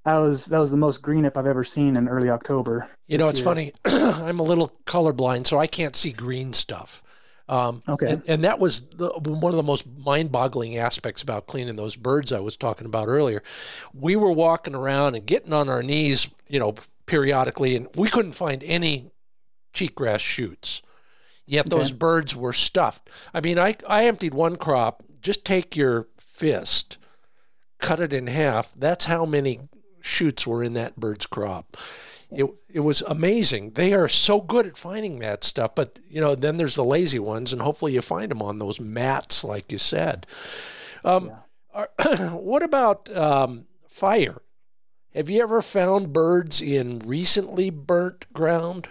that 0.05 0.15
was 0.15 0.45
that 0.45 0.59
was 0.59 0.71
the 0.71 0.77
most 0.77 1.01
green 1.01 1.25
up 1.25 1.37
I've 1.37 1.45
ever 1.45 1.65
seen 1.65 1.97
in 1.97 2.07
early 2.07 2.29
October. 2.29 2.89
You 3.07 3.17
know, 3.17 3.27
it's 3.27 3.39
year. 3.39 3.45
funny. 3.45 3.73
I'm 3.85 4.39
a 4.39 4.43
little 4.43 4.71
colorblind, 4.85 5.45
so 5.45 5.59
I 5.59 5.67
can't 5.67 5.97
see 5.97 6.13
green 6.13 6.53
stuff. 6.53 7.03
Um, 7.53 7.83
okay. 7.87 8.13
And, 8.13 8.23
and, 8.27 8.43
that 8.45 8.57
was 8.57 8.81
the, 8.81 9.09
one 9.09 9.53
of 9.53 9.57
the 9.57 9.63
most 9.63 9.85
mind-boggling 9.99 10.77
aspects 10.77 11.21
about 11.21 11.45
cleaning 11.45 11.75
those 11.75 11.95
birds 11.95 12.31
I 12.31 12.39
was 12.39 12.57
talking 12.57 12.87
about 12.87 13.09
earlier. 13.09 13.43
We 13.93 14.15
were 14.15 14.31
walking 14.31 14.73
around 14.73 15.13
and 15.13 15.23
getting 15.25 15.53
on 15.53 15.69
our 15.69 15.83
knees, 15.83 16.29
you 16.47 16.59
know, 16.59 16.73
periodically, 17.05 17.75
and 17.75 17.87
we 17.95 18.09
couldn't 18.09 18.31
find 18.31 18.63
any 18.63 19.11
cheatgrass 19.73 20.19
shoots. 20.19 20.81
Yet 21.45 21.69
those 21.69 21.91
okay. 21.91 21.97
birds 21.97 22.35
were 22.35 22.53
stuffed. 22.53 23.09
I 23.33 23.41
mean, 23.41 23.59
I 23.59 23.75
I 23.87 24.05
emptied 24.05 24.33
one 24.33 24.55
crop 24.55 25.03
just 25.23 25.45
take 25.45 25.75
your 25.75 26.07
fist, 26.19 26.97
cut 27.79 27.99
it 27.99 28.13
in 28.13 28.27
half. 28.27 28.73
That's 28.75 29.05
how 29.05 29.25
many 29.25 29.61
shoots 30.01 30.45
were 30.45 30.61
in 30.61 30.73
that 30.73 30.97
bird's 30.97 31.25
crop. 31.25 31.77
It, 32.35 32.49
it 32.73 32.79
was 32.81 33.01
amazing. 33.01 33.71
They 33.71 33.93
are 33.93 34.07
so 34.07 34.41
good 34.41 34.65
at 34.65 34.77
finding 34.77 35.19
that 35.19 35.43
stuff, 35.43 35.75
but 35.75 35.99
you 36.09 36.19
know, 36.21 36.35
then 36.35 36.57
there's 36.57 36.75
the 36.75 36.83
lazy 36.83 37.19
ones, 37.19 37.53
and 37.53 37.61
hopefully 37.61 37.93
you 37.93 38.01
find 38.01 38.31
them 38.31 38.41
on 38.41 38.59
those 38.59 38.79
mats, 38.79 39.43
like 39.43 39.71
you 39.71 39.77
said. 39.77 40.25
Um, 41.03 41.27
yeah. 41.27 41.87
are, 41.99 42.17
what 42.31 42.63
about 42.63 43.15
um, 43.15 43.65
fire? 43.87 44.41
Have 45.13 45.29
you 45.29 45.43
ever 45.43 45.61
found 45.61 46.11
birds 46.11 46.61
in 46.61 46.99
recently 46.99 47.69
burnt 47.69 48.31
ground? 48.33 48.87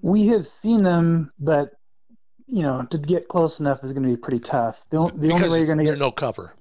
We 0.00 0.28
have 0.28 0.46
seen 0.46 0.84
them, 0.84 1.32
but 1.38 1.72
you 2.46 2.62
know, 2.62 2.86
to 2.90 2.98
get 2.98 3.28
close 3.28 3.58
enough 3.58 3.82
is 3.82 3.92
going 3.92 4.04
to 4.04 4.08
be 4.08 4.16
pretty 4.16 4.38
tough. 4.38 4.84
The, 4.90 5.10
the 5.16 5.32
only 5.32 5.48
way 5.48 5.58
you're 5.58 5.66
going 5.66 5.78
to 5.78 5.84
get 5.84 5.98
no 5.98 6.10
cover. 6.10 6.54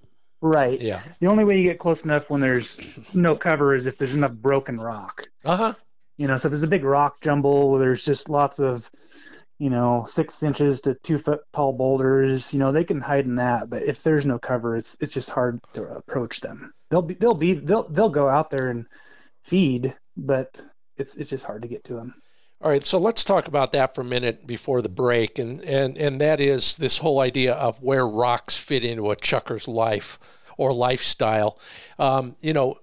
Right. 0.44 0.82
Yeah. 0.82 1.02
The 1.22 1.28
only 1.28 1.46
way 1.46 1.58
you 1.58 1.64
get 1.64 1.80
close 1.80 2.04
enough 2.04 2.30
when 2.30 2.42
there's 2.42 2.78
no 3.14 3.34
cover 3.38 3.74
is 3.76 3.86
if 3.86 3.98
there's 3.98 4.14
enough 4.14 4.34
broken 4.34 4.78
rock. 4.78 5.26
Uh 5.46 5.56
huh. 5.56 5.74
You 6.18 6.28
know, 6.28 6.36
so 6.36 6.50
if 6.50 6.54
it's 6.54 6.64
a 6.64 6.68
big 6.68 6.84
rock 6.84 7.22
jumble 7.22 7.72
where 7.72 7.80
there's 7.80 8.04
just 8.04 8.28
lots 8.28 8.60
of, 8.60 8.92
you 9.58 9.70
know, 9.70 10.06
six 10.06 10.44
inches 10.44 10.82
to 10.82 10.96
two 10.96 11.18
foot 11.18 11.40
tall 11.54 11.72
boulders, 11.72 12.54
you 12.54 12.60
know, 12.60 12.74
they 12.74 12.84
can 12.84 13.00
hide 13.00 13.24
in 13.24 13.36
that. 13.36 13.70
But 13.70 13.84
if 13.84 14.04
there's 14.04 14.26
no 14.26 14.38
cover, 14.38 14.76
it's 14.76 14.98
it's 15.00 15.14
just 15.14 15.30
hard 15.30 15.60
to 15.76 15.84
approach 15.84 16.42
them. 16.42 16.74
They'll 16.90 17.02
be 17.02 17.14
they'll 17.14 17.34
be 17.34 17.54
they'll 17.54 17.88
they'll 17.88 18.10
go 18.10 18.28
out 18.28 18.50
there 18.50 18.68
and 18.70 18.86
feed, 19.44 19.96
but 20.18 20.62
it's 20.98 21.16
it's 21.16 21.30
just 21.30 21.46
hard 21.46 21.62
to 21.62 21.70
get 21.70 21.86
to 21.86 21.94
them. 21.94 22.22
All 22.64 22.70
right, 22.70 22.82
so 22.82 22.98
let's 22.98 23.26
talk 23.26 23.50
about 23.50 23.74
that 23.74 23.94
for 23.94 24.00
a 24.00 24.06
minute 24.06 24.48
before 24.48 24.82
the 24.82 24.88
break, 24.88 25.38
and 25.38 25.62
and 25.66 25.98
and 25.98 26.22
that 26.22 26.40
is 26.40 26.78
this 26.78 27.00
whole 27.00 27.20
idea 27.20 27.54
of 27.56 27.84
where 27.84 28.08
rocks 28.08 28.56
fit 28.56 28.86
into 28.86 29.12
a 29.12 29.18
chukar's 29.18 29.68
life 29.68 30.18
or 30.56 30.72
lifestyle. 30.72 31.60
Um, 32.00 32.38
you 32.40 32.54
know, 32.54 32.80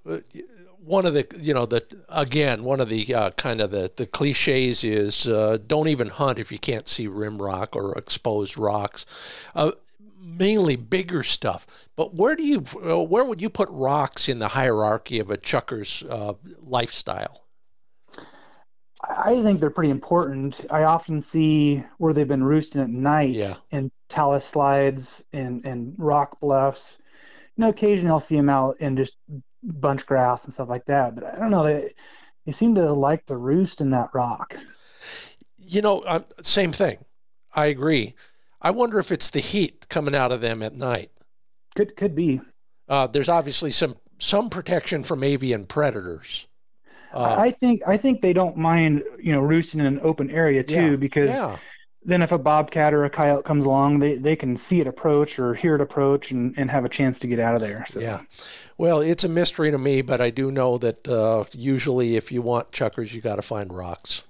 one 0.85 1.07
of 1.07 1.15
the 1.15 1.27
you 1.35 1.55
know 1.55 1.65
the 1.65 1.83
again 2.11 2.63
one 2.63 2.79
of 2.81 2.91
the 2.91 3.15
uh, 3.15 3.31
kind 3.39 3.63
of 3.63 3.71
the 3.71 3.91
the 3.97 4.05
cliches 4.05 4.85
is 4.85 5.27
uh, 5.27 5.57
don't 5.67 5.89
even 5.89 6.09
hunt 6.09 6.39
if 6.39 6.53
you 6.53 6.59
can't 6.59 6.87
see 6.87 7.07
rim 7.07 7.41
rock 7.41 7.75
or 7.75 7.97
exposed 7.97 8.59
rocks. 8.59 9.07
Uh, 9.55 9.73
mainly 10.21 10.77
bigger 10.77 11.23
stuff. 11.23 11.67
But 11.97 12.15
where 12.15 12.37
do 12.37 12.43
you 12.43 12.67
uh, 12.85 13.03
where 13.03 13.25
would 13.25 13.41
you 13.41 13.49
put 13.49 13.71
rocks 13.71 14.29
in 14.29 14.41
the 14.41 14.49
hierarchy 14.49 15.21
of 15.21 15.31
a 15.31 15.39
chukar's 15.39 16.03
uh, 16.03 16.35
lifestyle? 16.63 17.40
I 19.03 19.43
think 19.43 19.61
they're 19.61 19.71
pretty 19.71 19.91
important. 19.91 20.65
I 20.71 20.85
often 20.85 21.23
see 21.23 21.83
where 21.99 22.13
they've 22.13 22.29
been 22.29 22.45
roosting 22.45 22.83
at 22.83 22.91
night 22.91 23.35
yeah. 23.35 23.57
in 23.71 23.91
talus 24.09 24.45
slides 24.45 25.25
and, 25.33 25.65
and 25.65 25.95
rock 25.99 26.39
bluffs. 26.41 26.99
You 27.57 27.63
know, 27.63 27.71
occasionally 27.71 28.11
I'll 28.11 28.21
see 28.21 28.37
them 28.37 28.49
out 28.49 28.77
in 28.81 28.97
just 28.97 29.17
bunch 29.63 30.07
grass 30.07 30.45
and 30.45 30.53
stuff 30.53 30.69
like 30.69 30.85
that. 30.87 31.15
But 31.15 31.25
I 31.25 31.39
don't 31.39 31.51
know. 31.51 31.65
They, 31.65 31.93
they 32.47 32.53
seem 32.53 32.75
to 32.75 32.93
like 32.93 33.27
to 33.27 33.37
roost 33.37 33.81
in 33.81 33.91
that 33.91 34.11
rock. 34.13 34.57
You 35.59 35.83
know, 35.83 36.01
uh, 36.01 36.21
same 36.43 36.73
thing. 36.73 36.99
I 37.55 37.67
agree. 37.67 38.15
I 38.61 38.71
wonder 38.71 38.99
if 38.99 39.11
it's 39.11 39.31
the 39.31 39.41
heat 39.41 39.89
coming 39.89 40.15
out 40.15 40.33
of 40.33 40.41
them 40.41 40.63
at 40.63 40.75
night. 40.75 41.11
Could 41.75 41.97
could 41.97 42.15
be. 42.15 42.41
Uh, 42.89 43.07
there's 43.07 43.29
obviously 43.29 43.71
some 43.71 43.97
some 44.19 44.51
protection 44.51 45.03
from 45.03 45.23
avian 45.23 45.67
predators. 45.67 46.47
Uh, 47.13 47.37
I 47.39 47.51
think 47.51 47.83
I 47.87 47.97
think 47.97 48.21
they 48.21 48.33
don't 48.33 48.57
mind 48.57 49.03
you 49.21 49.33
know 49.33 49.41
roosting 49.41 49.81
in 49.81 49.87
an 49.87 50.01
open 50.03 50.31
area 50.31 50.63
too 50.63 50.93
yeah, 50.93 50.97
because 50.97 51.29
yeah. 51.29 51.57
then 52.05 52.23
if 52.23 52.31
a 52.33 52.39
bobcat 52.39 52.95
or 52.95 53.05
a 53.05 53.11
coyote 53.11 53.45
comes 53.45 53.65
along, 53.65 53.99
they, 53.99 54.17
they 54.17 54.37
can 54.37 54.57
see 54.57 54.81
it 54.81 54.87
approach 54.87 55.39
or 55.39 55.55
hear 55.55 55.75
it 55.75 55.81
approach 55.81 56.31
and, 56.31 56.55
and 56.57 56.71
have 56.71 56.85
a 56.85 56.89
chance 56.89 57.19
to 57.21 57.27
get 57.27 57.41
out 57.41 57.55
of 57.55 57.63
there. 57.63 57.85
So. 57.89 58.01
Yeah, 58.01 58.21
well, 58.79 59.01
it's 59.01 59.25
a 59.25 59.29
mystery 59.29 59.71
to 59.71 59.79
me, 59.79 60.03
but 60.03 60.21
I 60.21 60.31
do 60.31 60.51
know 60.53 60.79
that 60.79 61.09
uh, 61.09 61.45
usually 61.53 62.17
if 62.17 62.31
you 62.31 62.43
want 62.43 62.71
chukars, 62.71 63.13
you 63.13 63.21
got 63.21 63.37
to 63.37 63.43
find 63.43 63.73
rocks. 63.73 64.25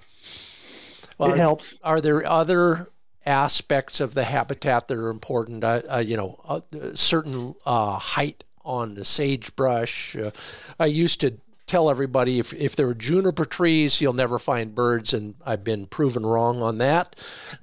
Well, 1.18 1.30
it 1.30 1.34
are, 1.34 1.36
helps. 1.36 1.74
Are 1.84 2.00
there 2.00 2.26
other 2.26 2.88
aspects 3.26 4.00
of 4.00 4.14
the 4.14 4.24
habitat 4.24 4.88
that 4.88 4.96
are 4.96 5.10
important? 5.10 5.62
Uh, 5.62 5.82
uh 5.88 6.02
you 6.04 6.16
know, 6.16 6.40
uh, 6.48 6.60
certain 6.94 7.54
uh, 7.66 7.98
height 7.98 8.44
on 8.64 8.94
the 8.94 9.04
sagebrush. 9.04 10.16
I 10.78 10.86
used 10.86 11.20
to 11.20 11.34
tell 11.70 11.88
everybody 11.88 12.40
if, 12.40 12.52
if 12.52 12.74
there 12.74 12.88
are 12.88 12.94
juniper 12.94 13.44
trees, 13.44 14.00
you'll 14.00 14.12
never 14.12 14.38
find 14.38 14.74
birds, 14.74 15.14
and 15.14 15.36
I've 15.46 15.62
been 15.62 15.86
proven 15.86 16.26
wrong 16.26 16.62
on 16.62 16.78
that. 16.78 17.14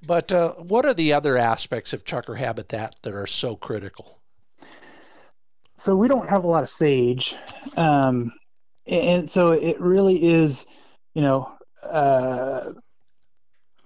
But 0.06 0.32
uh, 0.32 0.54
what 0.54 0.86
are 0.86 0.93
the 0.93 1.12
other 1.12 1.38
aspects 1.38 1.91
of 1.91 2.06
chukar 2.06 2.38
habitat 2.38 2.96
that 3.02 3.13
are 3.13 3.28
so 3.28 3.58
critical? 3.58 4.20
So 5.78 5.96
we 5.96 6.08
don't 6.08 6.30
have 6.30 6.46
a 6.46 6.48
lot 6.48 6.63
of 6.63 6.70
sage, 6.70 7.36
um, 7.76 8.32
and 8.88 9.30
so 9.30 9.52
it 9.52 9.80
really 9.80 10.24
is, 10.24 10.65
you 11.13 11.22
know, 11.22 11.52
uh, 11.84 12.72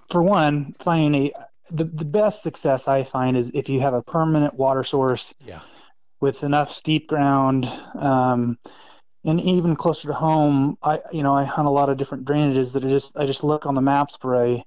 for 0.10 0.22
one, 0.22 0.76
finding 0.84 1.16
a 1.16 1.34
the, 1.74 1.86
the 1.86 2.06
best 2.06 2.44
success 2.44 2.88
I 2.88 3.04
find 3.04 3.38
is 3.38 3.50
if 3.54 3.70
you 3.70 3.80
have 3.80 3.94
a 3.94 4.02
permanent 4.02 4.54
water 4.54 4.84
source 4.84 5.34
Yeah. 5.46 5.62
with 6.20 6.44
enough 6.44 6.72
steep 6.72 7.08
ground, 7.08 7.66
um, 7.98 8.58
and 9.24 9.40
even 9.42 9.76
closer 9.76 10.08
to 10.08 10.14
home, 10.14 10.78
I 10.82 11.00
you 11.12 11.24
know 11.24 11.36
I 11.36 11.44
hunt 11.44 11.68
a 11.68 11.72
lot 11.72 11.90
of 11.90 11.98
different 11.98 12.26
drainages 12.26 12.74
that 12.74 12.84
I 12.84 12.88
just 12.88 13.16
I 13.16 13.26
just 13.26 13.44
look 13.44 13.66
on 13.66 13.76
the 13.76 13.82
maps 13.82 14.18
for 14.20 14.44
a 14.44 14.64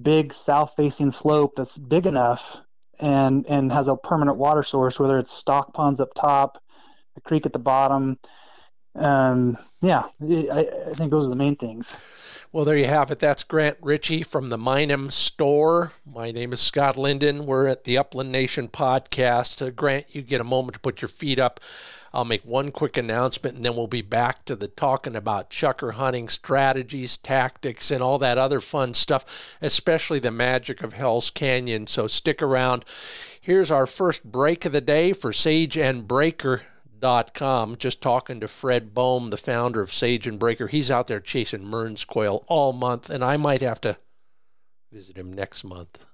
big 0.00 0.32
south 0.32 0.72
facing 0.76 1.10
slope 1.10 1.52
that's 1.56 1.76
big 1.76 2.06
enough 2.06 2.56
and 2.98 3.46
and 3.46 3.72
has 3.72 3.88
a 3.88 3.96
permanent 3.96 4.38
water 4.38 4.62
source, 4.62 4.98
whether 4.98 5.18
it's 5.18 5.32
stock 5.32 5.74
ponds 5.74 6.00
up 6.00 6.14
top, 6.14 6.58
a 7.16 7.20
creek 7.20 7.46
at 7.46 7.52
the 7.52 7.58
bottom. 7.58 8.18
Um, 8.94 9.58
yeah, 9.80 10.04
I, 10.22 10.68
I 10.90 10.94
think 10.94 11.10
those 11.10 11.26
are 11.26 11.30
the 11.30 11.36
main 11.36 11.56
things. 11.56 11.96
Well, 12.52 12.64
there 12.64 12.76
you 12.76 12.86
have 12.86 13.12
it. 13.12 13.20
That's 13.20 13.44
Grant 13.44 13.76
Ritchie 13.80 14.24
from 14.24 14.48
the 14.48 14.58
Minam 14.58 15.12
store. 15.12 15.92
My 16.04 16.32
name 16.32 16.52
is 16.52 16.60
Scott 16.60 16.96
Linden. 16.96 17.46
We're 17.46 17.68
at 17.68 17.84
the 17.84 17.96
Upland 17.96 18.32
Nation 18.32 18.66
podcast. 18.66 19.64
Uh, 19.64 19.70
Grant, 19.70 20.06
you 20.10 20.22
get 20.22 20.40
a 20.40 20.44
moment 20.44 20.74
to 20.74 20.80
put 20.80 21.00
your 21.00 21.08
feet 21.08 21.38
up. 21.38 21.60
I'll 22.12 22.24
make 22.24 22.44
one 22.44 22.72
quick 22.72 22.96
announcement 22.96 23.54
and 23.54 23.64
then 23.64 23.76
we'll 23.76 23.86
be 23.86 24.02
back 24.02 24.44
to 24.46 24.56
the 24.56 24.66
talking 24.66 25.14
about 25.14 25.50
chukar 25.50 25.92
hunting 25.92 26.28
strategies, 26.28 27.16
tactics, 27.16 27.92
and 27.92 28.02
all 28.02 28.18
that 28.18 28.36
other 28.36 28.60
fun 28.60 28.94
stuff, 28.94 29.56
especially 29.62 30.18
the 30.18 30.32
magic 30.32 30.82
of 30.82 30.94
Hell's 30.94 31.30
Canyon. 31.30 31.86
So 31.86 32.08
stick 32.08 32.42
around. 32.42 32.84
Here's 33.40 33.70
our 33.70 33.86
first 33.86 34.24
break 34.24 34.64
of 34.64 34.72
the 34.72 34.80
day 34.80 35.12
for 35.12 35.32
Sage 35.32 35.78
and 35.78 36.08
Braker 36.08 36.62
com. 37.34 37.76
Just 37.76 38.00
talking 38.00 38.40
to 38.40 38.48
Fred 38.48 38.94
Bohm, 38.94 39.30
the 39.30 39.36
founder 39.36 39.80
of 39.80 39.92
Sage 39.92 40.26
and 40.26 40.38
Braker. 40.38 40.68
He's 40.68 40.90
out 40.90 41.06
there 41.06 41.20
chasing 41.20 41.64
Mearns' 41.64 42.04
quail 42.04 42.44
all 42.46 42.72
month, 42.72 43.10
and 43.10 43.24
I 43.24 43.36
might 43.36 43.60
have 43.60 43.80
to 43.82 43.96
visit 44.92 45.16
him 45.16 45.32
next 45.32 45.64
month, 45.64 46.04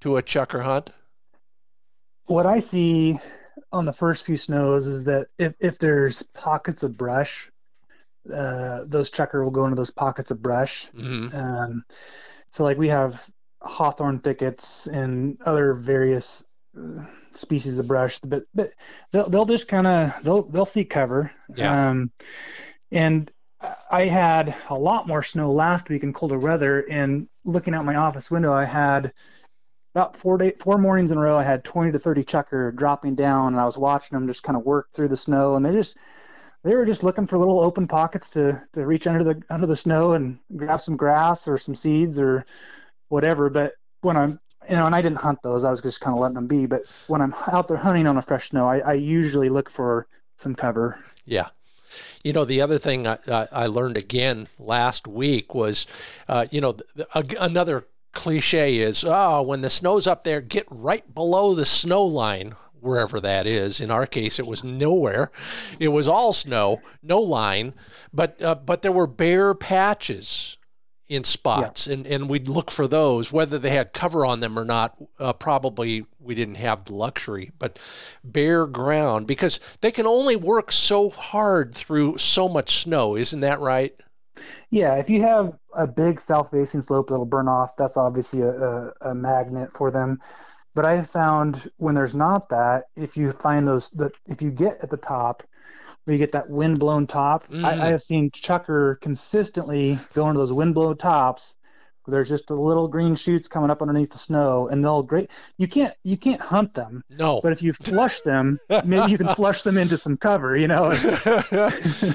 to 0.00 0.16
a 0.16 0.22
chukar 0.24 0.64
hunt? 0.64 0.90
What 2.26 2.44
I 2.44 2.58
see 2.58 3.20
on 3.70 3.84
the 3.84 3.92
first 3.92 4.26
few 4.26 4.36
snows 4.36 4.88
is 4.88 5.04
that 5.04 5.28
if, 5.38 5.54
if 5.60 5.78
there's 5.78 6.24
pockets 6.24 6.82
of 6.82 6.98
brush, 6.98 7.52
uh, 8.32 8.84
those 8.86 9.10
chukar 9.10 9.42
will 9.42 9.50
go 9.50 9.64
into 9.64 9.76
those 9.76 9.90
pockets 9.90 10.30
of 10.30 10.42
brush. 10.42 10.88
Mm-hmm. 10.96 11.36
Um, 11.36 11.84
so 12.50 12.64
like 12.64 12.78
we 12.78 12.88
have 12.88 13.28
hawthorn 13.60 14.20
thickets 14.20 14.86
and 14.86 15.38
other 15.44 15.74
various 15.74 16.44
uh, 16.76 17.04
species 17.32 17.78
of 17.78 17.86
brush, 17.86 18.18
but 18.20 18.44
but 18.54 18.72
they'll 19.12 19.28
they'll 19.28 19.44
just 19.44 19.68
kind 19.68 19.86
of 19.86 20.12
they'll 20.22 20.42
they'll 20.42 20.66
seek 20.66 20.90
cover. 20.90 21.30
Yeah. 21.54 21.90
Um, 21.90 22.10
and 22.90 23.30
I 23.90 24.06
had 24.06 24.54
a 24.70 24.74
lot 24.74 25.08
more 25.08 25.22
snow 25.22 25.52
last 25.52 25.88
week 25.88 26.02
in 26.02 26.12
colder 26.12 26.38
weather, 26.38 26.80
and 26.88 27.28
looking 27.44 27.74
out 27.74 27.84
my 27.84 27.96
office 27.96 28.30
window, 28.30 28.52
I 28.52 28.64
had 28.64 29.12
about 29.94 30.16
four 30.16 30.38
day, 30.38 30.52
four 30.60 30.78
mornings 30.78 31.10
in 31.10 31.18
a 31.18 31.20
row. 31.20 31.36
I 31.36 31.42
had 31.42 31.64
20 31.64 31.92
to 31.92 31.98
30 31.98 32.24
chukar 32.24 32.74
dropping 32.74 33.16
down, 33.16 33.54
and 33.54 33.60
I 33.60 33.64
was 33.64 33.76
watching 33.76 34.16
them 34.16 34.28
just 34.28 34.42
kind 34.42 34.56
of 34.56 34.64
work 34.64 34.88
through 34.92 35.08
the 35.08 35.16
snow, 35.16 35.56
and 35.56 35.66
they 35.66 35.72
just 35.72 35.96
they 36.64 36.74
were 36.74 36.86
just 36.86 37.02
looking 37.02 37.26
for 37.26 37.38
little 37.38 37.60
open 37.60 37.86
pockets 37.86 38.28
to 38.30 38.62
to 38.74 38.86
reach 38.86 39.06
under 39.06 39.24
the 39.24 39.42
under 39.50 39.66
the 39.66 39.76
snow 39.76 40.12
and 40.12 40.38
grab 40.56 40.80
some 40.80 40.96
grass 40.96 41.46
or 41.48 41.58
some 41.58 41.74
seeds 41.74 42.18
or 42.18 42.44
whatever. 43.08 43.48
But 43.50 43.74
when 44.00 44.16
I'm 44.16 44.40
you 44.68 44.76
know, 44.76 44.86
and 44.86 44.94
I 44.94 45.02
didn't 45.02 45.18
hunt 45.18 45.42
those. 45.42 45.64
I 45.64 45.70
was 45.70 45.80
just 45.80 46.00
kind 46.00 46.14
of 46.14 46.20
letting 46.20 46.34
them 46.34 46.46
be. 46.46 46.66
But 46.66 46.82
when 47.06 47.22
I'm 47.22 47.34
out 47.46 47.68
there 47.68 47.76
hunting 47.76 48.06
on 48.06 48.18
a 48.18 48.22
fresh 48.22 48.50
snow, 48.50 48.68
I, 48.68 48.78
I 48.78 48.92
usually 48.94 49.48
look 49.48 49.70
for 49.70 50.06
some 50.36 50.54
cover. 50.54 50.98
Yeah. 51.24 51.48
You 52.22 52.32
know, 52.32 52.44
the 52.44 52.60
other 52.60 52.78
thing 52.78 53.06
I, 53.06 53.18
I 53.26 53.66
learned 53.66 53.96
again 53.96 54.46
last 54.58 55.06
week 55.06 55.54
was, 55.54 55.86
uh, 56.28 56.46
you 56.50 56.60
know, 56.60 56.76
another 57.40 57.86
cliche 58.12 58.78
is, 58.78 59.04
oh, 59.06 59.42
when 59.42 59.62
the 59.62 59.70
snow's 59.70 60.06
up 60.06 60.24
there, 60.24 60.40
get 60.40 60.66
right 60.68 61.14
below 61.14 61.54
the 61.54 61.64
snow 61.64 62.04
line 62.04 62.54
wherever 62.80 63.20
that 63.20 63.46
is. 63.46 63.80
In 63.80 63.90
our 63.90 64.06
case, 64.06 64.38
it 64.38 64.46
was 64.46 64.64
nowhere. 64.64 65.30
It 65.78 65.88
was 65.88 66.08
all 66.08 66.32
snow, 66.32 66.80
no 67.02 67.20
line, 67.20 67.74
but 68.12 68.40
uh, 68.42 68.54
but 68.54 68.82
there 68.82 68.92
were 68.92 69.06
bare 69.06 69.54
patches 69.54 70.56
in 71.08 71.24
spots, 71.24 71.86
yeah. 71.86 71.94
and 71.94 72.06
and 72.06 72.28
we'd 72.28 72.48
look 72.48 72.70
for 72.70 72.86
those, 72.86 73.32
whether 73.32 73.58
they 73.58 73.70
had 73.70 73.92
cover 73.92 74.26
on 74.26 74.40
them 74.40 74.58
or 74.58 74.64
not. 74.64 74.96
Uh, 75.18 75.32
probably 75.32 76.04
we 76.20 76.34
didn't 76.34 76.56
have 76.56 76.84
the 76.84 76.94
luxury, 76.94 77.50
but 77.58 77.78
bare 78.22 78.66
ground 78.66 79.26
because 79.26 79.58
they 79.80 79.90
can 79.90 80.06
only 80.06 80.36
work 80.36 80.70
so 80.70 81.08
hard 81.08 81.74
through 81.74 82.18
so 82.18 82.48
much 82.48 82.82
snow. 82.82 83.16
Isn't 83.16 83.40
that 83.40 83.60
right? 83.60 83.94
Yeah, 84.70 84.96
if 84.96 85.08
you 85.08 85.22
have 85.22 85.58
a 85.74 85.86
big 85.86 86.20
south-facing 86.20 86.82
slope 86.82 87.08
that'll 87.08 87.24
burn 87.24 87.48
off, 87.48 87.74
that's 87.76 87.96
obviously 87.96 88.42
a, 88.42 88.50
a, 88.50 88.92
a 89.00 89.14
magnet 89.14 89.70
for 89.74 89.90
them. 89.90 90.20
But 90.78 90.84
I 90.84 90.94
have 90.94 91.10
found 91.10 91.72
when 91.78 91.96
there's 91.96 92.14
not 92.14 92.50
that, 92.50 92.84
if 92.94 93.16
you 93.16 93.32
find 93.32 93.66
those 93.66 93.90
that 93.96 94.12
if 94.26 94.40
you 94.40 94.52
get 94.52 94.78
at 94.80 94.90
the 94.90 94.96
top, 94.96 95.42
where 96.04 96.14
you 96.14 96.20
get 96.20 96.30
that 96.30 96.48
wind 96.48 96.78
blown 96.78 97.08
top, 97.08 97.50
mm. 97.50 97.64
I, 97.64 97.86
I, 97.86 97.88
have 97.88 98.00
seen 98.00 98.30
chukar 98.30 99.00
consistently 99.00 99.98
go 100.14 100.28
into 100.28 100.38
those 100.38 100.52
wind 100.52 100.76
blown 100.76 100.96
tops. 100.96 101.56
Where 102.04 102.12
there's 102.12 102.28
just 102.28 102.50
a 102.50 102.54
little 102.54 102.86
green 102.86 103.16
shoots 103.16 103.48
coming 103.48 103.70
up 103.70 103.82
underneath 103.82 104.12
the 104.12 104.18
snow, 104.18 104.68
and 104.68 104.84
they'll 104.84 105.02
great. 105.02 105.30
You 105.56 105.66
can't 105.66 105.94
you 106.04 106.16
can't 106.16 106.40
hunt 106.40 106.74
them. 106.74 107.02
No. 107.10 107.40
But 107.42 107.50
if 107.50 107.60
you 107.60 107.72
flush 107.72 108.20
them, 108.20 108.60
maybe 108.84 109.10
you 109.10 109.18
can 109.18 109.34
flush 109.34 109.62
them 109.62 109.78
into 109.78 109.98
some 109.98 110.16
cover. 110.16 110.56
You 110.56 110.68
know. 110.68 110.92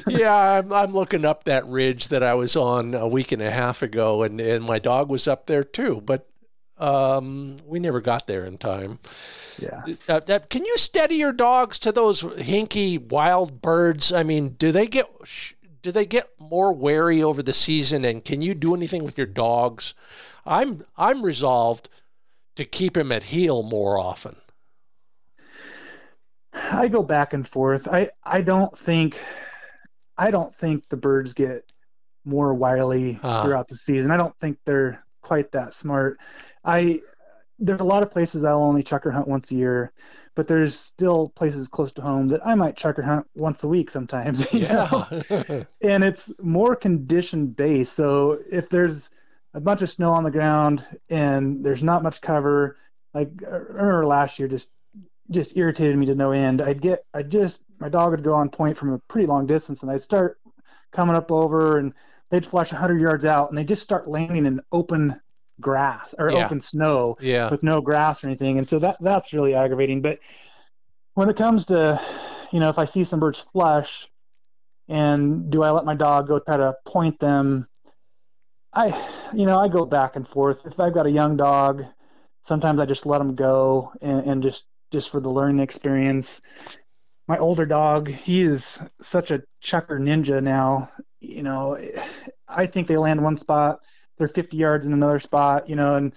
yeah, 0.07 0.61
I'm, 0.64 0.72
I'm 0.72 0.93
looking 0.93 1.26
up 1.26 1.43
that 1.43 1.68
ridge 1.68 2.07
that 2.07 2.24
I 2.24 2.34
was 2.36 2.55
on 2.55 2.93
a 2.93 3.09
week 3.09 3.34
and 3.34 3.41
a 3.41 3.51
half 3.51 3.82
ago, 3.82 4.24
and 4.24 4.39
and 4.39 4.64
my 4.64 4.80
dog 4.80 5.09
was 5.09 5.28
up 5.28 5.47
there 5.47 5.66
too. 5.66 5.99
But 5.99 6.30
um, 6.78 7.57
we 7.65 7.80
never 7.80 8.01
got 8.01 8.28
there 8.28 8.45
in 8.45 8.57
time. 8.57 8.99
Yeah. 9.59 9.84
Uh, 10.09 10.21
uh, 10.28 10.39
can 10.49 10.65
you 10.65 10.78
steady 10.78 11.15
your 11.15 11.34
dogs 11.34 11.80
to 11.80 11.91
those 11.91 12.24
hinky 12.24 12.99
wild 12.99 13.61
birds? 13.61 14.11
I 14.11 14.24
mean, 14.24 14.49
do 14.49 14.71
they 14.71 14.88
get 14.88 15.07
do 15.82 15.91
they 15.91 16.05
get 16.05 16.30
more 16.39 16.74
wary 16.74 17.21
over 17.21 17.43
the 17.43 17.53
season? 17.53 18.05
And 18.05 18.24
can 18.24 18.41
you 18.41 18.55
do 18.55 18.74
anything 18.74 19.03
with 19.03 19.17
your 19.17 19.28
dogs? 19.28 19.93
I'm 20.45 20.86
I'm 20.97 21.21
resolved 21.24 21.89
to 22.55 22.65
keep 22.65 22.97
him 22.97 23.11
at 23.11 23.24
heel 23.26 23.63
more 23.63 23.97
often. 23.97 24.36
I 26.53 26.88
go 26.88 27.03
back 27.03 27.34
and 27.34 27.47
forth. 27.47 27.88
I 27.88 28.09
I 28.24 28.41
don't 28.41 28.78
think 28.78 29.17
I 30.17 30.32
don't 30.32 30.55
think 30.55 30.88
the 30.89 30.97
birds 30.97 31.34
get 31.34 31.71
more 32.26 32.53
wily 32.53 33.19
uh. 33.21 33.43
throughout 33.43 33.67
the 33.67 33.76
season. 33.76 34.11
I 34.11 34.17
don't 34.17 34.38
think 34.39 34.57
they're 34.65 35.03
quite 35.21 35.51
that 35.51 35.74
smart. 35.74 36.17
I 36.64 37.01
there's 37.59 37.80
a 37.80 37.86
lot 37.86 38.03
of 38.03 38.11
places 38.11 38.43
I'll 38.43 38.64
only 38.64 38.84
chukar 38.84 39.14
hunt 39.14 39.28
once 39.28 39.51
a 39.51 39.55
year, 39.55 39.93
but 40.36 40.47
there's 40.47 40.78
still 40.78 41.30
places 41.30 41.68
close 41.68 41.91
to 41.93 42.01
home 42.01 42.28
that 42.30 42.45
I 42.45 42.55
might 42.55 42.76
chukar 42.76 43.03
hunt 43.03 43.28
once 43.36 43.64
a 43.64 43.68
week 43.68 43.89
sometimes. 43.89 44.45
yeah. 44.53 45.09
and 45.82 46.03
it's 46.03 46.30
more 46.41 46.76
condition 46.76 47.47
based. 47.47 47.95
So 47.95 48.39
if 48.51 48.70
there's 48.70 49.09
a 49.53 49.59
bunch 49.59 49.82
of 49.82 49.89
snow 49.89 50.11
on 50.11 50.24
the 50.24 50.32
ground 50.32 50.86
and 51.09 51.64
there's 51.64 51.84
not 51.84 52.03
much 52.03 52.22
cover, 52.22 52.78
like 53.14 53.30
I 53.45 53.55
remember 53.55 54.05
last 54.05 54.39
year, 54.39 54.47
just 54.47 54.70
just 55.32 55.55
irritated 55.57 55.97
me 55.97 56.05
to 56.07 56.16
no 56.16 56.32
end. 56.32 56.61
I'd 56.61 56.82
get, 56.82 57.05
I 57.14 57.24
just, 57.24 57.61
my 57.80 57.89
dog 57.89 58.11
would 58.11 58.24
go 58.24 58.34
on 58.34 58.49
point 58.49 58.78
from 58.78 58.93
a 58.93 58.99
pretty 59.07 59.28
long 59.28 59.45
distance, 59.45 59.82
and 59.82 59.91
I'd 59.91 60.03
start 60.03 60.39
coming 60.91 61.16
up 61.16 61.32
over, 61.32 61.78
and 61.78 61.93
they'd 62.30 62.45
flash 62.45 62.72
100 62.72 62.99
yards 62.99 63.26
out, 63.26 63.49
and 63.49 63.57
they 63.57 63.64
just 63.64 63.84
start 63.84 64.07
landing 64.07 64.45
in 64.45 64.61
open 64.72 65.20
grass 65.62 66.14
or 66.18 66.32
Yeah. 66.32 66.45
open 66.45 66.62
snow 66.62 67.18
yeah. 67.22 67.49
with 67.49 67.64
no 67.64 67.82
grass 67.82 68.24
or 68.24 68.28
anything, 68.28 68.58
and 68.58 68.68
so 68.68 68.80
that 68.80 68.97
that's 69.01 69.34
really 69.34 69.54
aggravating. 69.54 70.01
But 70.01 70.20
when 71.14 71.30
it 71.30 71.38
comes 71.38 71.66
to, 71.68 72.01
you 72.51 72.60
know, 72.60 72.70
if 72.70 72.78
I 72.78 72.86
see 72.86 73.04
some 73.04 73.20
birds 73.20 73.43
flush, 73.51 74.10
and 74.88 75.49
do 75.49 75.64
I 75.64 75.72
let 75.72 75.86
my 75.86 75.95
dog 75.95 76.28
go 76.28 76.39
try 76.39 76.58
to 76.58 76.76
point 76.86 77.20
them? 77.20 77.68
I, 78.74 78.88
you 79.34 79.45
know, 79.45 79.60
I 79.60 79.68
go 79.68 79.86
back 79.86 80.16
and 80.16 80.28
forth. 80.28 80.58
If 80.66 80.80
I've 80.80 80.93
got 80.93 81.06
a 81.06 81.12
young 81.12 81.38
dog, 81.38 81.84
sometimes 82.47 82.80
I 82.80 82.86
just 82.86 83.06
let 83.06 83.20
them 83.20 83.36
go 83.36 83.93
and, 84.01 84.26
and 84.26 84.43
just 84.43 84.66
just 84.91 85.10
for 85.10 85.20
the 85.20 85.30
learning 85.30 85.60
experience. 85.60 86.41
My 87.28 87.38
older 87.38 87.66
dog, 87.66 88.10
he 88.10 88.43
is 88.43 88.80
such 89.01 89.32
a 89.32 89.43
chukar 89.64 89.99
ninja 89.99 90.41
now. 90.43 90.89
You 91.20 91.41
know, 91.41 91.80
I 92.47 92.66
think 92.68 92.88
they 92.88 92.97
land 92.97 93.24
one 93.24 93.38
spot, 93.38 93.80
they're 94.18 94.28
50 94.28 94.57
yards 94.57 94.86
in 94.86 94.93
another 94.93 95.20
spot. 95.20 95.70
You 95.70 95.76
know, 95.76 95.95
and 95.95 96.14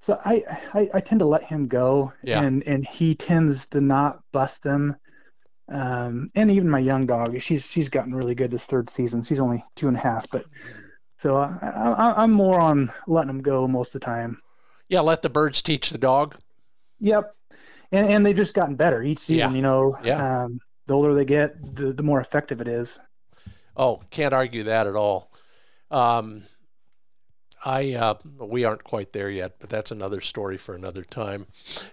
so 0.00 0.20
I, 0.24 0.44
I, 0.74 0.90
I 0.94 1.00
tend 1.00 1.20
to 1.20 1.26
let 1.26 1.44
him 1.44 1.68
go, 1.68 2.12
Yeah. 2.22 2.42
and 2.42 2.62
and 2.64 2.86
he 2.86 3.14
tends 3.14 3.66
to 3.68 3.80
not 3.80 4.20
bust 4.32 4.62
them. 4.62 4.96
Um, 5.68 6.30
and 6.34 6.50
even 6.50 6.68
my 6.68 6.80
young 6.80 7.06
dog, 7.06 7.40
she's 7.40 7.66
she's 7.66 7.88
gotten 7.88 8.14
really 8.14 8.34
good 8.34 8.50
this 8.50 8.66
third 8.66 8.90
season. 8.90 9.22
She's 9.22 9.40
only 9.40 9.64
two 9.76 9.88
and 9.88 9.96
a 9.96 10.00
half, 10.00 10.28
but 10.30 10.44
so 11.18 11.36
I, 11.36 11.56
I, 11.62 12.22
I'm 12.24 12.32
more 12.32 12.58
on 12.60 12.92
letting 13.06 13.28
them 13.28 13.42
go 13.42 13.66
most 13.68 13.94
of 13.94 14.00
the 14.00 14.04
time. 14.04 14.42
Yeah. 14.88 15.00
Let 15.00 15.22
the 15.22 15.30
birds 15.30 15.62
teach 15.62 15.90
the 15.90 15.98
dog. 15.98 16.36
Yep, 16.98 17.34
and 17.92 18.06
and 18.08 18.26
they've 18.26 18.36
just 18.36 18.54
gotten 18.54 18.74
better 18.74 19.02
each 19.02 19.20
season. 19.20 19.50
Yeah. 19.52 19.56
You 19.56 19.62
know, 19.62 19.98
Yeah. 20.04 20.44
um, 20.44 20.58
the 20.88 20.94
older 20.94 21.14
they 21.14 21.24
get, 21.24 21.76
the 21.76 21.92
the 21.92 22.02
more 22.02 22.20
effective 22.20 22.60
it 22.60 22.68
is. 22.68 22.98
Oh, 23.76 24.02
can't 24.10 24.34
argue 24.34 24.64
that 24.64 24.86
at 24.88 24.96
all. 24.96 25.30
Um, 25.90 26.42
I 27.64 27.94
uh, 27.94 28.14
we 28.38 28.64
aren't 28.64 28.84
quite 28.84 29.12
there 29.12 29.30
yet, 29.30 29.56
but 29.60 29.70
that's 29.70 29.90
another 29.90 30.20
story 30.20 30.58
for 30.58 30.74
another 30.74 31.04
time. 31.04 31.46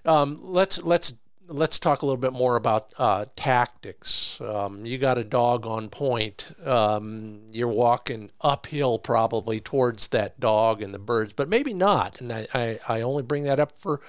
Um, 0.06 0.40
let's 0.42 0.82
let's 0.84 1.14
let's 1.50 1.80
talk 1.80 2.02
a 2.02 2.06
little 2.06 2.22
bit 2.22 2.34
more 2.34 2.56
about 2.56 2.94
uh, 2.98 3.26
tactics. 3.36 4.40
Um, 4.42 4.86
you 4.86 4.98
got 4.98 5.18
a 5.18 5.24
dog 5.24 5.66
on 5.66 5.90
point. 5.90 6.52
Um, 6.66 7.42
you're 7.52 7.68
walking 7.68 8.30
uphill 8.42 9.00
probably 9.00 9.60
towards 9.60 10.08
that 10.10 10.40
dog 10.40 10.82
and 10.82 10.94
the 10.94 11.00
birds, 11.00 11.34
but 11.34 11.50
maybe 11.50 11.74
not. 11.74 12.22
And 12.22 12.32
I, 12.32 12.48
I, 12.54 12.80
I 12.88 13.02
only 13.02 13.24
bring 13.24 13.44
that 13.44 13.60
up 13.60 13.78
for 13.80 14.00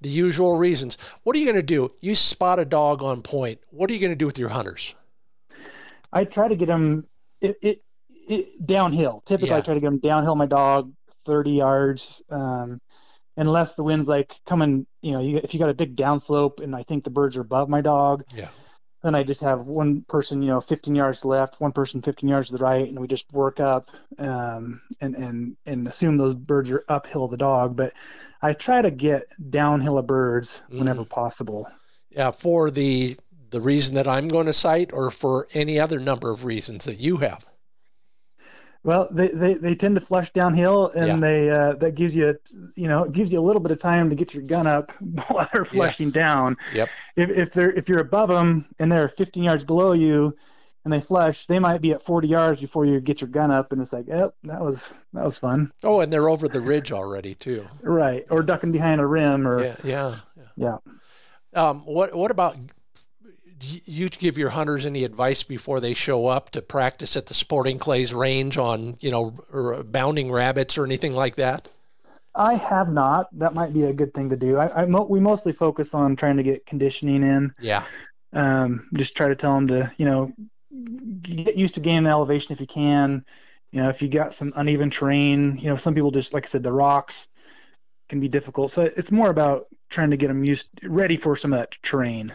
the 0.00 0.08
usual 0.08 0.56
reasons. 0.56 0.98
What 1.22 1.36
are 1.36 1.38
you 1.38 1.46
going 1.46 1.56
to 1.56 1.62
do? 1.62 1.92
You 2.00 2.14
spot 2.16 2.58
a 2.58 2.64
dog 2.64 3.02
on 3.02 3.22
point. 3.22 3.60
What 3.70 3.88
are 3.90 3.94
you 3.94 4.00
going 4.00 4.12
to 4.12 4.16
do 4.16 4.26
with 4.26 4.38
your 4.38 4.48
hunters? 4.50 4.94
I 6.12 6.24
try 6.24 6.48
to 6.48 6.56
get 6.56 6.66
them 6.66 7.06
it, 7.40 7.56
it, 7.62 7.82
it 8.28 8.66
downhill. 8.66 9.22
Typically, 9.26 9.50
Yeah. 9.50 9.58
I 9.58 9.60
try 9.60 9.74
to 9.74 9.80
get 9.80 9.86
them 9.86 9.98
downhill. 9.98 10.34
My 10.36 10.46
dog, 10.46 10.92
thirty 11.26 11.52
yards, 11.52 12.22
um, 12.30 12.80
unless 13.36 13.74
the 13.74 13.82
wind's 13.82 14.08
like 14.08 14.34
coming. 14.46 14.86
You 15.02 15.12
know, 15.12 15.20
you, 15.20 15.38
if 15.42 15.52
you 15.54 15.60
got 15.60 15.70
a 15.70 15.74
big 15.74 15.96
downslope, 15.96 16.62
and 16.62 16.74
I 16.76 16.82
think 16.84 17.04
the 17.04 17.10
birds 17.10 17.36
are 17.36 17.40
above 17.40 17.68
my 17.68 17.80
dog, 17.80 18.24
Yeah. 18.34 18.48
then 19.02 19.14
I 19.16 19.24
just 19.24 19.40
have 19.40 19.66
one 19.66 20.02
person, 20.02 20.42
you 20.42 20.48
know, 20.48 20.60
15 20.60 20.94
yards 20.94 21.24
left, 21.24 21.60
one 21.60 21.72
person 21.72 22.02
15 22.02 22.28
yards 22.28 22.48
to 22.50 22.56
the 22.56 22.62
right, 22.62 22.88
and 22.88 22.98
we 23.00 23.08
just 23.08 23.32
work 23.32 23.58
up 23.60 23.90
um, 24.18 24.80
and 25.00 25.14
and 25.16 25.56
and 25.66 25.88
assume 25.88 26.16
those 26.16 26.34
birds 26.34 26.70
are 26.70 26.84
uphill 26.88 27.24
of 27.24 27.30
the 27.32 27.36
dog. 27.36 27.76
But 27.76 27.92
I 28.42 28.52
try 28.52 28.82
to 28.82 28.90
get 28.90 29.28
downhill 29.50 29.98
of 29.98 30.06
birds 30.06 30.60
whenever 30.68 31.04
possible. 31.04 31.66
Yeah, 32.10 32.30
for 32.30 32.70
the 32.70 33.16
the 33.50 33.60
reason 33.60 33.94
that 33.96 34.08
I'm 34.08 34.28
going 34.28 34.46
to 34.46 34.52
cite, 34.52 34.92
or 34.92 35.10
for 35.10 35.46
any 35.52 35.78
other 35.78 35.98
number 36.00 36.30
of 36.30 36.44
reasons 36.44 36.84
that 36.86 36.98
you 36.98 37.18
have. 37.18 37.44
Well, 38.84 39.08
they, 39.12 39.28
they, 39.28 39.54
they 39.54 39.74
tend 39.76 39.94
to 39.94 40.00
flush 40.00 40.32
downhill, 40.32 40.88
and 40.88 41.06
Yeah. 41.06 41.16
they 41.28 41.50
uh, 41.50 41.72
that 41.74 41.94
gives 41.94 42.16
you 42.16 42.36
you 42.74 42.88
know 42.88 43.04
it 43.04 43.12
gives 43.12 43.32
you 43.32 43.38
a 43.40 43.46
little 43.46 43.60
bit 43.62 43.70
of 43.72 43.78
time 43.80 44.10
to 44.10 44.16
get 44.16 44.34
your 44.34 44.42
gun 44.42 44.66
up 44.66 44.90
while 45.28 45.48
they're 45.52 45.64
flushing 45.64 46.10
down. 46.10 46.56
Yep. 46.74 46.88
If 47.16 47.30
if 47.30 47.52
they're 47.52 47.72
if 47.72 47.88
you're 47.88 48.00
above 48.00 48.28
them 48.28 48.66
and 48.78 48.90
they're 48.90 49.08
15 49.08 49.44
yards 49.44 49.62
below 49.64 49.92
you, 49.92 50.36
and 50.84 50.92
they 50.92 51.00
flush, 51.00 51.46
they 51.46 51.60
might 51.60 51.80
be 51.80 51.92
at 51.92 52.02
40 52.04 52.26
yards 52.26 52.60
before 52.60 52.84
you 52.84 52.98
get 53.00 53.20
your 53.20 53.28
gun 53.30 53.52
up, 53.52 53.70
and 53.70 53.80
it's 53.80 53.92
like, 53.92 54.06
oh, 54.12 54.32
that 54.44 54.60
was 54.60 54.92
that 55.12 55.24
was 55.24 55.38
fun, 55.38 55.72
Oh, 55.84 56.00
and 56.00 56.12
they're 56.12 56.28
over 56.28 56.48
the 56.48 56.60
ridge 56.60 56.90
already 56.90 57.34
too. 57.36 57.68
right? 57.82 58.24
Or 58.30 58.42
ducking 58.42 58.72
behind 58.72 59.00
a 59.00 59.06
rim, 59.06 59.46
or 59.46 59.62
Yeah, 59.62 59.76
yeah. 59.84 60.16
yeah. 60.56 60.76
Um, 61.54 61.82
what 61.86 62.14
what 62.16 62.32
about 62.32 62.56
you 63.62 64.08
give 64.08 64.38
your 64.38 64.50
hunters 64.50 64.86
any 64.86 65.04
advice 65.04 65.42
before 65.42 65.80
they 65.80 65.94
show 65.94 66.26
up 66.26 66.50
to 66.50 66.62
practice 66.62 67.16
at 67.16 67.26
the 67.26 67.34
Sporting 67.34 67.78
Clays 67.78 68.12
range 68.12 68.58
on 68.58 68.96
you 69.00 69.10
know 69.10 69.34
r- 69.52 69.82
bounding 69.82 70.30
rabbits 70.30 70.76
or 70.76 70.84
anything 70.84 71.12
like 71.12 71.36
that? 71.36 71.68
I 72.34 72.54
have 72.54 72.90
not. 72.90 73.28
That 73.38 73.54
might 73.54 73.74
be 73.74 73.84
a 73.84 73.92
good 73.92 74.14
thing 74.14 74.30
to 74.30 74.36
do. 74.36 74.56
I, 74.56 74.82
I 74.82 74.86
mo- 74.86 75.06
we 75.08 75.20
mostly 75.20 75.52
focus 75.52 75.92
on 75.92 76.16
trying 76.16 76.38
to 76.38 76.42
get 76.42 76.64
conditioning 76.64 77.22
in. 77.22 77.54
Yeah, 77.60 77.84
um, 78.32 78.88
just 78.94 79.16
try 79.16 79.28
to 79.28 79.36
tell 79.36 79.54
them 79.54 79.68
to 79.68 79.92
you 79.96 80.06
know 80.06 80.32
get 81.22 81.56
used 81.56 81.74
to 81.74 81.80
gaining 81.80 82.06
elevation 82.06 82.52
if 82.52 82.60
you 82.60 82.66
can 82.66 83.24
you 83.72 83.82
know 83.82 83.90
if 83.90 84.00
you 84.00 84.08
got 84.08 84.34
some 84.34 84.52
uneven 84.56 84.90
terrain 84.90 85.58
you 85.58 85.68
know 85.68 85.76
some 85.76 85.94
people 85.94 86.10
just 86.10 86.32
like 86.32 86.46
i 86.46 86.48
said 86.48 86.62
the 86.62 86.72
rocks 86.72 87.28
can 88.08 88.20
be 88.20 88.28
difficult 88.28 88.72
so 88.72 88.82
it's 88.96 89.10
more 89.10 89.28
about 89.28 89.66
trying 89.90 90.10
to 90.10 90.16
get 90.16 90.28
them 90.28 90.44
used 90.44 90.68
ready 90.84 91.16
for 91.16 91.36
some 91.36 91.52
of 91.52 91.58
that 91.58 91.72
terrain 91.82 92.32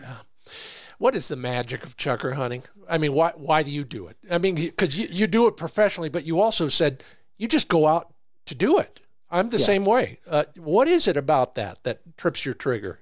What 0.97 1.15
is 1.15 1.27
the 1.27 1.35
magic 1.35 1.83
of 1.83 1.95
chukar 1.95 2.33
hunting? 2.33 2.63
I 2.89 2.97
mean, 2.97 3.13
why 3.13 3.31
why 3.35 3.63
do 3.63 3.71
you 3.71 3.83
do 3.83 4.07
it? 4.07 4.17
I 4.31 4.37
mean, 4.37 4.55
because 4.55 4.97
you, 4.97 5.07
you 5.11 5.27
do 5.27 5.47
it 5.47 5.57
professionally, 5.57 6.09
but 6.09 6.25
you 6.25 6.39
also 6.41 6.69
said 6.69 7.03
you 7.37 7.47
just 7.47 7.67
go 7.67 7.85
out 7.87 8.13
to 8.47 8.55
do 8.55 8.79
it. 8.79 8.99
I'm 9.29 9.49
the 9.49 9.59
Yeah. 9.59 9.65
same 9.65 9.85
way. 9.85 10.19
Uh, 10.27 10.45
what 10.55 10.87
is 10.87 11.07
it 11.07 11.17
about 11.17 11.55
that 11.55 11.83
that 11.83 12.17
trips 12.17 12.45
your 12.45 12.55
trigger? 12.55 13.01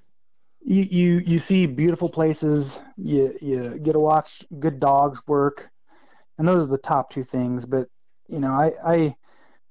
you 0.62 0.82
you 0.82 1.18
you 1.18 1.38
see 1.38 1.66
beautiful 1.66 2.08
places 2.08 2.78
you 2.96 3.32
you 3.40 3.78
get 3.78 3.92
to 3.92 4.00
watch 4.00 4.42
good 4.58 4.80
dogs 4.80 5.20
work 5.26 5.68
and 6.38 6.48
those 6.48 6.64
are 6.64 6.70
the 6.70 6.78
top 6.78 7.10
two 7.10 7.22
things 7.22 7.64
but 7.66 7.86
you 8.28 8.40
know 8.40 8.50
i 8.50 8.72
i 8.84 9.16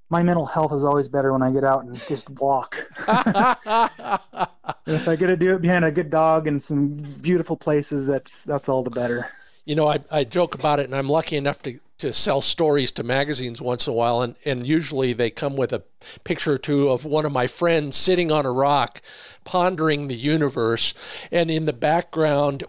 my 0.10 0.24
mental 0.24 0.46
health 0.46 0.72
is 0.74 0.84
always 0.84 1.10
better 1.10 1.34
when 1.34 1.42
i 1.44 1.52
get 1.52 1.64
out 1.64 1.84
and 1.84 2.06
just 2.08 2.30
walk 2.30 2.78
if 4.86 5.08
I 5.08 5.16
get 5.16 5.28
to 5.28 5.36
do 5.36 5.56
it 5.56 5.62
behind 5.62 5.86
a 5.86 5.92
good 5.92 6.10
dog 6.10 6.48
and 6.48 6.62
some 6.62 6.98
beautiful 7.22 7.58
places, 7.58 8.06
that's 8.06 8.44
that's 8.44 8.70
all 8.70 8.84
the 8.84 8.90
better. 8.92 9.30
you 9.66 9.76
know, 9.76 9.90
I, 9.90 10.00
I 10.12 10.24
joke 10.24 10.56
about 10.56 10.80
it, 10.80 10.86
and 10.86 10.96
I'm 10.96 11.10
lucky 11.10 11.36
enough 11.36 11.62
to, 11.64 11.80
to 11.98 12.14
sell 12.14 12.40
stories 12.42 12.92
to 12.94 13.04
magazines 13.04 13.62
once 13.62 13.88
in 13.88 13.92
a 13.92 13.96
while, 13.96 14.22
and, 14.22 14.36
and 14.46 14.66
usually 14.66 15.14
they 15.14 15.32
come 15.32 15.56
with 15.58 15.74
a 15.74 15.84
picture 16.24 16.54
or 16.54 16.58
two 16.60 16.90
of 16.90 17.04
one 17.04 17.26
of 17.26 17.32
my 17.32 17.48
friends 17.48 17.98
sitting 17.98 18.32
on 18.32 18.46
a 18.46 18.52
rock, 18.52 19.02
pondering 19.44 20.08
the 20.08 20.16
universe, 20.16 20.94
and 21.32 21.50
in 21.50 21.66
the 21.66 21.74
background 21.74 22.64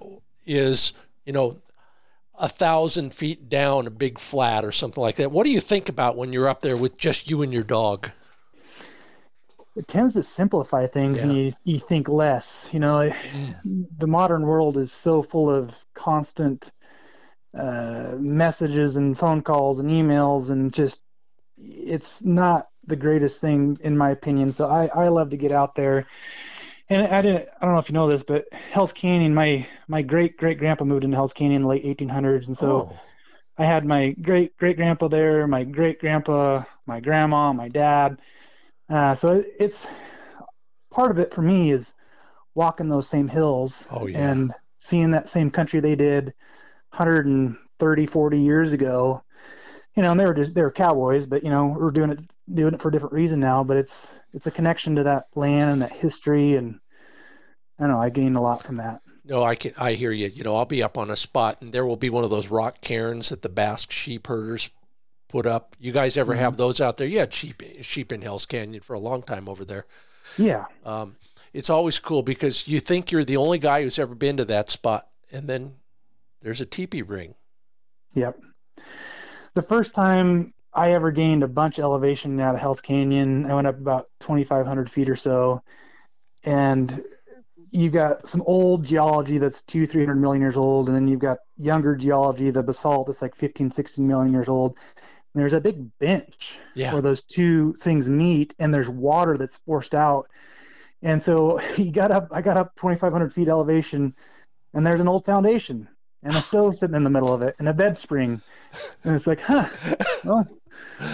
is, 0.47 0.95
you 1.27 1.33
know, 1.33 1.59
a 2.39 2.49
thousand 2.49 3.15
feet 3.15 3.49
down 3.49 3.87
a 3.87 3.91
big 3.91 4.19
flat 4.19 4.65
or 4.65 4.73
something 4.73 5.03
like 5.03 5.17
that. 5.17 5.31
What 5.31 5.45
do 5.45 5.51
you 5.51 5.61
think 5.61 5.89
about 5.89 6.17
when 6.17 6.33
you're 6.33 6.49
up 6.49 6.61
there 6.63 6.77
with 6.77 6.97
just 6.97 7.31
you 7.31 7.43
and 7.43 7.53
your 7.53 7.63
dog? 7.63 8.11
It 9.77 9.87
tends 9.89 10.15
to 10.15 10.23
simplify 10.23 10.87
things, 10.87 11.23
and 11.23 11.33
you 11.33 11.53
you 11.65 11.79
think 11.79 12.09
less. 12.09 12.69
You 12.73 12.81
know, 12.81 13.13
the 13.65 14.07
modern 14.07 14.43
world 14.43 14.77
is 14.77 14.93
so 14.93 15.23
full 15.23 15.51
of 15.51 15.75
constant 15.95 16.73
uh, 17.57 18.15
messages 18.19 18.97
and 18.97 19.19
phone 19.19 19.43
calls 19.43 19.79
and 19.81 19.91
emails, 19.91 20.51
and 20.51 20.73
just 20.73 21.01
it's 21.59 22.23
not 22.25 22.69
the 22.87 22.97
greatest 22.97 23.41
thing 23.41 23.77
in 23.83 23.97
my 23.97 24.11
opinion. 24.11 24.53
So 24.53 24.67
I 24.67 24.87
I 24.87 25.09
love 25.09 25.31
to 25.31 25.37
get 25.37 25.53
out 25.53 25.75
there. 25.75 26.07
And 26.89 27.07
I 27.09 27.21
didn't. 27.23 27.49
I 27.61 27.65
don't 27.65 27.75
know 27.75 27.81
if 27.81 27.89
you 27.89 27.95
know 27.95 28.11
this, 28.11 28.23
but 28.23 28.45
Hell's 28.53 28.93
Canyon. 28.93 29.35
My 29.35 29.67
my 29.89 30.03
great 30.03 30.37
great 30.37 30.59
grandpa 30.59 30.85
moved 30.85 31.05
into 31.05 31.17
Hell's 31.17 31.33
Canyon 31.33 31.57
in 31.57 31.63
the 31.63 31.69
late 31.69 31.85
1800s, 31.85 32.47
and 32.47 32.57
so 32.57 32.89
Oh, 32.89 33.01
I 33.59 33.65
had 33.67 33.85
my 33.85 34.11
great 34.23 34.57
great 34.59 34.77
grandpa 34.77 35.09
there, 35.09 35.47
my 35.47 35.65
great 35.65 36.01
grandpa, 36.01 36.65
my 36.87 37.01
grandma, 37.01 37.53
my 37.53 37.69
dad. 37.69 38.19
Uh, 38.89 39.15
so 39.15 39.33
it- 39.33 39.53
it's 39.59 39.87
part 40.91 41.11
of 41.11 41.19
it 41.19 41.35
for 41.35 41.43
me 41.43 41.71
is 41.73 41.93
walking 42.55 42.89
those 42.89 43.09
same 43.09 43.29
hills 43.29 43.87
Oh, 43.91 44.07
yeah. 44.07 44.31
and 44.31 44.55
seeing 44.79 45.11
that 45.11 45.29
same 45.29 45.51
country 45.51 45.81
they 45.81 45.97
did 45.97 46.33
130, 46.91 48.07
40 48.07 48.41
years 48.41 48.73
ago. 48.73 49.23
you 49.95 50.03
know, 50.03 50.11
and 50.11 50.21
they 50.21 50.27
were 50.27 50.35
just 50.35 50.53
they 50.55 50.61
were 50.61 50.71
cowboys, 50.71 51.25
but 51.25 51.43
you 51.43 51.49
know, 51.49 51.69
we're 51.69 51.91
doing 51.91 52.11
it 52.11 52.21
doing 52.53 52.75
it 52.75 52.83
for 52.83 52.89
a 52.89 52.93
different 52.93 53.15
reason 53.15 53.41
now. 53.41 53.65
But 53.65 53.79
it's 53.79 54.13
it's 54.35 54.47
a 54.47 54.51
connection 54.51 54.95
to 54.97 55.03
that 55.05 55.29
land 55.35 55.71
and 55.71 55.81
that 55.81 55.97
history, 55.97 56.57
and 56.57 56.79
I 57.79 57.85
don't 57.85 57.93
know. 57.93 58.03
I 58.03 58.11
gained 58.11 58.37
a 58.37 58.41
lot 58.43 58.63
from 58.63 58.77
that. 58.77 59.01
No, 59.25 59.43
I 59.43 59.55
can. 59.55 59.73
I 59.79 59.93
hear 59.95 60.13
you. 60.13 60.27
You 60.29 60.45
know, 60.45 60.55
I'll 60.55 60.67
be 60.67 60.83
up 60.83 60.99
on 60.99 61.11
a 61.11 61.17
spot, 61.17 61.63
and 61.63 61.73
there 61.73 61.87
will 61.87 61.97
be 61.97 62.11
one 62.11 62.25
of 62.25 62.31
those 62.31 62.49
rock 62.51 62.83
cairns 62.83 63.31
that 63.31 63.41
the 63.41 63.49
Basque 63.49 63.91
sheep 63.91 64.27
herders 64.27 64.69
put 65.37 65.45
up. 65.45 65.77
You 65.79 65.93
guys 65.93 66.17
ever 66.17 66.33
mm-hmm. 66.33 66.41
have 66.41 66.57
those 66.57 66.81
out 66.81 66.97
there? 66.97 67.07
Yeah, 67.07 67.27
sheep 67.29 67.63
sheep 67.83 68.11
in 68.11 68.23
Hell's 68.23 68.47
Canyon 68.47 68.81
for 68.81 68.95
a 68.95 68.99
long 68.99 69.23
time 69.23 69.51
over 69.51 69.67
there. 69.67 69.85
Yeah. 70.39 70.65
Um, 70.83 71.17
it's 71.53 71.69
always 71.69 71.99
cool 71.99 72.23
because 72.23 72.67
you 72.67 72.81
think 72.81 73.13
you're 73.13 73.23
the 73.23 73.37
only 73.37 73.59
guy 73.59 73.83
who's 73.83 73.99
ever 73.99 74.15
been 74.15 74.39
to 74.39 74.47
that 74.47 74.71
spot, 74.71 75.09
and 75.31 75.47
then 75.47 75.75
there's 76.41 76.63
a 76.63 76.67
teepee 76.67 77.03
ring. 77.03 77.35
Yep. 78.15 78.41
The 79.53 79.61
first 79.61 79.93
time 79.93 80.55
I 80.73 80.93
ever 80.93 81.11
gained 81.11 81.43
a 81.43 81.49
bunch 81.49 81.79
of 81.79 81.83
elevation 81.83 82.41
out 82.41 82.55
of 82.55 82.61
Hell's 82.63 82.81
Canyon, 82.81 83.45
I 83.45 83.55
went 83.55 83.67
up 83.67 83.79
about 83.79 84.09
2,500 84.21 84.91
feet 84.91 85.11
or 85.11 85.17
so, 85.17 85.63
and 86.45 87.05
you've 87.71 87.93
got 87.93 88.27
some 88.27 88.43
old 88.47 88.85
geology 88.85 89.37
that's 89.37 89.61
two, 89.63 89.87
300 89.87 90.15
million 90.15 90.41
years 90.41 90.57
old, 90.57 90.89
and 90.89 90.97
then 90.97 91.09
you've 91.09 91.21
got 91.21 91.39
younger 91.59 91.95
geology, 91.95 92.51
the 92.51 92.63
basalt 92.63 93.07
that's 93.07 93.21
like 93.21 93.35
15, 93.35 93.71
16 93.71 94.07
million 94.07 94.33
years 94.33 94.49
old. 94.49 94.79
And 95.37 95.43
there's 95.43 95.53
a 95.53 95.61
big 95.61 95.99
bench 95.99 96.55
yeah. 96.75 96.95
where 96.95 97.03
those 97.03 97.23
two 97.23 97.75
things 97.75 98.09
meet, 98.09 98.55
and 98.59 98.73
there's 98.73 98.89
water 98.89 99.37
that's 99.37 99.59
forced 99.67 99.95
out. 99.95 100.31
And 101.03 101.23
so 101.23 101.59
he 101.75 101.91
got 101.91 102.11
up, 102.11 102.29
I 102.31 102.41
got 102.41 102.57
up 102.57 102.75
2,500 102.77 103.35
feet 103.35 103.47
elevation, 103.47 104.15
and 104.73 104.87
there's 104.87 104.99
an 104.99 105.09
old 105.09 105.27
foundation 105.27 105.89
and 106.23 106.35
a 106.35 106.41
stove 106.41 106.75
sitting 106.79 106.97
in 106.97 107.05
the 107.05 107.11
middle 107.11 107.35
of 107.35 107.43
it 107.43 107.55
and 107.59 107.69
a 107.69 107.75
bed 107.75 107.99
spring. 107.99 108.41
And 109.05 109.15
it's 109.15 109.27
like, 109.27 109.41
huh, 109.41 109.69
well, 110.25 110.49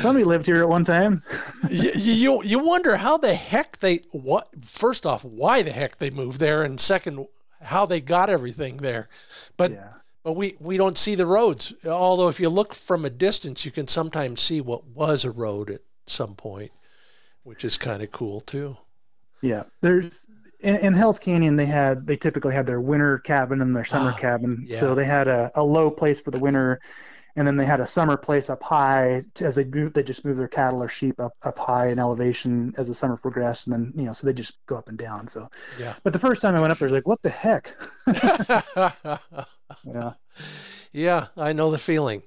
somebody 0.01 0.23
lived 0.25 0.47
here 0.47 0.61
at 0.61 0.68
one 0.68 0.85
time. 0.85 1.25
you, 1.68 1.91
you, 1.97 2.45
you 2.45 2.59
wonder 2.64 2.95
how 2.95 3.16
the 3.16 3.35
heck 3.35 3.79
they, 3.79 4.03
what, 4.12 4.47
first 4.64 5.05
off, 5.05 5.25
why 5.25 5.62
the 5.62 5.73
heck 5.73 5.97
they 5.97 6.11
moved 6.11 6.39
there, 6.39 6.62
and 6.62 6.79
second, 6.79 7.27
how 7.61 7.87
they 7.87 8.01
got 8.01 8.31
everything 8.31 8.77
there. 8.77 9.09
But, 9.57 9.73
yeah. 9.73 9.89
But 10.23 10.35
we, 10.35 10.57
we 10.61 10.77
don't 10.77 10.99
see 10.99 11.14
the 11.14 11.27
roads. 11.27 11.73
Although 11.85 12.29
if 12.29 12.39
you 12.39 12.49
look 12.49 12.75
from 12.75 13.05
a 13.05 13.11
distance, 13.11 13.64
you 13.64 13.73
can 13.73 13.89
sometimes 13.89 14.41
see 14.41 14.61
what 14.61 14.87
was 14.87 15.25
a 15.25 15.31
road 15.31 15.70
at 15.70 15.81
some 16.07 16.35
point, 16.35 16.70
which 17.43 17.64
is 17.64 17.77
kind 17.77 18.03
of 18.03 18.11
cool 18.12 18.41
too. 18.41 18.77
Yeah, 19.41 19.64
there's 19.81 20.20
in, 20.61 20.77
in, 20.77 20.95
Hell's 20.95 21.18
Canyon 21.18 21.57
they 21.57 21.66
had 21.66 22.07
they 22.07 22.16
typically 22.16 22.55
had 22.55 22.66
their 22.66 22.81
winter 22.81 23.18
cabin 23.18 23.61
and 23.61 23.75
their 23.75 23.85
summer 23.85 24.14
oh, 24.16 24.20
cabin. 24.20 24.64
Yeah. 24.66 24.79
So 24.79 24.95
they 24.95 25.05
had 25.05 25.27
a, 25.27 25.51
a 25.57 25.62
low 25.62 25.91
place 25.91 26.20
for 26.20 26.31
the 26.31 26.39
winter, 26.39 26.81
and 27.37 27.47
then 27.47 27.57
they 27.57 27.64
had 27.64 27.80
a 27.80 27.87
summer 27.87 28.16
place 28.16 28.51
up 28.51 28.62
high 28.62 29.24
as 29.41 29.55
they 29.55 29.64
move, 29.64 29.95
they 29.95 30.03
just 30.03 30.24
move 30.24 30.37
their 30.37 30.49
cattle 30.49 30.83
or 30.83 30.89
sheep 30.89 31.18
up 31.20 31.33
up 31.43 31.59
high 31.59 31.89
in 31.89 31.99
elevation 31.99 32.74
as 32.76 32.89
the 32.89 32.95
summer 32.95 33.16
progressed, 33.16 33.66
and 33.66 33.74
then 33.74 33.93
you 33.97 34.05
know 34.05 34.12
so 34.12 34.26
they 34.26 34.33
just 34.33 34.55
go 34.66 34.76
up 34.76 34.89
and 34.89 34.99
down. 34.99 35.28
So 35.28 35.49
yeah. 35.78 35.95
But 36.03 36.12
the 36.12 36.18
first 36.18 36.43
time 36.43 36.55
I 36.55 36.61
went 36.61 36.72
up 36.72 36.78
there, 36.78 36.89
I 36.89 36.93
was 36.93 36.97
like, 36.97 37.07
what 37.07 37.22
the 37.22 37.30
heck? 37.30 37.74
yeah. 39.85 40.12
Yeah, 40.95 41.28
I 41.39 41.55
know 41.55 41.70
the 41.70 41.78
feeling. 41.78 42.22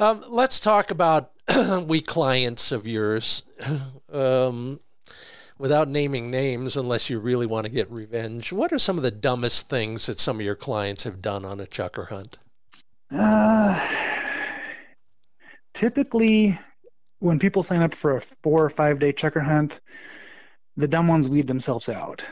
Um, 0.00 0.24
let's 0.28 0.58
talk 0.58 0.90
about 0.90 1.30
we 1.86 2.00
clients 2.00 2.72
of 2.72 2.86
yours. 2.86 3.42
Um, 4.12 4.80
without 5.56 5.88
naming 5.88 6.32
names, 6.32 6.74
unless 6.76 7.08
you 7.08 7.20
really 7.20 7.46
want 7.46 7.64
to 7.64 7.70
get 7.70 7.88
revenge, 7.92 8.52
what 8.52 8.72
are 8.72 8.78
some 8.78 8.96
of 8.96 9.04
the 9.04 9.10
dumbest 9.12 9.68
things 9.68 10.06
that 10.06 10.18
some 10.18 10.40
of 10.40 10.44
your 10.44 10.56
clients 10.56 11.04
have 11.04 11.22
done 11.22 11.44
on 11.44 11.60
a 11.60 11.64
chukar 11.66 12.08
hunt? 12.08 12.38
Uh, 13.12 13.78
typically, 15.80 16.60
when 17.20 17.38
people 17.38 17.62
sign 17.62 17.80
up 17.80 17.94
for 17.94 18.18
a 18.18 18.22
four 18.42 18.62
or 18.62 18.68
five 18.68 18.98
day 18.98 19.14
chukar 19.14 19.42
hunt, 19.42 19.80
the 20.76 20.86
dumb 20.86 21.08
ones 21.08 21.26
weed 21.26 21.46
themselves 21.46 21.88
out. 21.88 22.22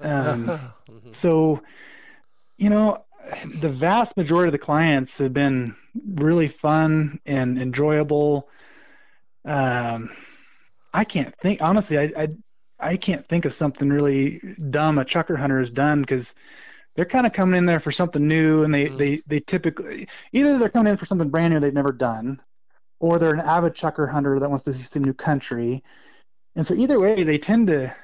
Um, 0.00 0.46
mm-hmm. 0.90 1.12
So, 1.12 1.62
you 2.58 2.68
know, 2.68 3.04
the 3.60 3.68
vast 3.68 4.16
majority 4.16 4.48
of 4.48 4.52
the 4.52 4.58
clients 4.58 5.18
have 5.18 5.32
been 5.32 5.76
really 6.14 6.48
fun 6.48 7.20
and 7.24 7.58
enjoyable. 7.62 8.48
Um, 9.44 10.10
I 10.92 11.04
can't 11.04 11.32
think 11.40 11.60
honestly. 11.62 11.98
I, 11.98 12.12
I 12.16 12.28
I 12.78 12.96
can't 12.96 13.26
think 13.28 13.44
of 13.44 13.54
something 13.54 13.88
really 13.88 14.40
dumb 14.70 14.98
a 14.98 15.04
chukar 15.04 15.38
hunter 15.38 15.60
has 15.60 15.70
done 15.70 16.00
because 16.00 16.34
they're 16.94 17.04
kind 17.04 17.26
of 17.26 17.32
coming 17.32 17.56
in 17.56 17.66
there 17.66 17.80
for 17.80 17.92
something 17.92 18.26
new, 18.26 18.64
and 18.64 18.74
they 18.74 18.86
mm. 18.86 18.98
they 18.98 19.22
they 19.28 19.40
typically 19.40 20.08
either 20.32 20.58
they're 20.58 20.68
coming 20.68 20.90
in 20.90 20.96
for 20.96 21.06
something 21.06 21.28
brand 21.28 21.54
new 21.54 21.60
they've 21.60 21.72
never 21.72 21.92
done, 21.92 22.40
or 22.98 23.18
they're 23.18 23.34
an 23.34 23.40
avid 23.40 23.74
chukar 23.74 24.10
hunter 24.10 24.38
that 24.38 24.48
wants 24.48 24.64
to 24.64 24.72
see 24.72 24.82
some 24.82 25.04
new 25.04 25.14
country, 25.14 25.82
and 26.54 26.66
so 26.66 26.74
either 26.74 26.98
way 26.98 27.22
they 27.24 27.38
tend 27.38 27.66
to 27.68 27.94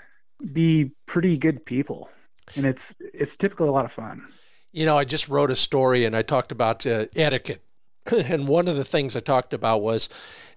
be 0.53 0.91
pretty 1.07 1.37
good 1.37 1.65
people, 1.65 2.09
and 2.57 2.67
it's 2.67 2.95
it's 2.99 3.37
typically 3.37 3.69
a 3.69 3.73
lot 3.73 3.85
of 3.85 3.93
fun. 3.93 4.27
You 4.73 4.87
know, 4.87 4.97
I 4.97 5.05
just 5.05 5.29
wrote 5.29 5.51
a 5.51 5.57
story 5.57 6.07
and 6.07 6.17
I 6.17 6.23
talked 6.23 6.51
about 6.51 6.87
uh, 6.87 7.07
etiquette, 7.15 7.63
and 8.07 8.49
one 8.49 8.69
of 8.69 8.77
the 8.77 8.85
things 8.85 9.15
I 9.15 9.21
talked 9.21 9.53
about 9.53 9.83
was 9.83 10.09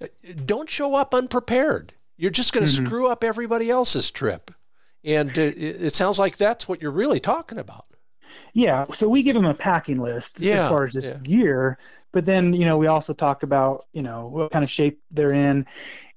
uh, 0.01 0.07
don't 0.45 0.69
show 0.69 0.95
up 0.95 1.13
unprepared 1.13 1.93
you're 2.17 2.31
just 2.31 2.53
going 2.53 2.65
to 2.65 2.71
mm-hmm. 2.71 2.85
screw 2.85 3.09
up 3.09 3.23
everybody 3.23 3.69
else's 3.69 4.11
trip. 4.11 4.51
And 5.03 5.29
uh, 5.37 5.51
it 5.55 5.93
sounds 5.93 6.17
like 6.17 6.37
that's 6.37 6.67
what 6.67 6.81
you're 6.81 6.91
really 6.91 7.19
talking 7.19 7.59
about. 7.59 7.85
Yeah. 8.53 8.85
So 8.95 9.07
we 9.07 9.21
give 9.21 9.35
them 9.35 9.45
a 9.45 9.53
packing 9.53 9.99
list 9.99 10.39
yeah, 10.39 10.63
as 10.63 10.69
far 10.69 10.83
as 10.85 10.93
this 10.93 11.05
yeah. 11.05 11.17
gear, 11.21 11.77
but 12.15 12.25
then 12.25 12.53
you 12.53 12.63
know 12.63 12.77
we 12.77 12.87
also 12.87 13.13
talk 13.13 13.43
about 13.43 13.87
you 13.91 14.01
know 14.01 14.27
what 14.27 14.49
kind 14.49 14.63
of 14.63 14.71
shape 14.71 15.01
they're 15.11 15.33
in, 15.33 15.65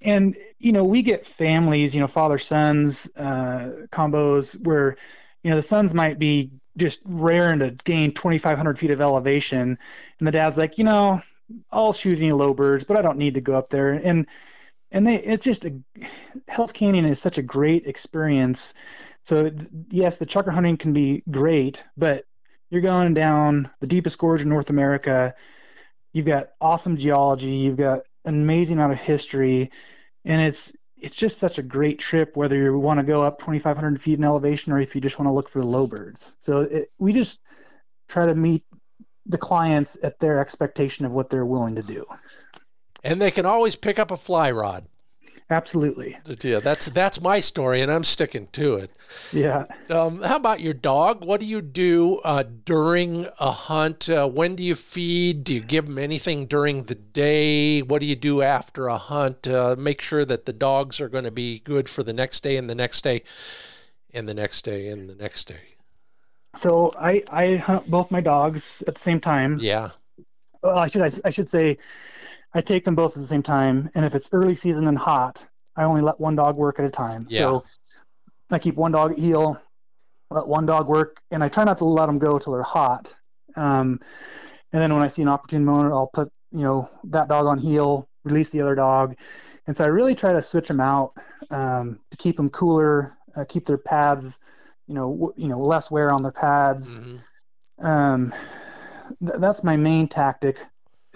and 0.01 0.37
you 0.61 0.71
know 0.71 0.85
we 0.85 1.03
get 1.03 1.27
families, 1.27 1.93
you 1.93 2.01
know 2.01 2.07
father 2.07 2.39
sons 2.39 3.09
uh, 3.17 3.73
combos 3.93 4.55
where 4.65 4.97
you 5.43 5.51
know 5.51 5.57
the 5.57 5.63
sons 5.63 5.93
might 5.93 6.17
be 6.17 6.53
just 6.77 7.01
raring 7.05 7.59
to 7.59 7.73
gain 7.85 8.15
2,500 8.15 8.79
feet 8.79 8.93
of 8.93 9.01
elevation, 9.01 9.77
and 10.21 10.29
the 10.29 10.31
dad's 10.31 10.57
like, 10.57 10.79
you 10.79 10.85
know, 10.85 11.21
I'll 11.73 11.93
shoot 11.93 12.19
any 12.21 12.31
low 12.31 12.55
birds, 12.55 12.85
but 12.85 12.97
I 12.97 13.03
don't 13.03 13.19
need 13.19 13.35
to 13.35 13.41
go 13.41 13.57
up 13.57 13.69
there, 13.69 13.95
and 13.95 14.25
and 14.93 15.05
they 15.05 15.17
it's 15.17 15.45
just 15.45 15.65
a 15.65 15.75
Hell's 16.47 16.71
Canyon 16.71 17.07
is 17.07 17.21
such 17.21 17.39
a 17.39 17.43
great 17.43 17.89
experience. 17.89 18.73
So 19.25 19.51
yes, 19.91 20.17
the 20.17 20.27
chukar 20.27 20.55
hunting 20.55 20.77
can 20.77 20.93
be 20.93 21.25
great, 21.29 21.83
but 21.97 22.25
you're 22.71 22.83
going 22.83 23.15
down 23.15 23.69
the 23.81 23.89
deepest 23.89 24.17
gorge 24.17 24.43
in 24.43 24.49
North 24.49 24.71
America. 24.71 25.35
You've 26.13 26.27
got 26.27 26.51
awesome 26.61 26.97
geology. 26.97 27.51
You've 27.51 27.77
got 27.77 28.03
an 28.25 28.35
amazing 28.35 28.79
amount 28.79 28.93
of 28.93 28.99
history, 28.99 29.71
and 30.25 30.43
it's 30.43 30.73
it's 30.97 31.17
just 31.17 31.39
such 31.39 31.59
a 31.59 31.63
great 31.63 31.99
trip. 31.99 32.37
Whether 32.37 32.57
you 32.57 32.79
want 32.79 32.99
to 32.99 33.05
go 33.05 33.23
up 33.23 33.39
2,500 33.39 34.03
feet 34.03 34.19
in 34.19 34.25
elevation 34.25 34.73
or 34.73 34.81
if 34.81 34.95
you 34.95 35.01
just 35.01 35.19
want 35.19 35.29
to 35.29 35.33
look 35.33 35.49
for 35.49 35.63
low 35.65 35.87
birds. 35.87 36.35
So 36.41 36.63
it, 36.63 36.91
we 36.99 37.13
just 37.13 37.41
try 38.09 38.27
to 38.27 38.35
meet 38.35 38.65
the 39.27 39.39
clients 39.39 39.97
at 40.03 40.19
their 40.19 40.41
expectation 40.41 41.05
of 41.05 41.13
what 41.13 41.31
they're 41.31 41.47
willing 41.47 41.77
to 41.77 41.83
do 41.83 42.05
and 43.05 43.21
they 43.21 43.31
can 43.31 43.47
always 43.47 43.77
pick 43.77 43.99
up 43.99 44.11
a 44.11 44.17
fly 44.17 44.51
rod. 44.51 44.87
Absolutely. 45.51 46.15
Yeah, 46.43 46.59
that's 46.59 46.87
that's 46.87 47.23
my 47.23 47.41
story, 47.41 47.81
and 47.81 47.91
I'm 47.91 48.05
sticking 48.05 48.49
to 48.49 48.75
it. 48.75 48.91
Yeah. 49.33 49.65
Um, 49.89 50.21
how 50.21 50.37
about 50.37 50.61
your 50.61 50.75
dog? 50.75 51.25
What 51.25 51.41
do 51.41 51.47
you 51.47 51.63
do 51.63 52.19
uh, 52.19 52.45
during 52.67 53.27
a 53.41 53.51
hunt? 53.53 54.11
Uh, 54.11 54.29
when 54.29 54.57
do 54.57 54.63
you 54.63 54.75
feed? 54.75 55.45
Do 55.45 55.55
you 55.55 55.61
give 55.61 55.87
them 55.87 55.97
anything 55.97 56.45
during 56.45 56.83
the 56.85 56.95
day? 56.95 57.81
What 57.81 58.01
do 58.01 58.07
you 58.07 58.17
do 58.17 58.43
after 58.43 58.89
a 58.89 58.99
hunt? 58.99 59.49
Uh, 59.49 59.75
make 59.79 60.03
sure 60.03 60.27
that 60.27 60.45
the 60.45 60.53
dogs 60.53 61.01
are 61.01 61.09
going 61.09 61.25
to 61.25 61.31
be 61.31 61.61
good 61.61 61.89
for 61.89 62.03
the 62.03 62.13
next 62.13 62.43
day, 62.43 62.59
and 62.59 62.69
the 62.69 62.75
next 62.75 63.01
day, 63.03 63.23
and 64.13 64.29
the 64.29 64.35
next 64.35 64.67
day, 64.67 64.89
and 64.89 65.07
the 65.07 65.15
next 65.15 65.45
day. 65.45 65.77
So 66.57 66.93
I 66.99 67.23
I 67.31 67.57
hunt 67.57 67.91
both 67.91 68.11
my 68.11 68.21
dogs 68.21 68.83
at 68.87 68.97
the 68.97 69.01
same 69.01 69.21
time. 69.21 69.59
Yeah. 69.61 69.91
Well, 70.63 70.77
I 70.77 70.89
should 70.89 71.03
I, 71.03 71.11
I 71.25 71.31
should 71.31 71.49
say 71.49 71.79
I 72.55 72.61
take 72.61 72.85
them 72.85 72.95
both 72.95 73.17
at 73.17 73.23
the 73.23 73.29
same 73.29 73.43
time, 73.43 73.91
and 73.95 74.05
if 74.05 74.15
it's 74.15 74.29
early 74.33 74.55
season 74.55 74.89
and 74.89 74.97
hot, 74.97 75.47
I 75.77 75.85
only 75.85 76.01
let 76.01 76.19
one 76.19 76.35
dog 76.35 76.57
work 76.57 76.79
at 76.79 76.85
a 76.85 76.91
time. 76.91 77.27
Yeah. 77.29 77.41
So 77.41 77.65
I 78.51 78.59
keep 78.59 78.77
one 78.77 78.93
dog 78.93 79.13
at 79.13 79.19
heel, 79.19 79.61
let 80.31 80.47
one 80.47 80.67
dog 80.67 80.89
work, 80.89 81.21
and 81.31 81.45
I 81.45 81.49
try 81.49 81.65
not 81.65 81.79
to 81.79 81.85
let 81.85 82.07
them 82.07 82.19
go 82.19 82.39
till 82.39 82.55
they're 82.55 82.63
hot. 82.63 83.15
Um, 83.57 84.01
and 84.73 84.83
then 84.83 84.95
when 84.95 85.03
I 85.03 85.09
see 85.09 85.23
an 85.23 85.29
opportune 85.29 85.65
moment, 85.65 85.93
I'll 85.93 86.11
put 86.13 86.31
you 86.53 86.63
know 86.63 86.89
that 87.05 87.29
dog 87.29 87.47
on 87.47 87.59
heel, 87.59 88.09
release 88.25 88.51
the 88.51 88.61
other 88.63 88.75
dog, 88.75 89.15
and 89.67 89.77
so 89.77 89.85
I 89.85 89.89
really 89.89 90.15
try 90.15 90.33
to 90.33 90.43
switch 90.43 90.69
them 90.69 90.81
out 90.81 91.13
um, 91.51 92.01
to 92.11 92.17
keep 92.17 92.37
them 92.37 92.49
cooler, 92.49 93.17
uh, 93.37 93.45
keep 93.45 93.67
their 93.67 93.79
pads, 93.79 94.39
you 94.87 94.95
know, 94.95 95.11
w- 95.13 95.35
you 95.37 95.49
know, 95.49 95.61
less 95.61 95.91
wear 95.91 96.13
on 96.13 96.23
their 96.23 96.33
pads. 96.33 96.95
Mm-hmm. 96.95 97.87
Um, 97.87 98.35
th- 99.21 99.39
that's 99.39 99.63
my 99.63 99.77
main 99.77 100.09
tactic 100.09 100.59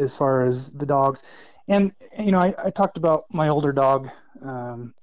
as 0.03 0.17
far 0.17 0.45
as 0.45 0.71
the 0.71 0.87
dogs. 0.87 1.23
And 1.69 1.93
you 2.19 2.33
know, 2.33 2.39
I, 2.39 2.55
I 2.63 2.71
talked 2.71 2.97
about 2.97 3.27
my 3.31 3.49
older 3.49 3.73
dog. 3.73 4.09
Um, 4.45 4.95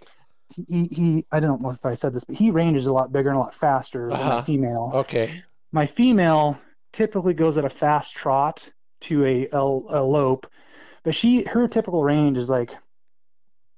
he, 0.49 0.85
he, 0.91 1.25
I 1.31 1.39
don't 1.39 1.61
know 1.61 1.71
if 1.71 1.85
I 1.85 1.93
said 1.93 2.13
this, 2.13 2.23
but 2.23 2.35
he 2.35 2.51
ranges 2.51 2.87
a 2.87 2.93
lot 2.93 3.11
bigger 3.11 3.29
and 3.29 3.37
a 3.37 3.41
lot 3.41 3.55
faster 3.55 4.11
uh-huh. 4.11 4.21
than 4.21 4.29
my 4.29 4.41
female. 4.43 4.91
Okay. 4.93 5.43
My 5.71 5.87
female 5.87 6.57
typically 6.93 7.33
goes 7.33 7.57
at 7.57 7.65
a 7.65 7.69
fast 7.69 8.13
trot 8.13 8.67
to 9.01 9.25
a, 9.25 9.47
a, 9.51 9.59
a 9.59 10.03
lope, 10.03 10.47
but 11.03 11.15
she 11.15 11.43
her 11.43 11.67
typical 11.67 12.03
range 12.03 12.37
is 12.37 12.49
like 12.49 12.71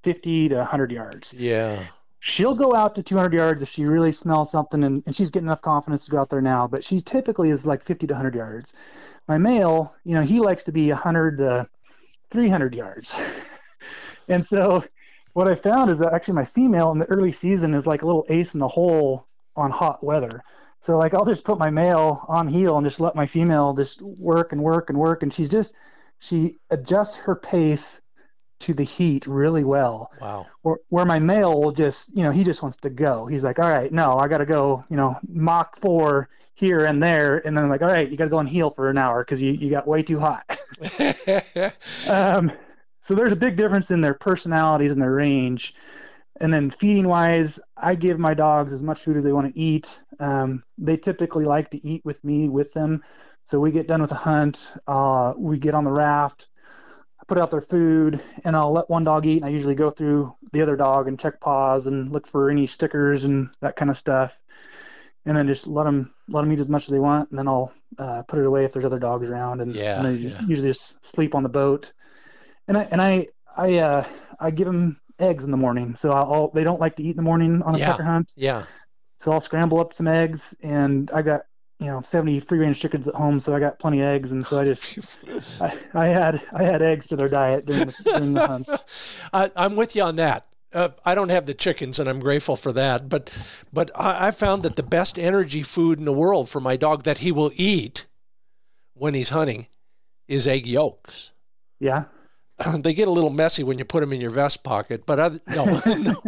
50 0.03 0.49
to 0.49 0.55
100 0.55 0.91
yards. 0.91 1.34
Yeah. 1.34 1.84
She'll 2.19 2.55
go 2.55 2.76
out 2.76 2.95
to 2.95 3.03
200 3.03 3.34
yards 3.34 3.61
if 3.61 3.69
she 3.69 3.84
really 3.84 4.11
smells 4.11 4.51
something 4.51 4.84
and, 4.84 5.01
and 5.05 5.15
she's 5.15 5.32
getting 5.32 5.47
enough 5.47 5.61
confidence 5.61 6.05
to 6.05 6.11
go 6.11 6.19
out 6.19 6.30
there 6.30 6.41
now, 6.41 6.67
but 6.67 6.84
she 6.84 7.01
typically 7.01 7.49
is 7.49 7.65
like 7.65 7.84
50 7.84 8.07
to 8.07 8.13
100 8.13 8.36
yards. 8.36 8.74
My 9.28 9.38
male, 9.38 9.93
you 10.03 10.15
know, 10.15 10.22
he 10.22 10.39
likes 10.39 10.63
to 10.63 10.72
be 10.72 10.89
100 10.89 11.38
to 11.38 11.67
300 12.32 12.76
yards. 12.76 13.15
and 14.28 14.45
so 14.45 14.84
what 15.34 15.49
I 15.49 15.55
found 15.55 15.89
is 15.91 15.99
that 15.99 16.13
actually 16.13 16.34
my 16.36 16.45
female 16.45 16.91
in 16.91 16.99
the 16.99 17.05
early 17.05 17.32
season 17.32 17.74
is 17.74 17.88
like 17.88 18.01
a 18.01 18.05
little 18.05 18.26
ace 18.30 18.53
in 18.53 18.59
the 18.59 18.67
hole 18.67 19.26
on 19.55 19.72
hot 19.72 20.03
weather. 20.03 20.43
So 20.82 20.97
like 20.97 21.13
I'll 21.13 21.26
just 21.26 21.43
put 21.43 21.59
my 21.59 21.69
male 21.69 22.26
on 22.28 22.47
heel 22.47 22.78
and 22.78 22.86
just 22.86 22.99
let 22.99 23.15
my 23.15 23.26
female 23.26 23.74
just 23.74 24.01
work 24.01 24.51
and 24.51 24.61
work 24.61 24.89
and 24.89 24.97
work 24.97 25.24
and 25.24 25.34
she's 25.34 25.49
just 25.49 25.74
she 26.19 26.57
adjusts 26.69 27.15
her 27.15 27.36
pace 27.36 27.99
to 28.61 28.74
the 28.74 28.84
heat 28.84 29.28
really 29.28 29.63
well. 29.63 30.11
Wow. 30.22 30.47
Where, 30.61 30.78
where 30.89 31.05
my 31.05 31.19
male 31.19 31.59
will 31.59 31.72
just, 31.72 32.15
you 32.15 32.24
know, 32.24 32.32
he 32.32 32.43
just 32.43 32.61
wants 32.61 32.78
to 32.78 32.89
go. 32.89 33.26
He's 33.26 33.43
like, 33.43 33.59
all 33.59 33.69
right, 33.69 33.91
no, 33.91 34.17
I 34.17 34.28
got 34.28 34.38
to 34.38 34.45
go, 34.45 34.86
you 34.89 34.97
know, 34.97 35.17
Mach 35.28 35.76
4 35.78 36.30
here 36.54 36.86
and 36.86 37.02
there. 37.02 37.45
And 37.45 37.56
then 37.56 37.64
I'm 37.64 37.70
like, 37.70 37.82
all 37.82 37.88
right, 37.88 38.10
you 38.10 38.18
got 38.18 38.26
to 38.26 38.30
go 38.30 38.38
on 38.38 38.47
heel 38.47 38.70
for 38.72 38.89
an 38.89 38.97
hour 38.97 39.24
because 39.24 39.41
you, 39.41 39.52
you 39.52 39.70
got 39.70 39.88
way 39.88 40.04
too 40.04 40.20
hot. 40.20 40.43
um, 42.10 42.52
so 43.02 43.16
there's 43.16 43.32
a 43.32 43.38
big 43.38 43.56
difference 43.56 43.91
in 43.91 44.02
their 44.02 44.14
personalities 44.14 44.91
and 44.91 45.02
their 45.02 45.12
range. 45.12 45.74
And 46.39 46.52
then 46.54 46.72
feeding 46.72 47.08
wise, 47.08 47.60
I 47.78 47.95
give 47.95 48.18
my 48.18 48.34
dogs 48.34 48.74
as 48.74 48.82
much 48.82 49.04
food 49.04 49.18
as 49.18 49.24
they 49.24 49.34
want 49.34 49.54
to 49.54 49.60
eat. 49.60 49.88
Um, 50.20 50.64
they 50.78 50.97
typically 50.97 51.45
like 51.45 51.70
to 51.72 51.88
eat 51.88 52.04
with 52.04 52.24
me 52.24 52.49
with 52.49 52.74
them. 52.74 53.04
So 53.45 53.60
we 53.60 53.72
get 53.72 53.88
done 53.88 54.02
with 54.02 54.10
the 54.12 54.16
hunt, 54.16 54.74
uh, 54.88 55.34
we 55.36 55.58
get 55.58 55.74
on 55.76 55.84
the 55.84 55.91
raft, 55.91 56.47
I 57.20 57.24
put 57.28 57.38
out 57.38 57.52
their 57.52 57.62
food, 57.62 58.24
and 58.45 58.56
I'll 58.56 58.72
let 58.72 58.89
one 58.89 59.04
dog 59.04 59.26
eat. 59.26 59.38
And 59.38 59.45
I 59.45 59.49
usually 59.49 59.76
go 59.76 59.91
through 59.91 60.34
the 60.52 60.62
other 60.62 60.76
dog 60.76 61.08
and 61.08 61.20
check 61.20 61.39
paws 61.39 61.86
and 61.88 62.12
look 62.12 62.28
for 62.28 62.49
any 62.49 62.66
stickers 62.66 63.24
and 63.24 63.49
that 63.62 63.76
kind 63.76 63.91
of 63.91 63.97
stuff. 63.97 64.36
And 65.26 65.38
then 65.38 65.45
just 65.47 65.67
let 65.67 65.84
them 65.84 66.13
let 66.30 66.41
them 66.41 66.51
eat 66.51 66.59
as 66.59 66.69
much 66.69 66.84
as 66.84 66.89
they 66.89 66.99
want, 66.99 67.30
and 67.30 67.38
then 67.38 67.47
I'll 67.47 67.72
uh, 67.99 68.24
put 68.24 68.39
it 68.39 68.45
away 68.45 68.65
if 68.65 68.74
there's 68.74 68.86
other 68.86 68.97
dogs 68.99 69.30
around, 69.30 69.61
and, 69.61 69.76
Yeah, 69.76 69.97
and 69.97 70.05
they 70.05 70.28
yeah. 70.30 70.41
usually 70.47 70.69
just 70.69 71.03
sleep 71.05 71.36
on 71.36 71.43
the 71.43 71.49
boat. 71.49 71.93
And 72.67 72.76
I 72.78 72.84
and 72.91 73.01
I 73.01 73.28
I 73.55 73.78
uh, 73.78 74.07
I 74.39 74.49
give 74.49 74.65
them 74.65 74.99
eggs 75.19 75.43
in 75.43 75.51
the 75.51 75.57
morning, 75.57 75.95
so 75.95 76.11
I'll 76.11 76.49
they 76.49 76.63
don't 76.63 76.80
like 76.80 76.95
to 76.95 77.03
eat 77.03 77.11
in 77.11 77.15
the 77.17 77.22
morning 77.22 77.61
on 77.61 77.76
a 77.76 77.78
Yeah. 77.78 77.93
chukar 77.93 78.03
hunt. 78.05 78.32
yeah. 78.36 78.63
So 79.19 79.32
I'll 79.32 79.41
scramble 79.41 79.80
up 79.80 79.93
some 79.93 80.07
eggs, 80.07 80.55
and 80.63 81.11
I 81.11 81.22
got 81.22 81.41
you 81.80 81.86
know 81.88 82.01
70 82.01 82.39
free 82.41 82.57
range 82.57 82.80
chickens 82.80 83.07
at 83.07 83.13
home, 83.13 83.39
so 83.39 83.53
I 83.55 83.59
got 83.59 83.78
plenty 83.78 83.99
of 84.01 84.07
eggs, 84.07 84.32
and 84.32 84.43
so 84.45 84.59
I 84.59 84.65
just 84.65 84.97
I, 85.61 85.78
I 85.93 86.07
had 86.07 86.41
I 86.53 86.63
had 86.63 86.82
eggs 86.82 87.05
to 87.07 87.15
their 87.15 87.30
diet 87.30 87.67
during 87.67 87.86
the, 87.88 87.93
during 88.05 88.34
the 88.34 88.47
hunt. 88.47 88.67
I, 89.34 89.51
I'm 89.55 89.76
with 89.76 89.95
you 89.95 90.01
on 90.01 90.15
that. 90.15 90.47
Uh, 90.74 90.89
I 91.03 91.15
don't 91.15 91.30
have 91.30 91.45
the 91.45 91.53
chickens, 91.53 91.99
and 91.99 92.09
I'm 92.09 92.19
grateful 92.19 92.55
for 92.55 92.72
that. 92.74 93.09
But, 93.09 93.30
but 93.74 93.91
I, 93.93 94.28
I 94.28 94.32
found 94.32 94.63
that 94.63 94.78
the 94.78 94.84
best 94.84 95.19
energy 95.19 95.63
food 95.63 95.99
in 95.99 96.05
the 96.05 96.13
world 96.13 96.49
for 96.49 96.61
my 96.61 96.78
dog 96.78 97.03
that 97.03 97.19
he 97.19 97.32
will 97.32 97.51
eat 97.55 98.05
when 98.93 99.13
he's 99.13 99.30
hunting 99.30 99.67
is 100.28 100.47
egg 100.47 100.65
yolks. 100.65 101.32
Yeah, 101.80 102.05
they 102.80 102.93
get 102.93 103.07
a 103.07 103.11
little 103.11 103.30
messy 103.30 103.63
when 103.63 103.78
you 103.78 103.86
put 103.86 104.01
them 104.01 104.13
in 104.13 104.22
your 104.22 104.32
vest 104.32 104.63
pocket, 104.63 105.05
but 105.05 105.19
other, 105.19 105.39
no, 105.47 105.65
no, 105.97 106.22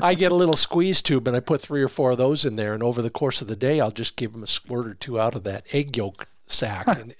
I 0.00 0.14
get 0.14 0.32
a 0.32 0.36
little 0.36 0.56
squeeze 0.56 1.02
tube 1.02 1.26
and 1.26 1.36
I 1.36 1.40
put 1.40 1.60
three 1.60 1.82
or 1.82 1.88
four 1.88 2.12
of 2.12 2.18
those 2.18 2.44
in 2.44 2.54
there, 2.54 2.74
and 2.74 2.82
over 2.82 3.02
the 3.02 3.10
course 3.10 3.40
of 3.40 3.48
the 3.48 3.56
day, 3.56 3.80
I'll 3.80 3.90
just 3.90 4.16
give 4.16 4.34
him 4.34 4.42
a 4.42 4.46
squirt 4.46 4.86
or 4.86 4.94
two 4.94 5.20
out 5.20 5.34
of 5.34 5.44
that 5.44 5.66
egg 5.72 5.96
yolk 5.96 6.28
sack, 6.46 6.86
and 6.86 7.14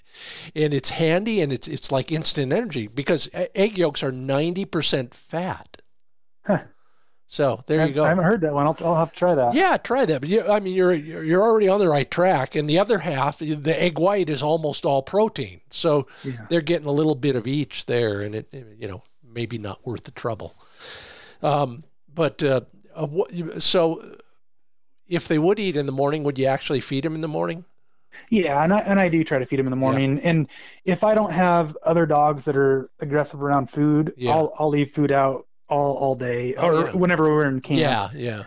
and 0.55 0.73
it's 0.73 0.91
handy 0.91 1.41
and 1.41 1.51
it's 1.51 1.67
it's 1.67 1.91
like 1.91 2.11
instant 2.11 2.53
energy 2.53 2.87
because 2.87 3.29
egg 3.33 3.77
yolks 3.77 4.03
are 4.03 4.11
ninety 4.11 4.65
percent 4.65 5.13
fat. 5.13 5.81
Huh. 6.45 6.63
So 7.27 7.61
there 7.65 7.81
I, 7.81 7.85
you 7.85 7.93
go. 7.93 8.05
I 8.05 8.09
haven't 8.09 8.23
heard 8.23 8.41
that 8.41 8.53
one. 8.53 8.67
I'll, 8.67 8.77
I'll 8.81 8.95
have 8.97 9.11
to 9.11 9.17
try 9.17 9.33
that. 9.33 9.55
Yeah, 9.55 9.77
try 9.77 10.05
that. 10.05 10.21
But 10.21 10.29
you, 10.29 10.47
I 10.47 10.59
mean, 10.59 10.75
you're 10.75 10.93
you're 10.93 11.41
already 11.41 11.67
on 11.67 11.79
the 11.79 11.89
right 11.89 12.09
track. 12.09 12.55
And 12.55 12.69
the 12.69 12.77
other 12.77 12.99
half, 12.99 13.39
the 13.39 13.81
egg 13.81 13.97
white 13.97 14.29
is 14.29 14.43
almost 14.43 14.85
all 14.85 15.01
protein, 15.01 15.61
so 15.71 16.07
Yeah. 16.23 16.45
they're 16.49 16.61
getting 16.61 16.87
a 16.87 16.91
little 16.91 17.15
bit 17.15 17.35
of 17.35 17.47
each 17.47 17.87
there, 17.87 18.19
and 18.19 18.35
it 18.35 18.53
you 18.77 18.87
know 18.87 19.03
maybe 19.23 19.57
not 19.57 19.85
worth 19.85 20.03
the 20.03 20.11
trouble. 20.11 20.55
Um, 21.41 21.83
but 22.13 22.41
uh, 22.43 22.61
uh, 22.95 23.07
what, 23.07 23.31
so 23.61 24.17
if 25.07 25.27
they 25.27 25.39
would 25.39 25.59
eat 25.59 25.75
in 25.75 25.85
the 25.87 25.91
morning, 25.91 26.23
would 26.23 26.37
you 26.37 26.45
actually 26.45 26.79
feed 26.79 27.03
them 27.03 27.15
in 27.15 27.21
the 27.21 27.27
morning? 27.27 27.65
Yeah, 28.29 28.63
and 28.63 28.73
I 28.73 28.79
and 28.79 28.99
I 28.99 29.09
do 29.09 29.23
try 29.23 29.39
to 29.39 29.45
feed 29.45 29.59
them 29.59 29.67
in 29.67 29.71
the 29.71 29.75
morning. 29.77 30.19
And 30.21 30.47
if 30.83 31.03
I 31.03 31.13
don't 31.15 31.31
have 31.33 31.75
other 31.83 32.05
dogs 32.05 32.45
that 32.45 32.55
are 32.55 32.89
aggressive 32.99 33.41
around 33.41 33.71
food, 33.71 34.13
Yeah. 34.15 34.31
I'll 34.31 34.53
I'll 34.59 34.69
leave 34.69 34.91
food 34.91 35.11
out 35.11 35.47
all 35.69 35.95
all 35.95 36.15
day 36.15 36.55
Oh, 36.55 36.67
or 36.67 36.85
yeah. 36.87 36.91
whenever 36.93 37.23
we're 37.33 37.47
in 37.47 37.61
camp. 37.61 37.79
Yeah, 37.79 38.09
yeah. 38.13 38.43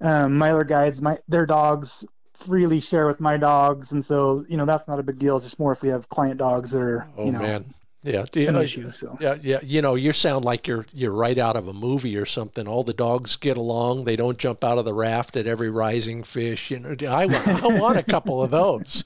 um, 0.00 0.36
my 0.36 0.50
other 0.50 0.64
guides, 0.64 1.00
my 1.00 1.18
their 1.28 1.46
dogs 1.46 2.04
freely 2.44 2.80
share 2.80 3.06
with 3.06 3.20
my 3.20 3.36
dogs, 3.36 3.92
and 3.92 4.04
so 4.04 4.44
you 4.48 4.56
know 4.56 4.66
that's 4.66 4.86
not 4.88 4.98
a 4.98 5.02
big 5.02 5.18
deal. 5.18 5.36
It's 5.36 5.46
just 5.46 5.58
more 5.58 5.72
if 5.72 5.82
we 5.82 5.88
have 5.88 6.08
client 6.08 6.38
dogs 6.38 6.70
that 6.70 6.80
are 6.82 7.06
Oh 7.16 7.24
you 7.26 7.32
know 7.32 7.38
man, 7.40 7.74
yeah. 8.04 8.24
Do 8.30 8.40
you 8.40 8.48
an 8.48 8.54
know- 8.54 8.60
issue. 8.60 8.92
So 8.92 9.16
Yeah, 9.20 9.36
yeah. 9.42 9.58
You 9.62 9.82
know, 9.82 9.94
you 9.94 10.12
sound 10.12 10.44
like 10.44 10.66
you're 10.66 10.86
you're 10.92 11.12
right 11.12 11.38
out 11.38 11.56
of 11.56 11.66
a 11.68 11.72
movie 11.72 12.16
or 12.16 12.26
something. 12.26 12.68
All 12.68 12.82
the 12.84 12.92
dogs 12.92 13.36
get 13.36 13.56
along. 13.56 14.04
They 14.04 14.16
don't 14.16 14.38
jump 14.38 14.62
out 14.64 14.78
of 14.78 14.84
the 14.84 14.94
raft 14.94 15.36
at 15.36 15.46
every 15.46 15.70
rising 15.70 16.22
fish. 16.22 16.70
You 16.70 16.78
know, 16.80 16.94
I, 17.08 17.26
wa- 17.26 17.42
I 17.46 17.66
want 17.80 17.98
a 17.98 18.02
couple 18.04 18.42
of 18.42 18.50
those. 18.50 19.02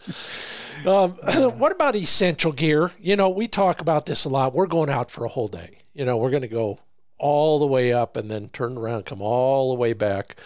Um, 0.86 1.12
what 1.58 1.72
about 1.72 1.94
essential 1.94 2.52
gear? 2.52 2.90
You 3.00 3.16
know, 3.16 3.28
we 3.28 3.48
talk 3.48 3.80
about 3.80 4.06
this 4.06 4.24
a 4.24 4.28
lot. 4.28 4.54
We're 4.54 4.66
going 4.66 4.90
out 4.90 5.11
for 5.11 5.24
a 5.24 5.28
whole 5.28 5.48
day. 5.48 5.78
You 5.94 6.04
know, 6.04 6.16
we're 6.16 6.30
going 6.30 6.42
to 6.42 6.48
go 6.48 6.78
all 7.20 7.58
the 7.60 7.66
way 7.66 7.92
up 7.92 8.16
and 8.16 8.30
then 8.30 8.48
turn 8.50 8.78
around, 8.78 9.04
come 9.06 9.22
all 9.22 9.70
the 9.70 9.78
way 9.80 9.92
back. 9.92 10.36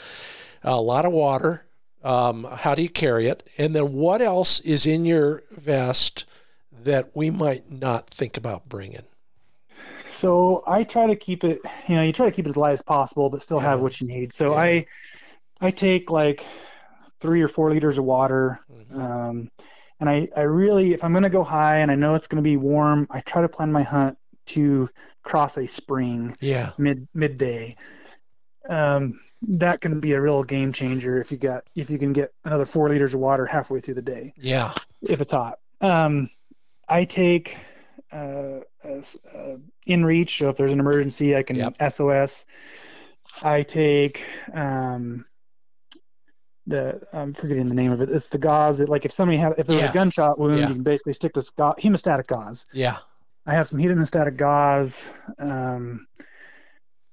A 0.62 0.80
lot 0.80 1.04
of 1.06 1.12
water. 1.12 1.64
Um, 2.02 2.44
how 2.44 2.74
do 2.74 2.82
you 2.82 2.90
carry 2.90 3.28
it? 3.28 3.48
And 3.58 3.74
then 3.74 3.92
what 3.94 4.20
else 4.22 4.60
is 4.60 4.86
in 4.86 5.06
your 5.06 5.42
vest 5.50 6.26
that 6.72 7.16
we 7.16 7.30
might 7.30 7.70
not 7.70 8.10
think 8.10 8.36
about 8.36 8.68
bringing? 8.68 9.04
so 10.08 10.62
I 10.66 10.84
try 10.84 11.06
to 11.06 11.16
keep 11.16 11.44
it. 11.44 11.60
You 11.88 11.96
know, 11.96 12.02
you 12.02 12.12
try 12.12 12.26
to 12.26 12.32
keep 12.32 12.46
it 12.46 12.50
as 12.50 12.56
light 12.56 12.72
as 12.72 12.82
possible, 12.82 13.30
but 13.30 13.42
still 13.42 13.60
have 13.60 13.80
what 13.80 14.00
you 14.00 14.06
need. 14.06 14.32
So 14.32 14.52
Yeah. 14.52 14.58
I 14.58 14.86
I 15.60 15.70
take 15.72 16.10
like 16.10 16.46
three 17.20 17.42
or 17.42 17.48
four 17.48 17.72
liters 17.72 17.98
of 17.98 18.04
water. 18.04 18.60
Mhm. 18.72 19.00
Um, 19.00 19.50
and 20.00 20.10
I, 20.10 20.28
I 20.36 20.42
really, 20.42 20.92
if 20.94 21.04
I'm 21.04 21.12
going 21.12 21.24
to 21.24 21.30
go 21.30 21.44
high 21.44 21.78
and 21.78 21.90
I 21.90 21.94
know 21.96 22.14
it's 22.14 22.26
going 22.28 22.42
to 22.42 22.48
be 22.48 22.56
warm, 22.56 23.06
I 23.10 23.20
try 23.20 23.42
to 23.42 23.48
plan 23.48 23.72
my 23.72 23.82
hunt 23.82 24.18
to 24.46 24.88
cross 25.22 25.56
a 25.56 25.66
spring 25.66 26.36
Yeah. 26.40 26.72
mid 26.78 27.08
midday. 27.14 27.76
Um, 28.68 29.20
that 29.46 29.80
can 29.80 30.00
be 30.00 30.12
a 30.12 30.20
real 30.20 30.42
game 30.42 30.72
changer 30.72 31.20
if 31.20 31.30
you 31.30 31.36
got 31.38 31.64
if 31.74 31.90
you 31.90 31.98
can 31.98 32.12
get 32.12 32.32
another 32.44 32.64
four 32.64 32.88
liters 32.88 33.12
of 33.14 33.20
water 33.20 33.44
halfway 33.44 33.80
through 33.80 33.94
the 33.94 34.02
day 34.02 34.32
Yeah. 34.38 34.72
if 35.02 35.20
it's 35.20 35.32
hot. 35.32 35.58
Um, 35.80 36.30
I 36.88 37.04
take 37.04 37.56
uh, 38.12 38.60
uh, 38.84 39.56
inReach, 39.88 40.38
so 40.38 40.48
if 40.48 40.56
there's 40.56 40.72
an 40.72 40.80
emergency, 40.80 41.36
I 41.36 41.42
can 41.42 41.56
Yep. 41.56 41.76
SOS. 41.92 42.46
I 43.42 43.62
take 43.62 44.22
um, 44.54 45.24
the 46.66 47.00
I'm 47.12 47.34
forgetting 47.34 47.68
the 47.68 47.74
name 47.74 47.92
of 47.92 48.00
it. 48.00 48.10
It's 48.10 48.28
the 48.28 48.38
gauze 48.38 48.78
that, 48.78 48.88
like, 48.88 49.04
if 49.04 49.12
somebody 49.12 49.36
had 49.36 49.54
if 49.58 49.66
there's 49.66 49.82
Yeah. 49.82 49.90
a 49.90 49.92
gunshot 49.92 50.38
wound, 50.38 50.58
Yeah. 50.58 50.68
you 50.68 50.74
can 50.74 50.82
basically 50.84 51.12
stick 51.12 51.34
this 51.34 51.50
gauze, 51.50 51.74
hemostatic 51.80 52.26
gauze. 52.28 52.66
Yeah. 52.72 52.98
I 53.46 53.54
have 53.54 53.68
some 53.68 53.78
hemostatic 53.78 54.36
gauze, 54.36 55.02
um, 55.38 56.06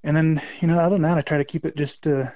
and 0.03 0.15
then 0.15 0.41
you 0.61 0.67
know, 0.67 0.79
other 0.79 0.95
than 0.95 1.01
that, 1.03 1.17
I 1.17 1.21
try 1.21 1.37
to 1.37 1.43
keep 1.45 1.65
it 1.65 1.75
just 1.75 2.03
to 2.03 2.31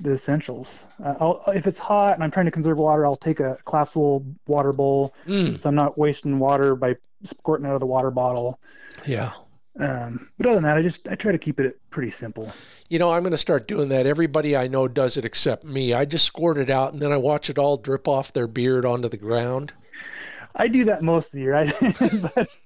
the 0.00 0.12
essentials. 0.12 0.80
Uh, 1.02 1.14
I'll, 1.20 1.42
if 1.54 1.66
it's 1.66 1.78
hot 1.78 2.14
and 2.14 2.22
I'm 2.24 2.30
trying 2.30 2.46
to 2.46 2.52
conserve 2.52 2.76
water, 2.78 3.06
I'll 3.06 3.16
take 3.16 3.40
a 3.40 3.56
collapsible 3.64 4.24
water 4.46 4.72
bowl, 4.72 5.14
Mm, 5.26 5.60
so 5.62 5.68
I'm 5.68 5.74
not 5.74 5.96
wasting 5.96 6.38
water 6.38 6.74
by 6.74 6.96
squirting 7.22 7.66
out 7.66 7.74
of 7.74 7.80
the 7.80 7.86
water 7.86 8.10
bottle. 8.10 8.58
yeah. 9.06 9.32
Um, 9.80 10.28
but 10.38 10.46
other 10.46 10.54
than 10.56 10.64
that, 10.64 10.76
I 10.76 10.82
just 10.82 11.08
I 11.08 11.16
try 11.16 11.32
to 11.32 11.38
keep 11.38 11.58
it 11.58 11.80
pretty 11.90 12.12
simple. 12.12 12.52
You 12.88 13.00
know, 13.00 13.10
I'm 13.10 13.22
going 13.22 13.32
to 13.32 13.36
start 13.36 13.66
doing 13.66 13.88
that. 13.88 14.06
Everybody 14.06 14.56
I 14.56 14.68
know 14.68 14.86
does 14.86 15.16
it 15.16 15.24
except 15.24 15.64
me. 15.64 15.92
I 15.92 16.04
just 16.04 16.24
squirt 16.26 16.58
it 16.58 16.70
out 16.70 16.92
and 16.92 17.02
then 17.02 17.10
I 17.10 17.16
watch 17.16 17.50
it 17.50 17.58
all 17.58 17.76
drip 17.76 18.06
off 18.06 18.32
their 18.32 18.46
beard 18.46 18.86
onto 18.86 19.08
the 19.08 19.16
ground. 19.16 19.72
I 20.54 20.68
do 20.68 20.84
that 20.84 21.02
most 21.02 21.26
of 21.26 21.32
the 21.32 21.40
year, 21.40 21.56
I, 21.56 21.72
but 22.36 22.56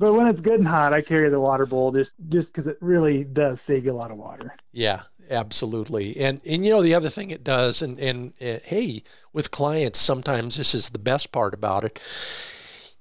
but 0.00 0.14
when 0.14 0.26
it's 0.28 0.40
good 0.40 0.58
and 0.58 0.66
hot, 0.66 0.94
I 0.94 1.02
carry 1.02 1.28
the 1.28 1.38
water 1.38 1.66
bowl 1.66 1.92
just 1.92 2.14
just 2.30 2.52
because 2.52 2.66
it 2.66 2.78
really 2.80 3.22
does 3.22 3.60
save 3.60 3.84
you 3.84 3.92
a 3.92 3.94
lot 3.94 4.10
of 4.10 4.16
water. 4.16 4.56
Yeah, 4.72 5.02
absolutely. 5.28 6.16
And 6.16 6.40
and 6.46 6.64
you 6.64 6.70
know 6.70 6.80
the 6.80 6.94
other 6.94 7.10
thing 7.10 7.30
it 7.30 7.44
does, 7.44 7.82
and 7.82 8.00
and 8.00 8.32
uh, 8.40 8.60
hey, 8.64 9.02
with 9.34 9.50
clients, 9.50 9.98
sometimes 9.98 10.56
this 10.56 10.74
is 10.74 10.88
the 10.88 10.98
best 10.98 11.32
part 11.32 11.52
about 11.52 11.84
it. 11.84 12.00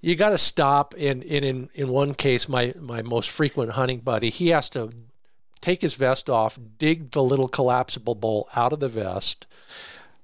You 0.01 0.17
got 0.17 0.29
to 0.31 0.37
stop. 0.37 0.93
And, 0.97 1.23
and 1.23 1.45
in 1.45 1.69
in 1.73 1.87
one 1.87 2.15
case, 2.15 2.49
my 2.49 2.73
my 2.77 3.01
most 3.01 3.29
frequent 3.29 3.71
hunting 3.71 4.01
buddy, 4.01 4.29
he 4.29 4.49
has 4.49 4.69
to 4.71 4.91
take 5.61 5.81
his 5.81 5.93
vest 5.93 6.29
off, 6.29 6.59
dig 6.77 7.11
the 7.11 7.23
little 7.23 7.47
collapsible 7.47 8.15
bowl 8.15 8.49
out 8.57 8.73
of 8.73 8.81
the 8.81 8.89
vest, 8.89 9.45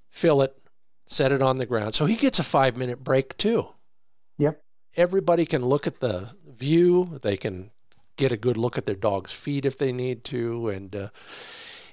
fill 0.09 0.41
it, 0.41 0.57
set 1.05 1.31
it 1.31 1.41
on 1.41 1.55
the 1.55 1.65
ground. 1.65 1.95
So 1.95 2.05
he 2.05 2.17
gets 2.17 2.37
a 2.37 2.43
five 2.43 2.75
minute 2.75 3.01
break 3.01 3.37
too. 3.37 3.69
Yep. 4.39 4.61
Everybody 4.97 5.45
can 5.45 5.65
look 5.65 5.87
at 5.87 6.01
the 6.01 6.31
view. 6.57 7.19
They 7.21 7.37
can 7.37 7.71
get 8.17 8.31
a 8.31 8.37
good 8.37 8.57
look 8.57 8.77
at 8.77 8.85
their 8.85 8.95
dog's 8.95 9.31
feet 9.31 9.65
if 9.65 9.77
they 9.77 9.91
need 9.91 10.23
to, 10.25 10.69
and 10.69 10.95
uh, 10.95 11.09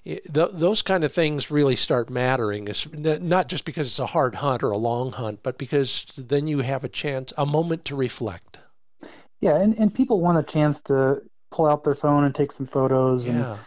it, 0.04 0.32
th- 0.32 0.50
those 0.52 0.82
kind 0.82 1.04
of 1.04 1.12
things 1.12 1.50
really 1.50 1.76
start 1.76 2.10
mattering. 2.10 2.68
It's 2.68 2.88
not 2.92 3.48
just 3.48 3.64
because 3.64 3.88
it's 3.88 3.98
a 3.98 4.06
hard 4.06 4.36
hunt 4.36 4.62
or 4.62 4.70
a 4.70 4.78
long 4.78 5.12
hunt, 5.12 5.42
but 5.42 5.58
because 5.58 6.06
then 6.16 6.46
you 6.46 6.60
have 6.60 6.84
a 6.84 6.88
chance, 6.88 7.32
a 7.36 7.46
moment 7.46 7.84
to 7.86 7.96
reflect. 7.96 8.58
Yeah, 9.40 9.56
and, 9.56 9.76
and 9.78 9.92
people 9.92 10.20
want 10.20 10.38
a 10.38 10.42
chance 10.42 10.80
to 10.82 11.22
pull 11.50 11.66
out 11.66 11.84
their 11.84 11.94
phone 11.94 12.24
and 12.24 12.34
take 12.34 12.52
some 12.52 12.66
photos 12.66 13.26
yeah. 13.26 13.32
and 13.32 13.58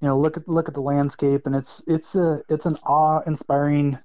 you 0.00 0.08
know 0.08 0.18
look 0.18 0.36
at 0.36 0.48
look 0.48 0.68
at 0.68 0.74
the 0.74 0.82
landscape, 0.82 1.46
and 1.46 1.54
it's 1.54 1.82
it's 1.86 2.14
a 2.14 2.42
it's 2.48 2.66
an 2.66 2.76
awe-inspiring 2.84 3.98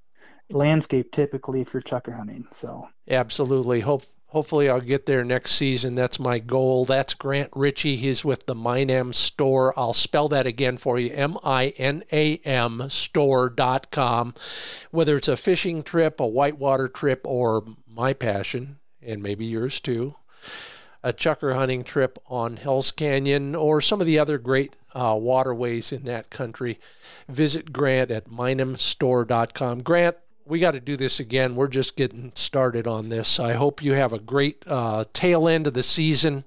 landscape 0.50 1.12
typically 1.12 1.60
if 1.60 1.72
you're 1.72 1.82
chukar 1.82 2.16
hunting. 2.16 2.46
So 2.52 2.88
absolutely, 3.10 3.80
hope 3.80 4.02
hopefully 4.28 4.68
I'll 4.68 4.80
get 4.80 5.06
there 5.06 5.24
next 5.24 5.52
season. 5.52 5.94
That's 5.94 6.18
my 6.18 6.38
goal. 6.38 6.84
That's 6.84 7.14
Grant 7.14 7.50
Ritchie. 7.54 7.96
He's 7.96 8.24
with 8.24 8.46
the 8.46 8.54
Minam 8.54 9.14
store. 9.14 9.78
I'll 9.78 9.94
spell 9.94 10.28
that 10.28 10.46
again 10.46 10.76
for 10.76 10.98
you 10.98 11.10
M 11.12 11.36
I 11.44 11.68
N 11.76 12.02
A 12.12 12.36
M 12.38 12.88
store.com. 12.88 14.34
Whether 14.90 15.16
it's 15.16 15.28
a 15.28 15.36
fishing 15.36 15.82
trip, 15.82 16.20
a 16.20 16.26
whitewater 16.26 16.88
trip, 16.88 17.26
or 17.26 17.64
my 17.86 18.12
passion, 18.12 18.78
and 19.02 19.22
maybe 19.22 19.44
yours 19.44 19.80
too, 19.80 20.14
a 21.02 21.12
chukar 21.12 21.54
hunting 21.54 21.84
trip 21.84 22.18
on 22.26 22.56
Hell's 22.56 22.90
Canyon 22.90 23.54
or 23.54 23.80
some 23.80 24.00
of 24.00 24.06
the 24.06 24.18
other 24.18 24.38
great 24.38 24.74
uh, 24.94 25.16
waterways 25.18 25.92
in 25.92 26.04
that 26.04 26.30
country, 26.30 26.78
visit 27.28 27.72
Grant 27.72 28.10
at 28.10 28.28
minamstore.com. 28.28 29.82
Grant, 29.82 30.16
we 30.48 30.58
got 30.60 30.72
to 30.72 30.80
do 30.80 30.96
this 30.96 31.20
again. 31.20 31.54
We're 31.54 31.68
just 31.68 31.94
getting 31.94 32.32
started 32.34 32.86
on 32.86 33.10
this. 33.10 33.38
I 33.38 33.52
hope 33.52 33.82
you 33.82 33.92
have 33.92 34.12
a 34.12 34.18
great 34.18 34.64
uh, 34.66 35.04
tail 35.12 35.46
end 35.46 35.66
of 35.66 35.74
the 35.74 35.82
season. 35.82 36.44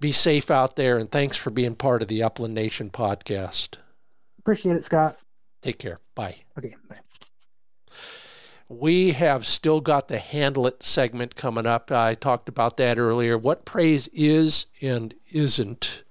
Be 0.00 0.12
safe 0.12 0.50
out 0.50 0.76
there, 0.76 0.98
and 0.98 1.10
thanks 1.10 1.36
for 1.36 1.50
being 1.50 1.74
part 1.74 2.02
of 2.02 2.08
the 2.08 2.22
Upland 2.22 2.54
Nation 2.54 2.90
podcast. 2.90 3.76
Appreciate 4.38 4.76
it, 4.76 4.84
Scott. 4.84 5.18
Take 5.62 5.78
care. 5.78 5.98
Bye. 6.14 6.36
Okay. 6.56 6.76
Bye. 6.88 6.98
We 8.68 9.12
have 9.12 9.46
still 9.46 9.80
got 9.80 10.08
the 10.08 10.18
handle 10.18 10.66
it 10.66 10.82
segment 10.82 11.34
coming 11.34 11.66
up. 11.66 11.90
I 11.90 12.14
talked 12.14 12.48
about 12.48 12.76
that 12.78 12.98
earlier. 12.98 13.36
What 13.36 13.64
praise 13.64 14.08
is 14.08 14.66
and 14.80 15.14
isn't 15.32 16.03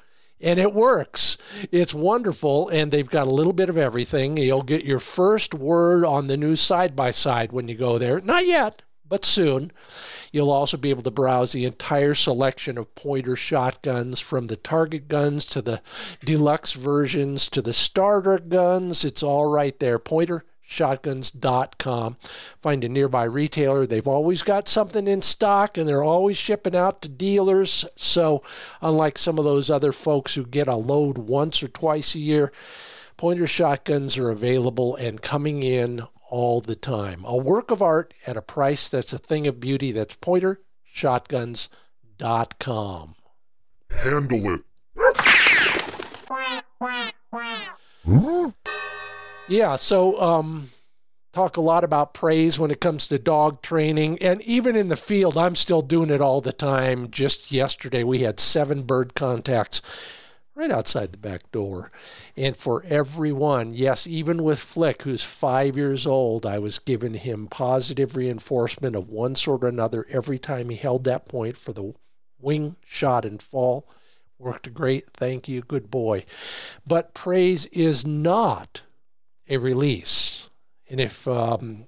And 0.40 0.60
it 0.60 0.72
works. 0.72 1.36
It's 1.70 1.94
wonderful. 1.94 2.68
And 2.68 2.92
they've 2.92 3.08
got 3.08 3.26
a 3.26 3.34
little 3.34 3.52
bit 3.52 3.68
of 3.68 3.76
everything. 3.76 4.36
You'll 4.36 4.62
get 4.62 4.84
your 4.84 5.00
first 5.00 5.54
word 5.54 6.04
on 6.04 6.28
the 6.28 6.36
new 6.36 6.54
side 6.56 6.94
by 6.94 7.10
side 7.10 7.52
when 7.52 7.66
you 7.68 7.74
go 7.74 7.98
there. 7.98 8.20
Not 8.20 8.46
yet, 8.46 8.82
but 9.08 9.24
soon. 9.24 9.72
You'll 10.32 10.50
also 10.50 10.76
be 10.76 10.90
able 10.90 11.02
to 11.02 11.10
browse 11.10 11.52
the 11.52 11.64
entire 11.64 12.14
selection 12.14 12.78
of 12.78 12.94
pointer 12.94 13.36
shotguns 13.36 14.20
from 14.20 14.46
the 14.46 14.56
target 14.56 15.08
guns 15.08 15.44
to 15.46 15.60
the 15.60 15.80
deluxe 16.24 16.72
versions 16.72 17.48
to 17.50 17.60
the 17.60 17.74
starter 17.74 18.38
guns. 18.38 19.04
It's 19.04 19.22
all 19.22 19.46
right 19.46 19.78
there. 19.78 19.98
Pointer 19.98 20.44
shotguns.com. 20.72 22.16
Find 22.60 22.84
a 22.84 22.88
nearby 22.88 23.24
retailer. 23.24 23.86
They've 23.86 24.08
always 24.08 24.42
got 24.42 24.68
something 24.68 25.06
in 25.06 25.22
stock 25.22 25.76
and 25.76 25.86
they're 25.86 26.02
always 26.02 26.38
shipping 26.38 26.74
out 26.74 27.02
to 27.02 27.08
dealers. 27.08 27.84
So, 27.96 28.42
unlike 28.80 29.18
some 29.18 29.38
of 29.38 29.44
those 29.44 29.68
other 29.68 29.92
folks 29.92 30.34
who 30.34 30.46
get 30.46 30.68
a 30.68 30.76
load 30.76 31.18
once 31.18 31.62
or 31.62 31.68
twice 31.68 32.14
a 32.14 32.20
year, 32.20 32.52
pointer 33.16 33.46
shotguns 33.46 34.16
are 34.16 34.30
available 34.30 34.96
and 34.96 35.20
coming 35.20 35.62
in 35.62 36.02
all 36.32 36.60
the 36.62 36.74
time. 36.74 37.22
A 37.26 37.36
work 37.36 37.70
of 37.70 37.82
art 37.82 38.14
at 38.26 38.38
a 38.38 38.42
price 38.42 38.88
that's 38.88 39.12
a 39.12 39.18
thing 39.18 39.46
of 39.46 39.60
beauty. 39.60 39.92
That's 39.92 40.16
pointershotguns.com. 40.16 43.14
Handle 43.90 44.54
it. 44.54 44.62
Yeah, 49.46 49.76
so 49.76 50.18
um, 50.22 50.70
talk 51.34 51.58
a 51.58 51.60
lot 51.60 51.84
about 51.84 52.14
praise 52.14 52.58
when 52.58 52.70
it 52.70 52.80
comes 52.80 53.06
to 53.08 53.18
dog 53.18 53.60
training. 53.60 54.16
And 54.22 54.40
even 54.42 54.74
in 54.74 54.88
the 54.88 54.96
field, 54.96 55.36
I'm 55.36 55.54
still 55.54 55.82
doing 55.82 56.08
it 56.08 56.22
all 56.22 56.40
the 56.40 56.54
time. 56.54 57.10
Just 57.10 57.52
yesterday, 57.52 58.04
we 58.04 58.20
had 58.20 58.40
seven 58.40 58.84
bird 58.84 59.14
contacts 59.14 59.82
right 60.54 60.70
outside 60.70 61.12
the 61.12 61.18
back 61.18 61.50
door. 61.50 61.90
And 62.36 62.56
for 62.56 62.84
everyone, 62.86 63.72
yes, 63.72 64.06
even 64.06 64.42
with 64.42 64.58
Flick, 64.58 65.02
who's 65.02 65.22
five 65.22 65.76
years 65.76 66.06
old, 66.06 66.44
I 66.44 66.58
was 66.58 66.78
giving 66.78 67.14
him 67.14 67.46
positive 67.46 68.16
reinforcement 68.16 68.94
of 68.94 69.08
one 69.08 69.34
sort 69.34 69.64
or 69.64 69.68
another 69.68 70.06
every 70.10 70.38
time 70.38 70.68
he 70.68 70.76
held 70.76 71.04
that 71.04 71.26
point 71.26 71.56
for 71.56 71.72
the 71.72 71.94
wing 72.40 72.76
shot 72.84 73.24
and 73.24 73.40
fall. 73.40 73.88
Worked 74.38 74.74
great. 74.74 75.10
Thank 75.12 75.48
you. 75.48 75.62
Good 75.62 75.90
boy. 75.90 76.24
But 76.86 77.14
praise 77.14 77.66
is 77.66 78.06
not 78.06 78.82
a 79.48 79.56
release. 79.56 80.48
And 80.90 81.00
if 81.00 81.28
um, 81.28 81.86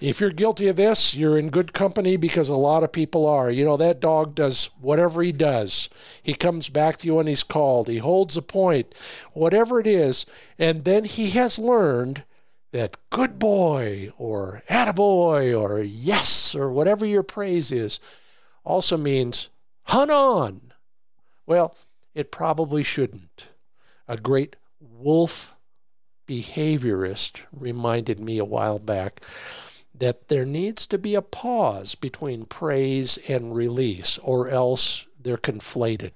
if 0.00 0.20
you're 0.20 0.30
guilty 0.30 0.68
of 0.68 0.76
this, 0.76 1.14
you're 1.14 1.38
in 1.38 1.50
good 1.50 1.72
company 1.72 2.16
because 2.16 2.48
a 2.48 2.54
lot 2.54 2.82
of 2.82 2.92
people 2.92 3.26
are. 3.26 3.50
You 3.50 3.64
know, 3.64 3.76
that 3.76 4.00
dog 4.00 4.34
does 4.34 4.70
whatever 4.80 5.22
he 5.22 5.32
does. 5.32 5.88
He 6.22 6.34
comes 6.34 6.68
back 6.68 6.98
to 6.98 7.06
you 7.06 7.16
when 7.16 7.26
he's 7.26 7.42
called. 7.42 7.88
He 7.88 7.98
holds 7.98 8.36
a 8.36 8.42
point, 8.42 8.94
whatever 9.32 9.80
it 9.80 9.86
is. 9.86 10.26
And 10.58 10.84
then 10.84 11.04
he 11.04 11.30
has 11.30 11.58
learned 11.58 12.24
that 12.72 12.96
good 13.10 13.38
boy 13.38 14.10
or 14.16 14.62
attaboy 14.70 15.58
or 15.58 15.80
yes 15.80 16.54
or 16.54 16.70
whatever 16.70 17.04
your 17.04 17.22
praise 17.22 17.72
is 17.72 17.98
also 18.64 18.96
means 18.96 19.48
hunt 19.84 20.10
on. 20.10 20.72
Well, 21.46 21.76
it 22.14 22.30
probably 22.30 22.82
shouldn't. 22.82 23.48
A 24.06 24.16
great 24.16 24.56
wolf 24.80 25.56
behaviorist 26.28 27.40
reminded 27.52 28.20
me 28.20 28.38
a 28.38 28.44
while 28.44 28.78
back 28.78 29.20
that 30.00 30.28
there 30.28 30.46
needs 30.46 30.86
to 30.86 30.98
be 30.98 31.14
a 31.14 31.22
pause 31.22 31.94
between 31.94 32.46
praise 32.46 33.18
and 33.28 33.54
release, 33.54 34.18
or 34.18 34.48
else 34.48 35.06
they're 35.20 35.36
conflated. 35.36 36.12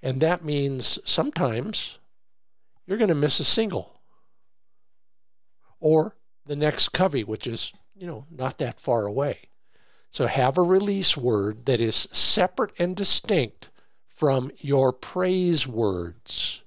And 0.00 0.20
that 0.20 0.44
means 0.44 0.98
sometimes 1.04 1.98
you're 2.86 2.98
going 2.98 3.08
to 3.08 3.14
miss 3.14 3.40
a 3.40 3.44
single 3.44 4.00
or 5.80 6.14
the 6.46 6.56
next 6.56 6.90
covey, 6.90 7.24
which 7.24 7.46
is, 7.46 7.72
you 7.96 8.06
know, 8.06 8.26
not 8.30 8.58
that 8.58 8.78
far 8.78 9.06
away. 9.06 9.48
So 10.10 10.26
have 10.26 10.56
a 10.56 10.62
release 10.62 11.16
word 11.16 11.66
that 11.66 11.80
is 11.80 12.08
separate 12.12 12.72
and 12.78 12.94
distinct 12.94 13.68
from 14.06 14.52
your 14.58 14.92
praise 14.92 15.66
words. 15.66 16.62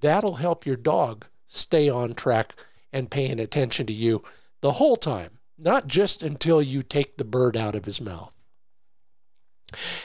That'll 0.00 0.36
help 0.36 0.66
your 0.66 0.76
dog 0.76 1.26
stay 1.46 1.88
on 1.88 2.14
track 2.14 2.54
and 2.92 3.10
paying 3.10 3.38
attention 3.38 3.86
to 3.86 3.92
you 3.92 4.24
the 4.60 4.72
whole 4.72 4.96
time, 4.96 5.38
not 5.58 5.86
just 5.86 6.22
until 6.22 6.60
you 6.62 6.82
take 6.82 7.16
the 7.16 7.24
bird 7.24 7.56
out 7.56 7.74
of 7.74 7.84
his 7.84 8.00
mouth. 8.00 8.34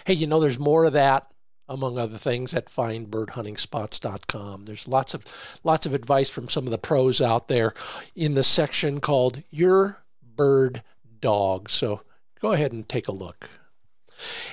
Hey, 0.06 0.14
you 0.14 0.28
know, 0.28 0.40
there's 0.40 0.60
more 0.60 0.86
of 0.86 0.94
that 0.94 1.28
among 1.68 1.98
other 1.98 2.18
things 2.18 2.54
at 2.54 2.68
findbirdhuntingspots.com. 2.68 4.66
There's 4.66 4.88
lots 4.88 5.14
of 5.14 5.26
lots 5.64 5.86
of 5.86 5.94
advice 5.94 6.30
from 6.30 6.50
some 6.50 6.66
of 6.66 6.72
the 6.72 6.78
pros 6.78 7.22
out 7.22 7.48
there 7.48 7.74
in 8.16 8.36
the 8.36 8.44
section 8.44 9.00
called 9.02 9.42
Your 9.50 10.04
Bird 10.36 10.84
Dog. 11.20 11.70
So 11.70 12.02
go 12.40 12.52
ahead 12.52 12.72
and 12.72 12.88
take 12.88 13.08
a 13.08 13.14
look. 13.14 13.50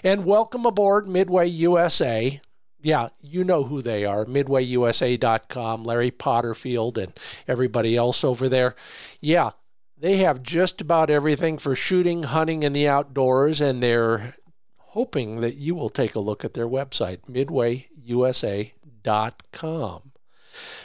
And 0.03 0.25
welcome 0.25 0.67
aboard 0.67 1.07
Midway 1.07 1.47
USA. 1.49 2.41
Yeah, 2.83 3.11
you 3.21 3.45
know 3.45 3.63
who 3.63 3.81
they 3.81 4.05
are. 4.05 4.25
MidwayUSA.com, 4.25 5.85
Larry 5.85 6.11
Potterfield, 6.11 6.99
and 6.99 7.13
everybody 7.47 7.97
else 7.97 8.25
over 8.25 8.49
there. 8.49 8.75
Yeah, 9.21 9.51
they 10.03 10.17
have 10.17 10.43
just 10.43 10.81
about 10.81 11.11
everything 11.11 11.59
for 11.59 11.77
shooting, 11.77 12.25
hunting, 12.25 12.65
and 12.65 12.75
the 12.75 12.89
outdoors, 12.89 13.61
and 13.61 13.81
they're 13.81 14.35
hoping 14.77 15.43
that 15.43 15.55
you 15.55 15.77
will 15.77 15.89
take 15.89 16.17
a 16.17 16.21
look 16.21 16.45
at 16.45 16.55
their 16.55 16.67
website, 16.67 17.21
midwayusa.com. 17.31 20.03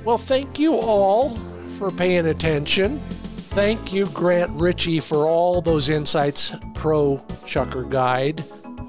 Well, 0.04 0.18
thank 0.18 0.58
you 0.58 0.74
all 0.74 1.36
for 1.78 1.92
paying 1.92 2.26
attention. 2.26 2.98
Thank 3.52 3.92
you, 3.92 4.06
Grant 4.06 4.50
Ritchie, 4.60 4.98
for 4.98 5.28
all 5.28 5.62
those 5.62 5.90
insights, 5.90 6.56
pro 6.74 7.18
chukar 7.44 7.88
guide. 7.88 8.42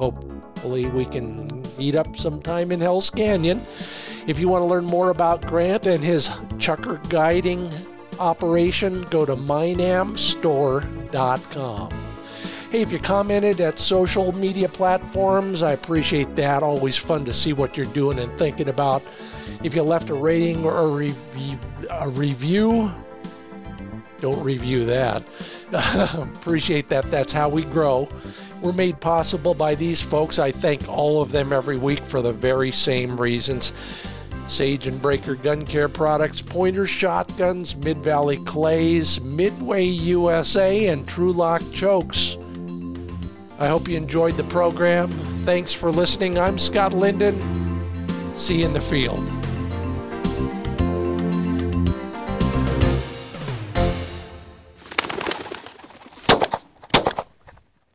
Hopefully, 0.04 0.86
we 0.88 1.06
can 1.06 1.64
meet 1.78 1.96
up 1.96 2.18
sometime 2.18 2.74
in 2.74 2.82
Hell's 2.82 3.10
Canyon. 3.10 3.66
If 4.28 4.38
you 4.38 4.50
want 4.50 4.64
to 4.64 4.68
learn 4.68 4.84
more 4.84 5.12
about 5.12 5.44
Grant 5.44 5.86
and 5.86 6.04
his 6.04 6.28
chukar 6.58 7.08
guiding 7.08 7.72
operation, 8.20 9.04
go 9.04 9.26
to 9.26 9.38
minamstore.com. 9.38 11.90
Hey, 12.70 12.82
if 12.82 12.92
you 12.92 13.00
commented 13.00 13.62
at 13.62 13.80
social 13.80 14.34
media 14.34 14.68
platforms, 14.68 15.62
I 15.62 15.72
appreciate 15.72 16.36
that. 16.36 16.64
Always 16.64 16.98
fun 16.98 17.24
to 17.24 17.32
see 17.32 17.54
what 17.54 17.78
you're 17.78 17.86
doing 17.86 18.20
and 18.20 18.30
thinking 18.38 18.68
about. 18.68 19.04
If 19.64 19.74
you 19.74 19.84
left 19.84 20.10
a 20.10 20.16
rating 20.16 20.66
or 20.66 20.82
a, 20.82 20.88
review, 20.88 21.58
a 21.90 22.10
review 22.10 22.94
don't 24.24 24.42
review 24.42 24.86
that. 24.86 25.22
Appreciate 26.38 26.88
that. 26.88 27.04
That's 27.12 27.34
how 27.34 27.50
we 27.50 27.66
grow. 27.66 28.08
We're 28.64 28.72
made 28.72 29.02
possible 29.02 29.54
by 29.54 29.76
these 29.76 30.02
folks. 30.02 30.40
I 30.40 30.52
thank 30.52 30.88
all 30.88 31.22
of 31.22 31.34
them 31.34 31.52
every 31.52 31.76
week 31.76 32.00
for 32.00 32.22
the 32.22 32.32
very 32.32 32.72
same 32.72 33.20
reasons. 33.20 33.74
Sage 34.48 34.88
and 34.88 35.02
Braker 35.02 35.42
Gun 35.42 35.66
Care 35.66 35.90
products, 35.90 36.42
Pointer 36.42 36.88
Shotguns, 36.88 37.76
Mid 37.76 37.98
Valley 37.98 38.38
Clays, 38.38 39.20
Midway 39.20 39.84
USA, 39.84 40.88
and 40.88 41.06
Trulock 41.06 41.62
Chokes. 41.74 42.38
I 43.60 43.68
hope 43.68 43.90
you 43.90 43.98
enjoyed 43.98 44.38
the 44.38 44.46
program. 44.46 45.10
Thanks 45.44 45.74
for 45.74 45.92
listening. 45.92 46.40
I'm 46.40 46.58
Scott 46.58 46.94
Linden. 46.94 47.36
See 48.34 48.60
you 48.60 48.66
in 48.66 48.72
the 48.72 48.80
field. 48.80 49.43